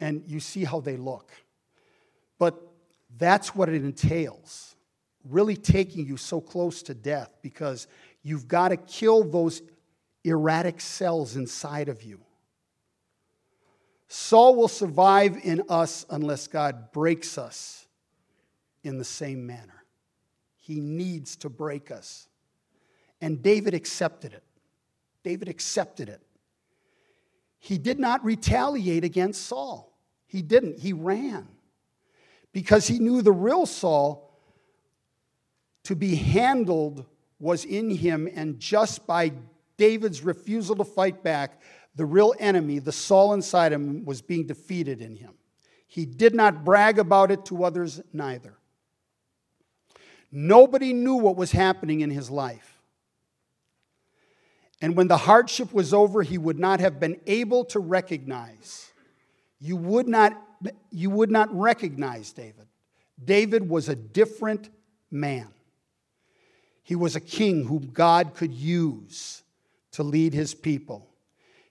and 0.00 0.22
you 0.26 0.38
see 0.38 0.64
how 0.64 0.80
they 0.80 0.98
look. 0.98 1.32
But 2.38 2.65
that's 3.18 3.54
what 3.54 3.68
it 3.68 3.84
entails 3.84 4.76
really 5.30 5.56
taking 5.56 6.06
you 6.06 6.16
so 6.16 6.40
close 6.40 6.82
to 6.84 6.94
death 6.94 7.30
because 7.42 7.86
you've 8.22 8.48
got 8.48 8.68
to 8.68 8.76
kill 8.76 9.24
those 9.24 9.62
erratic 10.24 10.80
cells 10.80 11.36
inside 11.36 11.88
of 11.88 12.02
you. 12.02 12.20
Saul 14.08 14.54
will 14.54 14.68
survive 14.68 15.36
in 15.42 15.62
us 15.68 16.06
unless 16.10 16.46
God 16.46 16.92
breaks 16.92 17.38
us 17.38 17.86
in 18.82 18.98
the 18.98 19.04
same 19.04 19.46
manner. 19.46 19.84
He 20.56 20.80
needs 20.80 21.36
to 21.36 21.48
break 21.48 21.90
us. 21.90 22.28
And 23.20 23.42
David 23.42 23.74
accepted 23.74 24.32
it. 24.32 24.44
David 25.24 25.48
accepted 25.48 26.08
it. 26.08 26.20
He 27.58 27.78
did 27.78 27.98
not 27.98 28.24
retaliate 28.24 29.02
against 29.02 29.46
Saul. 29.46 29.92
He 30.26 30.42
didn't. 30.42 30.78
He 30.78 30.92
ran 30.92 31.48
because 32.56 32.86
he 32.86 32.98
knew 32.98 33.20
the 33.20 33.30
real 33.30 33.66
Saul 33.66 34.32
to 35.84 35.94
be 35.94 36.14
handled 36.14 37.04
was 37.38 37.66
in 37.66 37.90
him, 37.90 38.26
and 38.34 38.58
just 38.58 39.06
by 39.06 39.32
David's 39.76 40.22
refusal 40.22 40.74
to 40.76 40.84
fight 40.84 41.22
back, 41.22 41.60
the 41.96 42.06
real 42.06 42.32
enemy, 42.38 42.78
the 42.78 42.92
Saul 42.92 43.34
inside 43.34 43.74
him, 43.74 44.06
was 44.06 44.22
being 44.22 44.46
defeated 44.46 45.02
in 45.02 45.16
him. 45.16 45.34
He 45.86 46.06
did 46.06 46.34
not 46.34 46.64
brag 46.64 46.98
about 46.98 47.30
it 47.30 47.44
to 47.44 47.62
others, 47.62 48.00
neither. 48.14 48.54
Nobody 50.32 50.94
knew 50.94 51.16
what 51.16 51.36
was 51.36 51.52
happening 51.52 52.00
in 52.00 52.08
his 52.08 52.30
life. 52.30 52.80
And 54.80 54.96
when 54.96 55.08
the 55.08 55.18
hardship 55.18 55.74
was 55.74 55.92
over, 55.92 56.22
he 56.22 56.38
would 56.38 56.58
not 56.58 56.80
have 56.80 56.98
been 56.98 57.20
able 57.26 57.66
to 57.66 57.80
recognize. 57.80 58.90
You 59.60 59.76
would 59.76 60.08
not, 60.08 60.42
you 60.90 61.10
would 61.10 61.30
not 61.30 61.54
recognize 61.56 62.32
David. 62.32 62.66
David 63.22 63.68
was 63.68 63.88
a 63.88 63.96
different 63.96 64.68
man. 65.10 65.48
He 66.82 66.94
was 66.94 67.16
a 67.16 67.20
king 67.20 67.64
whom 67.64 67.90
God 67.92 68.34
could 68.34 68.52
use 68.52 69.42
to 69.92 70.02
lead 70.02 70.34
his 70.34 70.54
people. 70.54 71.08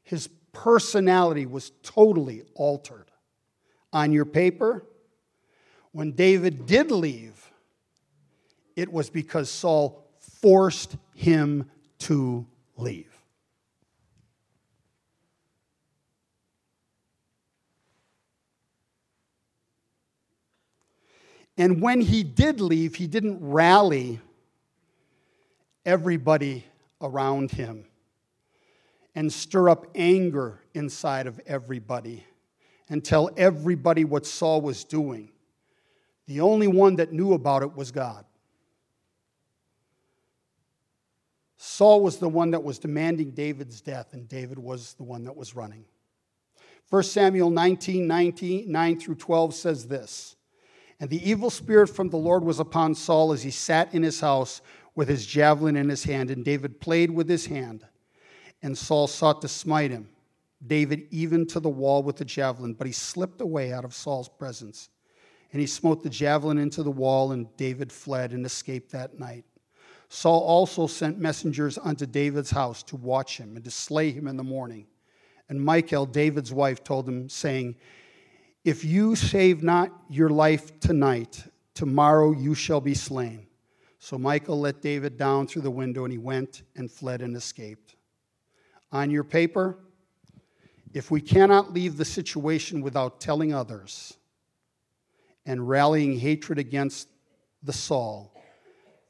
His 0.03 0.27
personality 0.51 1.45
was 1.45 1.71
totally 1.83 2.43
altered. 2.55 3.11
On 3.93 4.11
your 4.11 4.25
paper, 4.25 4.85
when 5.91 6.11
David 6.11 6.65
did 6.65 6.91
leave, 6.91 7.51
it 8.75 8.91
was 8.91 9.09
because 9.09 9.49
Saul 9.49 10.05
forced 10.41 10.97
him 11.13 11.69
to 11.99 12.45
leave. 12.75 13.14
And 21.57 21.81
when 21.81 22.01
he 22.01 22.23
did 22.23 22.59
leave, 22.59 22.95
he 22.95 23.07
didn't 23.07 23.39
rally 23.41 24.19
everybody 25.85 26.65
around 27.01 27.51
him 27.51 27.85
and 29.13 29.31
stir 29.31 29.69
up 29.69 29.87
anger 29.95 30.59
inside 30.73 31.27
of 31.27 31.39
everybody 31.45 32.25
and 32.89 33.03
tell 33.03 33.29
everybody 33.37 34.03
what 34.03 34.25
Saul 34.25 34.61
was 34.61 34.83
doing. 34.83 35.31
The 36.27 36.41
only 36.41 36.67
one 36.67 36.97
that 36.97 37.13
knew 37.13 37.33
about 37.33 37.63
it 37.63 37.75
was 37.75 37.91
God. 37.91 38.25
Saul 41.57 42.01
was 42.01 42.17
the 42.17 42.29
one 42.29 42.51
that 42.51 42.63
was 42.63 42.77
demanding 42.77 43.31
David's 43.31 43.81
death, 43.81 44.13
and 44.13 44.27
David 44.27 44.59
was 44.59 44.93
the 44.93 45.03
one 45.03 45.23
that 45.23 45.35
was 45.35 45.55
running. 45.55 45.85
1 46.89 47.03
Samuel 47.03 47.49
19, 47.49 48.05
19 48.05 48.71
9 48.71 48.99
through 48.99 49.15
12 49.15 49.53
says 49.55 49.87
this 49.87 50.35
And 50.99 51.09
the 51.09 51.29
evil 51.29 51.49
spirit 51.49 51.87
from 51.87 52.09
the 52.09 52.17
Lord 52.17 52.43
was 52.43 52.59
upon 52.59 52.95
Saul 52.95 53.33
as 53.33 53.43
he 53.43 53.51
sat 53.51 53.93
in 53.93 54.03
his 54.03 54.19
house 54.19 54.61
with 54.95 55.09
his 55.09 55.25
javelin 55.25 55.75
in 55.75 55.89
his 55.89 56.03
hand, 56.05 56.31
and 56.31 56.45
David 56.45 56.79
played 56.79 57.11
with 57.11 57.27
his 57.27 57.45
hand. 57.45 57.85
And 58.63 58.77
Saul 58.77 59.07
sought 59.07 59.41
to 59.41 59.47
smite 59.47 59.91
him, 59.91 60.09
David 60.65 61.07
even 61.11 61.45
to 61.47 61.59
the 61.59 61.69
wall 61.69 62.01
with 62.01 62.15
the 62.15 62.25
javelin, 62.25 62.73
but 62.73 62.87
he 62.87 62.93
slipped 62.93 63.41
away 63.41 63.73
out 63.73 63.83
of 63.83 63.93
Saul's 63.93 64.29
presence. 64.29 64.89
And 65.51 65.59
he 65.59 65.67
smote 65.67 66.01
the 66.01 66.09
javelin 66.09 66.57
into 66.57 66.81
the 66.81 66.91
wall, 66.91 67.33
and 67.33 67.55
David 67.57 67.91
fled 67.91 68.31
and 68.31 68.45
escaped 68.45 68.91
that 68.91 69.19
night. 69.19 69.45
Saul 70.07 70.41
also 70.41 70.87
sent 70.87 71.19
messengers 71.19 71.77
unto 71.77 72.05
David's 72.05 72.51
house 72.51 72.83
to 72.83 72.95
watch 72.95 73.37
him 73.37 73.55
and 73.55 73.65
to 73.65 73.71
slay 73.71 74.11
him 74.11 74.27
in 74.27 74.37
the 74.37 74.43
morning. 74.43 74.87
And 75.49 75.63
Michal, 75.63 76.05
David's 76.05 76.53
wife, 76.53 76.83
told 76.83 77.07
him, 77.07 77.29
saying, 77.29 77.75
If 78.65 78.83
you 78.83 79.15
save 79.15 79.61
not 79.61 79.91
your 80.09 80.29
life 80.29 80.79
tonight, 80.79 81.43
tomorrow 81.75 82.31
you 82.31 82.55
shall 82.55 82.81
be 82.81 82.95
slain. 82.95 83.45
So 83.99 84.17
Michal 84.17 84.59
let 84.59 84.81
David 84.81 85.17
down 85.17 85.45
through 85.45 85.61
the 85.61 85.69
window, 85.69 86.03
and 86.03 86.11
he 86.11 86.17
went 86.17 86.63
and 86.75 86.91
fled 86.91 87.21
and 87.21 87.37
escaped. 87.37 87.95
On 88.91 89.11
your 89.11 89.23
paper, 89.23 89.77
if 90.95 91.11
we 91.11 91.21
cannot 91.21 91.73
leave 91.73 91.95
the 91.95 92.05
situation 92.05 92.81
without 92.81 93.19
telling 93.19 93.53
others 93.53 94.17
and 95.45 95.69
rallying 95.69 96.17
hatred 96.17 96.57
against 96.57 97.07
the 97.61 97.73
Saul, 97.73 98.33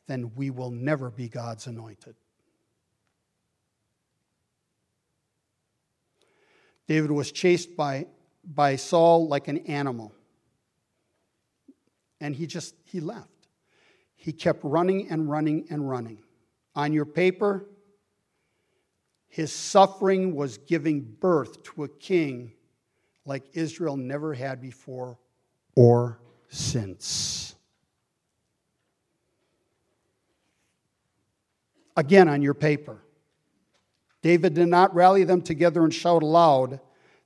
then 0.08 0.34
we 0.36 0.50
will 0.50 0.72
never 0.72 1.10
be 1.10 1.30
God's 1.30 1.68
anointed. 1.68 2.16
David 6.88 7.12
was 7.12 7.32
chased 7.32 7.78
by, 7.78 8.08
by 8.46 8.76
Saul 8.76 9.28
like 9.28 9.48
an 9.48 9.58
animal. 9.60 10.14
And 12.22 12.36
he 12.36 12.48
just, 12.48 12.76
he 12.86 13.00
left. 13.00 13.30
He 14.16 14.32
kept 14.32 14.64
running 14.64 15.10
and 15.10 15.30
running 15.30 15.66
and 15.70 15.90
running. 15.90 16.20
On 16.76 16.94
your 16.94 17.06
paper, 17.06 17.66
his 19.28 19.52
suffering 19.52 20.36
was 20.36 20.58
giving 20.58 21.02
birth 21.02 21.64
to 21.64 21.84
a 21.84 21.88
king 21.88 22.54
like 23.26 23.44
Israel 23.54 23.98
never 23.98 24.34
had 24.34 24.62
before 24.62 25.18
or 25.76 26.20
since. 26.48 27.46
again 31.96 32.28
on 32.28 32.42
your 32.42 32.54
paper. 32.54 33.02
David 34.22 34.54
did 34.54 34.68
not 34.68 34.94
rally 34.96 35.24
them 35.24 35.42
together 35.42 35.84
and 35.84 35.94
shout 35.94 36.24
aloud 36.24 36.80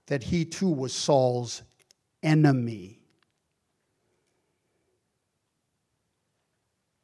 that 0.10 0.24
he 0.24 0.44
too 0.44 0.70
was 0.70 0.92
Saul's 0.92 1.62
enemy. 2.24 3.00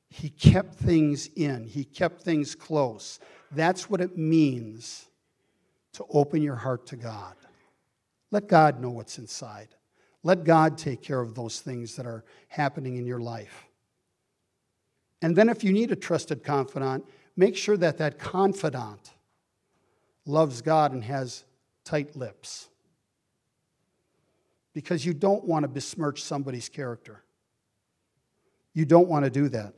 He 0.09 0.29
kept 0.29 0.73
things 0.73 1.29
in, 1.35 1.67
he 1.67 1.83
kept 1.83 2.23
things 2.23 2.55
close. 2.55 3.19
That's 3.51 3.89
what 3.89 4.01
it 4.01 4.17
means 4.17 5.05
to 5.93 6.05
open 6.09 6.41
your 6.41 6.55
heart 6.55 6.87
to 6.87 6.95
God. 6.95 7.35
Let 8.31 8.47
God 8.47 8.81
know 8.81 8.89
what's 8.89 9.19
inside. 9.19 9.69
Let 10.23 10.43
God 10.43 10.75
take 10.75 11.03
care 11.03 11.21
of 11.21 11.35
those 11.35 11.59
things 11.59 11.95
that 11.97 12.07
are 12.07 12.25
happening 12.47 12.97
in 12.97 13.05
your 13.05 13.19
life. 13.19 13.67
And 15.21 15.35
then, 15.35 15.47
if 15.47 15.63
you 15.63 15.71
need 15.71 15.91
a 15.91 15.95
trusted 15.95 16.43
confidant, 16.43 17.05
make 17.37 17.55
sure 17.55 17.77
that 17.77 17.99
that 17.99 18.17
confidant 18.17 19.11
loves 20.25 20.63
God 20.63 20.91
and 20.91 21.03
has 21.03 21.43
tight 21.83 22.15
lips. 22.15 22.69
Because 24.75 25.05
you 25.05 25.13
don't 25.13 25.45
want 25.45 25.63
to 25.63 25.69
besmirch 25.69 26.21
somebody's 26.21 26.67
character. 26.67 27.23
You 28.73 28.83
don't 28.83 29.07
want 29.07 29.23
to 29.23 29.31
do 29.31 29.47
that. 29.49 29.73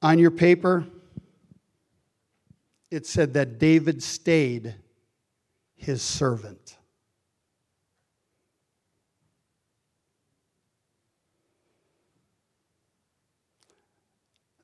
On 0.00 0.18
your 0.18 0.30
paper, 0.30 0.86
it 2.90 3.06
said 3.06 3.34
that 3.34 3.58
David 3.58 4.02
stayed 4.02 4.74
his 5.76 6.00
servant. 6.00 6.78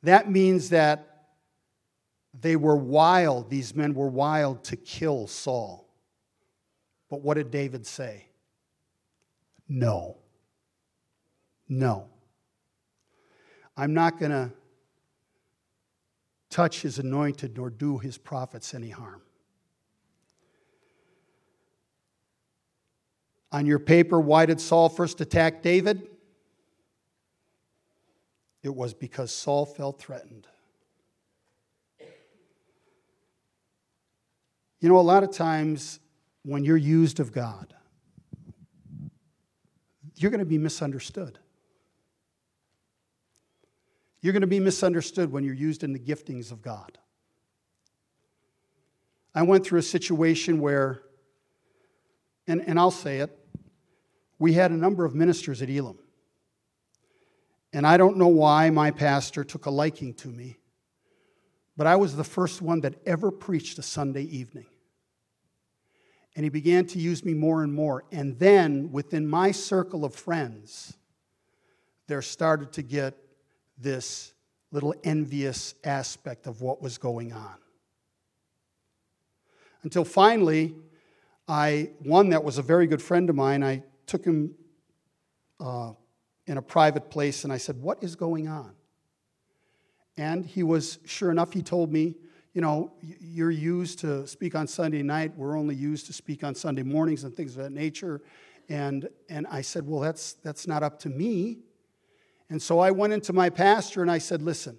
That 0.03 0.31
means 0.31 0.71
that 0.71 1.35
they 2.33 2.57
were 2.57 2.77
wild, 2.77 3.51
these 3.51 3.75
men 3.75 3.93
were 3.93 4.09
wild 4.09 4.65
to 4.65 4.77
kill 4.77 5.27
Saul. 5.27 5.86
But 7.09 7.23
what 7.23 7.35
did 7.35 7.51
David 7.51 7.87
say? 7.87 8.27
No. 9.69 10.19
No. 11.69 12.09
I'm 13.77 13.95
not 13.95 14.19
going 14.19 14.31
to 14.31 14.53
touch 16.51 16.83
his 16.83 16.99
anointed 16.99 17.57
nor 17.57 17.71
do 17.71 17.99
his 17.99 18.17
prophets 18.19 18.75
any 18.75 18.91
harm. 18.91 19.23
On 23.53 23.67
your 23.67 23.79
paper, 23.79 24.21
why 24.21 24.47
did 24.47 24.61
Saul 24.61 24.89
first 24.89 25.21
attack 25.21 25.63
David? 25.63 26.09
It 28.63 28.75
was 28.75 28.95
because 28.95 29.31
Saul 29.31 29.65
felt 29.65 30.01
threatened. 30.01 30.47
You 34.81 34.89
know, 34.89 34.99
a 34.99 35.01
lot 35.01 35.23
of 35.23 35.31
times 35.31 36.01
when 36.47 36.63
you're 36.63 36.77
used 36.77 37.19
of 37.19 37.33
God, 37.33 37.75
you're 40.15 40.31
going 40.31 40.39
to 40.39 40.45
be 40.45 40.59
misunderstood. 40.59 41.41
You're 44.21 44.33
going 44.33 44.43
to 44.43 44.47
be 44.47 44.61
misunderstood 44.61 45.33
when 45.33 45.43
you're 45.43 45.55
used 45.55 45.83
in 45.83 45.93
the 45.93 45.99
giftings 45.99 46.53
of 46.53 46.63
God. 46.63 46.99
I 49.35 49.43
went 49.43 49.67
through 49.67 49.81
a 49.81 49.83
situation 49.83 50.61
where, 50.61 51.03
and, 52.47 52.63
and 52.67 52.79
I'll 52.79 52.93
say 52.93 53.19
it, 53.19 53.37
we 54.39 54.53
had 54.53 54.71
a 54.71 54.77
number 54.77 55.05
of 55.05 55.17
ministers 55.17 55.63
at 55.63 55.69
Elam. 55.69 55.99
And 57.73 57.85
I 57.85 57.97
don't 57.97 58.19
know 58.19 58.29
why 58.29 58.71
my 58.71 58.93
pastor 58.93 59.43
took 59.43 59.67
a 59.67 59.71
liking 59.71 60.15
to 60.15 60.29
me, 60.29 60.59
but 61.77 61.89
I 61.89 61.97
was 61.97 62.15
the 62.15 62.25
first 62.25 62.63
one 62.63 62.83
that 62.83 62.95
ever 63.05 63.33
preached 63.33 63.81
a 63.81 63.83
Sunday 63.83 64.23
evening. 64.23 64.67
And 66.37 66.45
he 66.45 66.51
began 66.51 66.87
to 66.89 66.99
use 66.99 67.25
me 67.25 67.33
more 67.33 67.63
and 67.63 67.73
more. 67.73 68.05
And 68.13 68.39
then 68.39 68.93
within 68.93 69.27
my 69.27 69.51
circle 69.51 70.05
of 70.05 70.15
friends, 70.15 70.97
there 72.07 72.21
started 72.21 72.73
to 72.75 72.83
get 72.83 73.17
this 73.79 74.35
little 74.71 74.95
envious 75.03 75.75
aspect 75.83 76.47
of 76.47 76.61
what 76.61 76.83
was 76.83 76.99
going 76.99 77.33
on. 77.33 77.55
Until 79.83 80.05
finally, 80.05 80.75
I, 81.49 81.91
one 82.01 82.29
that 82.31 82.45
was 82.45 82.59
a 82.59 82.63
very 82.63 82.87
good 82.87 83.01
friend 83.01 83.31
of 83.31 83.37
mine, 83.37 83.63
I 83.65 83.83
took 84.07 84.25
him 84.25 84.55
uh, 85.59 85.93
in 86.47 86.59
a 86.59 86.63
private 86.63 87.09
place 87.09 87.45
and 87.45 87.53
I 87.53 87.57
said, 87.57 87.81
What 87.81 88.03
is 88.03 88.15
going 88.15 88.47
on? 88.47 88.73
And 90.19 90.45
he 90.45 90.63
was, 90.63 90.99
sure 91.07 91.31
enough, 91.31 91.53
he 91.53 91.63
told 91.63 91.93
me, 91.93 92.17
You 92.57 92.63
know, 92.63 92.91
you're 93.03 93.51
used 93.51 93.99
to 93.99 94.27
speak 94.27 94.55
on 94.55 94.67
Sunday 94.67 95.03
night. 95.03 95.37
We're 95.37 95.59
only 95.59 95.75
used 95.75 96.07
to 96.07 96.15
speak 96.15 96.43
on 96.43 96.55
Sunday 96.55 96.83
mornings 96.83 97.23
and 97.25 97.37
things 97.37 97.55
of 97.55 97.63
that 97.65 97.71
nature. 97.71 98.23
And, 98.71 99.11
and 99.29 99.47
I 99.49 99.61
said, 99.61 99.87
Well, 99.87 100.01
that's, 100.01 100.33
that's 100.43 100.67
not 100.67 100.83
up 100.83 100.99
to 101.01 101.11
me. 101.11 101.59
And 102.49 102.63
so 102.63 102.79
I 102.79 102.93
went 102.93 103.13
into 103.13 103.35
my 103.35 103.51
pastor 103.51 104.01
and 104.01 104.11
I 104.11 104.17
said, 104.17 104.41
Listen, 104.41 104.79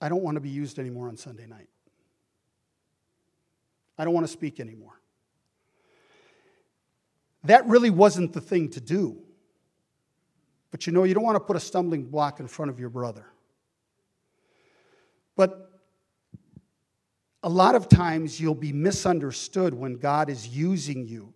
I 0.00 0.08
don't 0.08 0.22
want 0.22 0.36
to 0.36 0.40
be 0.40 0.50
used 0.50 0.78
anymore 0.78 1.08
on 1.08 1.16
Sunday 1.16 1.46
night. 1.46 1.68
I 3.98 4.04
don't 4.04 4.14
want 4.14 4.28
to 4.28 4.32
speak 4.32 4.60
anymore. 4.60 5.00
That 7.42 7.66
really 7.66 7.90
wasn't 7.90 8.34
the 8.34 8.40
thing 8.40 8.68
to 8.68 8.80
do. 8.80 9.16
But 10.70 10.86
you 10.86 10.92
know, 10.92 11.02
you 11.02 11.12
don't 11.12 11.24
want 11.24 11.34
to 11.34 11.40
put 11.40 11.56
a 11.56 11.60
stumbling 11.60 12.04
block 12.04 12.38
in 12.38 12.46
front 12.46 12.70
of 12.70 12.78
your 12.78 12.90
brother. 12.90 13.26
But 15.40 15.70
a 17.42 17.48
lot 17.48 17.74
of 17.74 17.88
times 17.88 18.38
you'll 18.38 18.54
be 18.54 18.74
misunderstood 18.74 19.72
when 19.72 19.94
God 19.94 20.28
is 20.28 20.48
using 20.48 21.06
you 21.06 21.32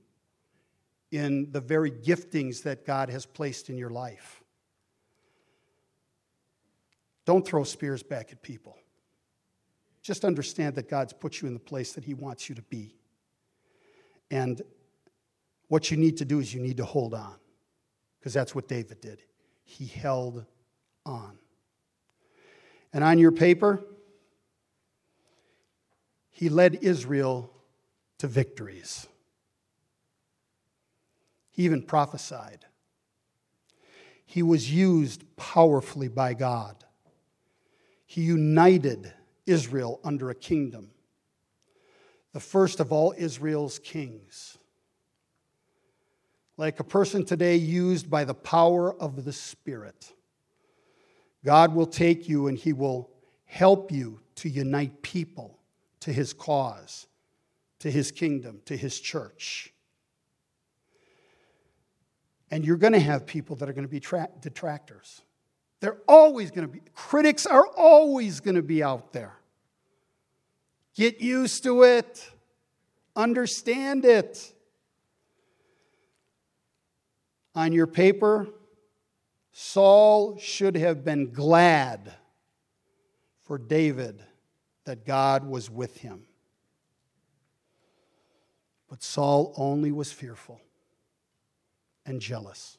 in 1.10 1.50
the 1.52 1.60
very 1.62 1.90
giftings 1.90 2.64
that 2.64 2.84
God 2.84 3.08
has 3.08 3.24
placed 3.24 3.70
in 3.70 3.78
your 3.78 3.88
life. 3.88 4.42
Don't 7.24 7.46
throw 7.46 7.64
spears 7.64 8.02
back 8.02 8.30
at 8.30 8.42
people. 8.42 8.76
Just 10.02 10.26
understand 10.26 10.74
that 10.74 10.90
God's 10.90 11.14
put 11.14 11.40
you 11.40 11.48
in 11.48 11.54
the 11.54 11.58
place 11.58 11.94
that 11.94 12.04
He 12.04 12.12
wants 12.12 12.50
you 12.50 12.54
to 12.56 12.62
be. 12.64 12.96
And 14.30 14.60
what 15.68 15.90
you 15.90 15.96
need 15.96 16.18
to 16.18 16.26
do 16.26 16.40
is 16.40 16.52
you 16.52 16.60
need 16.60 16.76
to 16.76 16.84
hold 16.84 17.14
on, 17.14 17.36
because 18.20 18.34
that's 18.34 18.54
what 18.54 18.68
David 18.68 19.00
did. 19.00 19.22
He 19.64 19.86
held 19.86 20.44
on. 21.06 21.38
And 22.92 23.02
on 23.02 23.18
your 23.18 23.32
paper, 23.32 23.82
he 26.34 26.48
led 26.48 26.80
Israel 26.82 27.48
to 28.18 28.26
victories. 28.26 29.06
He 31.52 31.62
even 31.62 31.80
prophesied. 31.80 32.66
He 34.26 34.42
was 34.42 34.68
used 34.68 35.22
powerfully 35.36 36.08
by 36.08 36.34
God. 36.34 36.82
He 38.04 38.22
united 38.22 39.12
Israel 39.46 40.00
under 40.02 40.28
a 40.28 40.34
kingdom, 40.34 40.90
the 42.32 42.40
first 42.40 42.80
of 42.80 42.90
all 42.90 43.14
Israel's 43.16 43.78
kings. 43.78 44.58
Like 46.56 46.80
a 46.80 46.84
person 46.84 47.24
today 47.24 47.54
used 47.54 48.10
by 48.10 48.24
the 48.24 48.34
power 48.34 48.92
of 48.92 49.24
the 49.24 49.32
Spirit, 49.32 50.12
God 51.44 51.76
will 51.76 51.86
take 51.86 52.28
you 52.28 52.48
and 52.48 52.58
He 52.58 52.72
will 52.72 53.08
help 53.44 53.92
you 53.92 54.18
to 54.36 54.48
unite 54.48 55.00
people 55.00 55.53
to 56.04 56.12
His 56.12 56.34
cause, 56.34 57.06
to 57.78 57.90
His 57.90 58.12
kingdom, 58.12 58.60
to 58.66 58.76
His 58.76 59.00
church. 59.00 59.72
And 62.50 62.62
you're 62.62 62.76
going 62.76 62.92
to 62.92 63.00
have 63.00 63.24
people 63.24 63.56
that 63.56 63.70
are 63.70 63.72
going 63.72 63.86
to 63.86 63.90
be 63.90 64.00
tra- 64.00 64.28
detractors. 64.38 65.22
They're 65.80 65.96
always 66.06 66.50
going 66.50 66.66
to 66.66 66.72
be, 66.72 66.82
critics 66.94 67.46
are 67.46 67.66
always 67.66 68.40
going 68.40 68.56
to 68.56 68.62
be 68.62 68.82
out 68.82 69.14
there. 69.14 69.34
Get 70.94 71.22
used 71.22 71.62
to 71.64 71.84
it, 71.84 72.30
understand 73.16 74.04
it. 74.04 74.52
On 77.54 77.72
your 77.72 77.86
paper, 77.86 78.48
Saul 79.52 80.36
should 80.38 80.76
have 80.76 81.02
been 81.02 81.32
glad 81.32 82.12
for 83.44 83.56
David 83.56 84.22
that 84.84 85.04
God 85.04 85.46
was 85.46 85.70
with 85.70 85.98
him. 85.98 86.26
But 88.88 89.02
Saul 89.02 89.54
only 89.56 89.92
was 89.92 90.12
fearful 90.12 90.60
and 92.06 92.20
jealous. 92.20 92.78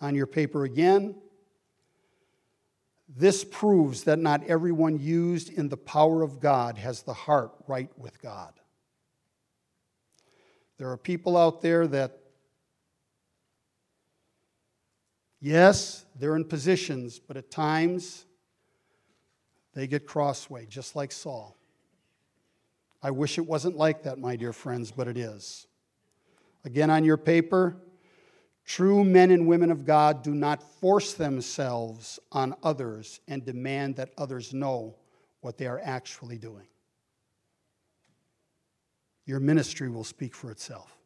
On 0.00 0.14
your 0.14 0.26
paper 0.26 0.64
again, 0.64 1.14
this 3.08 3.44
proves 3.44 4.04
that 4.04 4.18
not 4.18 4.44
everyone 4.44 4.98
used 4.98 5.52
in 5.52 5.68
the 5.68 5.76
power 5.76 6.22
of 6.22 6.40
God 6.40 6.78
has 6.78 7.02
the 7.02 7.14
heart 7.14 7.52
right 7.66 7.90
with 7.98 8.20
God. 8.22 8.52
There 10.78 10.90
are 10.90 10.96
people 10.96 11.36
out 11.36 11.60
there 11.60 11.86
that, 11.88 12.18
yes, 15.40 16.04
they're 16.16 16.36
in 16.36 16.44
positions, 16.44 17.18
but 17.18 17.36
at 17.36 17.50
times 17.50 18.24
they 19.74 19.86
get 19.86 20.06
crossway, 20.06 20.66
just 20.66 20.96
like 20.96 21.12
Saul. 21.12 21.56
I 23.02 23.10
wish 23.10 23.38
it 23.38 23.46
wasn't 23.46 23.76
like 23.76 24.02
that, 24.02 24.18
my 24.18 24.36
dear 24.36 24.52
friends, 24.52 24.90
but 24.90 25.08
it 25.08 25.16
is. 25.16 25.66
Again, 26.64 26.90
on 26.90 27.04
your 27.04 27.16
paper, 27.16 27.76
true 28.64 29.04
men 29.04 29.30
and 29.30 29.46
women 29.46 29.70
of 29.70 29.84
God 29.84 30.22
do 30.22 30.34
not 30.34 30.62
force 30.62 31.14
themselves 31.14 32.18
on 32.30 32.54
others 32.62 33.20
and 33.26 33.44
demand 33.44 33.96
that 33.96 34.10
others 34.18 34.52
know 34.52 34.96
what 35.40 35.56
they 35.56 35.66
are 35.66 35.80
actually 35.82 36.36
doing. 36.36 36.66
your 39.30 39.38
ministry 39.38 39.88
will 39.88 40.02
speak 40.02 40.34
for 40.34 40.50
itself. 40.50 40.96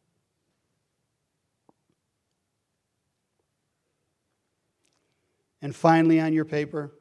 And 5.61 5.75
finally, 5.75 6.19
on 6.19 6.33
your 6.33 6.43
paper, 6.43 6.91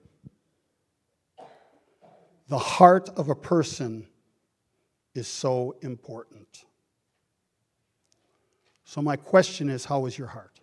the 2.49 2.59
heart 2.59 3.09
of 3.17 3.29
a 3.29 3.35
person 3.35 4.07
is 5.15 5.29
so 5.29 5.77
important. 5.81 6.65
So, 8.85 9.01
my 9.01 9.17
question 9.17 9.71
is 9.71 9.85
how 9.85 10.07
is 10.07 10.19
your 10.19 10.29
heart? 10.29 10.61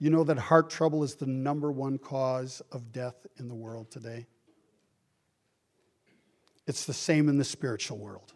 You 0.00 0.10
know 0.10 0.24
that 0.24 0.38
heart 0.38 0.70
trouble 0.70 1.02
is 1.02 1.16
the 1.16 1.26
number 1.26 1.72
one 1.72 1.98
cause 1.98 2.62
of 2.70 2.92
death 2.92 3.26
in 3.38 3.48
the 3.48 3.54
world 3.54 3.90
today? 3.90 4.26
It's 6.66 6.84
the 6.84 6.92
same 6.92 7.28
in 7.28 7.38
the 7.38 7.44
spiritual 7.44 7.98
world. 7.98 8.34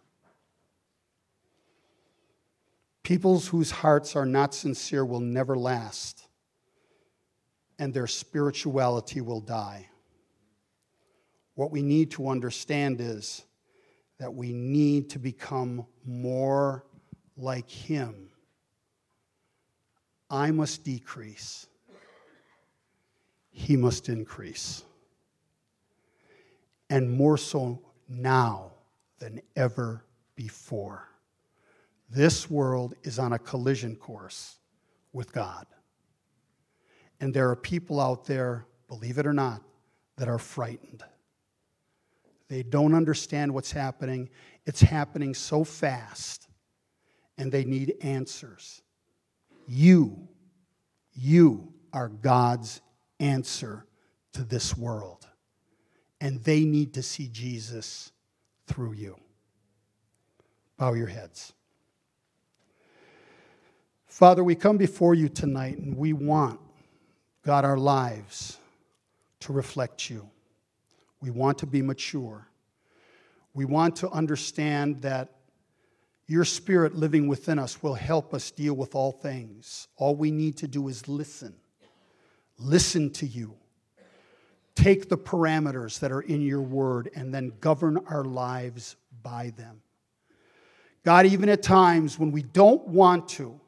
Peoples 3.03 3.49
whose 3.49 3.71
hearts 3.71 4.17
are 4.17 4.27
not 4.27 4.55
sincere 4.55 5.05
will 5.05 5.21
never 5.21 5.57
last, 5.57 6.27
and 7.79 7.93
their 7.93 8.07
spirituality 8.07 9.21
will 9.21 9.41
die. 9.41 9.89
What 11.55 11.71
we 11.71 11.83
need 11.83 12.11
to 12.13 12.29
understand 12.29 13.01
is 13.01 13.45
that 14.19 14.33
we 14.33 14.53
need 14.53 15.11
to 15.11 15.19
become 15.19 15.87
more 16.05 16.85
like 17.37 17.69
Him. 17.69 18.29
I 20.31 20.51
must 20.51 20.85
decrease, 20.85 21.67
He 23.51 23.77
must 23.77 24.09
increase. 24.09 24.85
And 26.89 27.11
more 27.11 27.39
so 27.39 27.81
now 28.09 28.73
than 29.19 29.41
ever 29.57 30.05
before. 30.35 31.09
This 32.11 32.51
world 32.51 32.95
is 33.03 33.19
on 33.19 33.33
a 33.33 33.39
collision 33.39 33.97
course 33.97 34.57
with 35.13 35.33
God. 35.33 35.67
And 37.23 37.33
there 37.33 37.49
are 37.49 37.57
people 37.57 38.01
out 38.01 38.27
there, 38.27 38.67
believe 38.89 39.17
it 39.17 39.27
or 39.29 39.33
not, 39.33 39.63
that 40.17 40.29
are 40.29 40.41
frightened. 40.41 41.05
They 42.49 42.65
don't 42.65 42.95
understand 42.95 43.55
what's 43.55 43.71
happening. 43.71 44.29
It's 44.67 44.81
happening 44.81 45.33
so 45.33 45.63
fast, 45.63 46.49
and 47.39 47.53
they 47.53 47.65
need 47.65 47.95
answers. 48.03 48.83
You, 49.69 50.29
you 51.15 51.73
are 51.93 52.09
God's 52.09 52.81
answer 53.21 53.87
to 54.33 54.43
this 54.43 54.77
world. 54.77 55.29
And 56.21 56.43
they 56.43 56.65
need 56.65 56.95
to 56.95 57.03
see 57.03 57.29
Jesus 57.29 58.11
through 58.67 58.95
you. 58.95 59.17
Bow 60.77 60.95
your 60.95 61.07
heads. 61.07 61.53
Father, 64.07 64.43
we 64.43 64.57
come 64.57 64.77
before 64.77 65.15
you 65.15 65.29
tonight 65.29 65.79
and 65.79 65.97
we 65.97 66.13
want, 66.13 66.59
God, 67.45 67.65
our 67.65 67.77
lives 67.77 68.59
to 69.41 69.53
reflect 69.53 70.09
you. 70.09 70.29
We 71.21 71.31
want 71.31 71.59
to 71.59 71.67
be 71.67 71.83
mature. 71.83 72.47
We 73.55 73.65
want 73.65 73.97
to 73.97 74.11
understand 74.11 75.03
that 75.03 75.29
your 76.27 76.45
spirit 76.45 76.95
living 76.95 77.27
within 77.27 77.59
us 77.59 77.83
will 77.83 77.95
help 77.95 78.33
us 78.33 78.51
deal 78.51 78.75
with 78.75 78.95
all 78.95 79.13
things. 79.13 79.89
All 79.97 80.15
we 80.15 80.31
need 80.31 80.57
to 80.59 80.69
do 80.69 80.89
is 80.89 81.09
listen. 81.09 81.55
Listen 82.59 83.11
to 83.11 83.27
you. 83.27 83.57
Take 84.75 85.09
the 85.09 85.19
parameters 85.19 85.99
that 86.01 86.13
are 86.13 86.23
in 86.23 86.41
your 86.41 86.63
word 86.63 87.11
and 87.15 87.35
then 87.35 87.53
govern 87.61 87.99
our 88.07 88.25
lives 88.25 88.97
by 89.23 89.53
them. 89.57 89.83
God, 91.05 91.27
even 91.27 91.49
at 91.49 91.63
times 91.63 92.19
when 92.19 92.31
we 92.31 92.43
don't 92.43 92.87
want 92.87 93.29
to, 93.31 93.61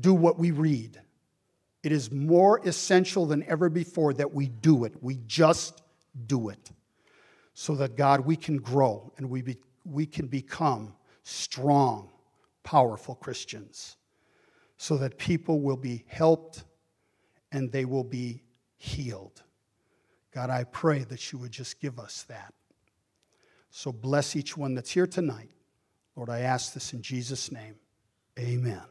do 0.00 0.14
what 0.14 0.38
we 0.38 0.50
read. 0.50 1.01
It 1.82 1.92
is 1.92 2.12
more 2.12 2.60
essential 2.64 3.26
than 3.26 3.42
ever 3.44 3.68
before 3.68 4.12
that 4.14 4.32
we 4.32 4.48
do 4.48 4.84
it. 4.84 4.94
We 5.02 5.18
just 5.26 5.82
do 6.26 6.48
it. 6.48 6.70
So 7.54 7.74
that, 7.76 7.96
God, 7.96 8.20
we 8.20 8.36
can 8.36 8.58
grow 8.58 9.12
and 9.16 9.28
we, 9.28 9.42
be, 9.42 9.58
we 9.84 10.06
can 10.06 10.26
become 10.26 10.94
strong, 11.24 12.10
powerful 12.62 13.14
Christians. 13.16 13.96
So 14.76 14.96
that 14.98 15.18
people 15.18 15.60
will 15.60 15.76
be 15.76 16.04
helped 16.06 16.64
and 17.50 17.70
they 17.70 17.84
will 17.84 18.04
be 18.04 18.42
healed. 18.76 19.42
God, 20.32 20.50
I 20.50 20.64
pray 20.64 21.00
that 21.04 21.30
you 21.30 21.38
would 21.38 21.52
just 21.52 21.80
give 21.80 21.98
us 21.98 22.22
that. 22.24 22.54
So 23.70 23.92
bless 23.92 24.34
each 24.34 24.56
one 24.56 24.74
that's 24.74 24.90
here 24.90 25.06
tonight. 25.06 25.50
Lord, 26.16 26.30
I 26.30 26.40
ask 26.40 26.74
this 26.74 26.92
in 26.92 27.02
Jesus' 27.02 27.52
name. 27.52 27.76
Amen. 28.38 28.82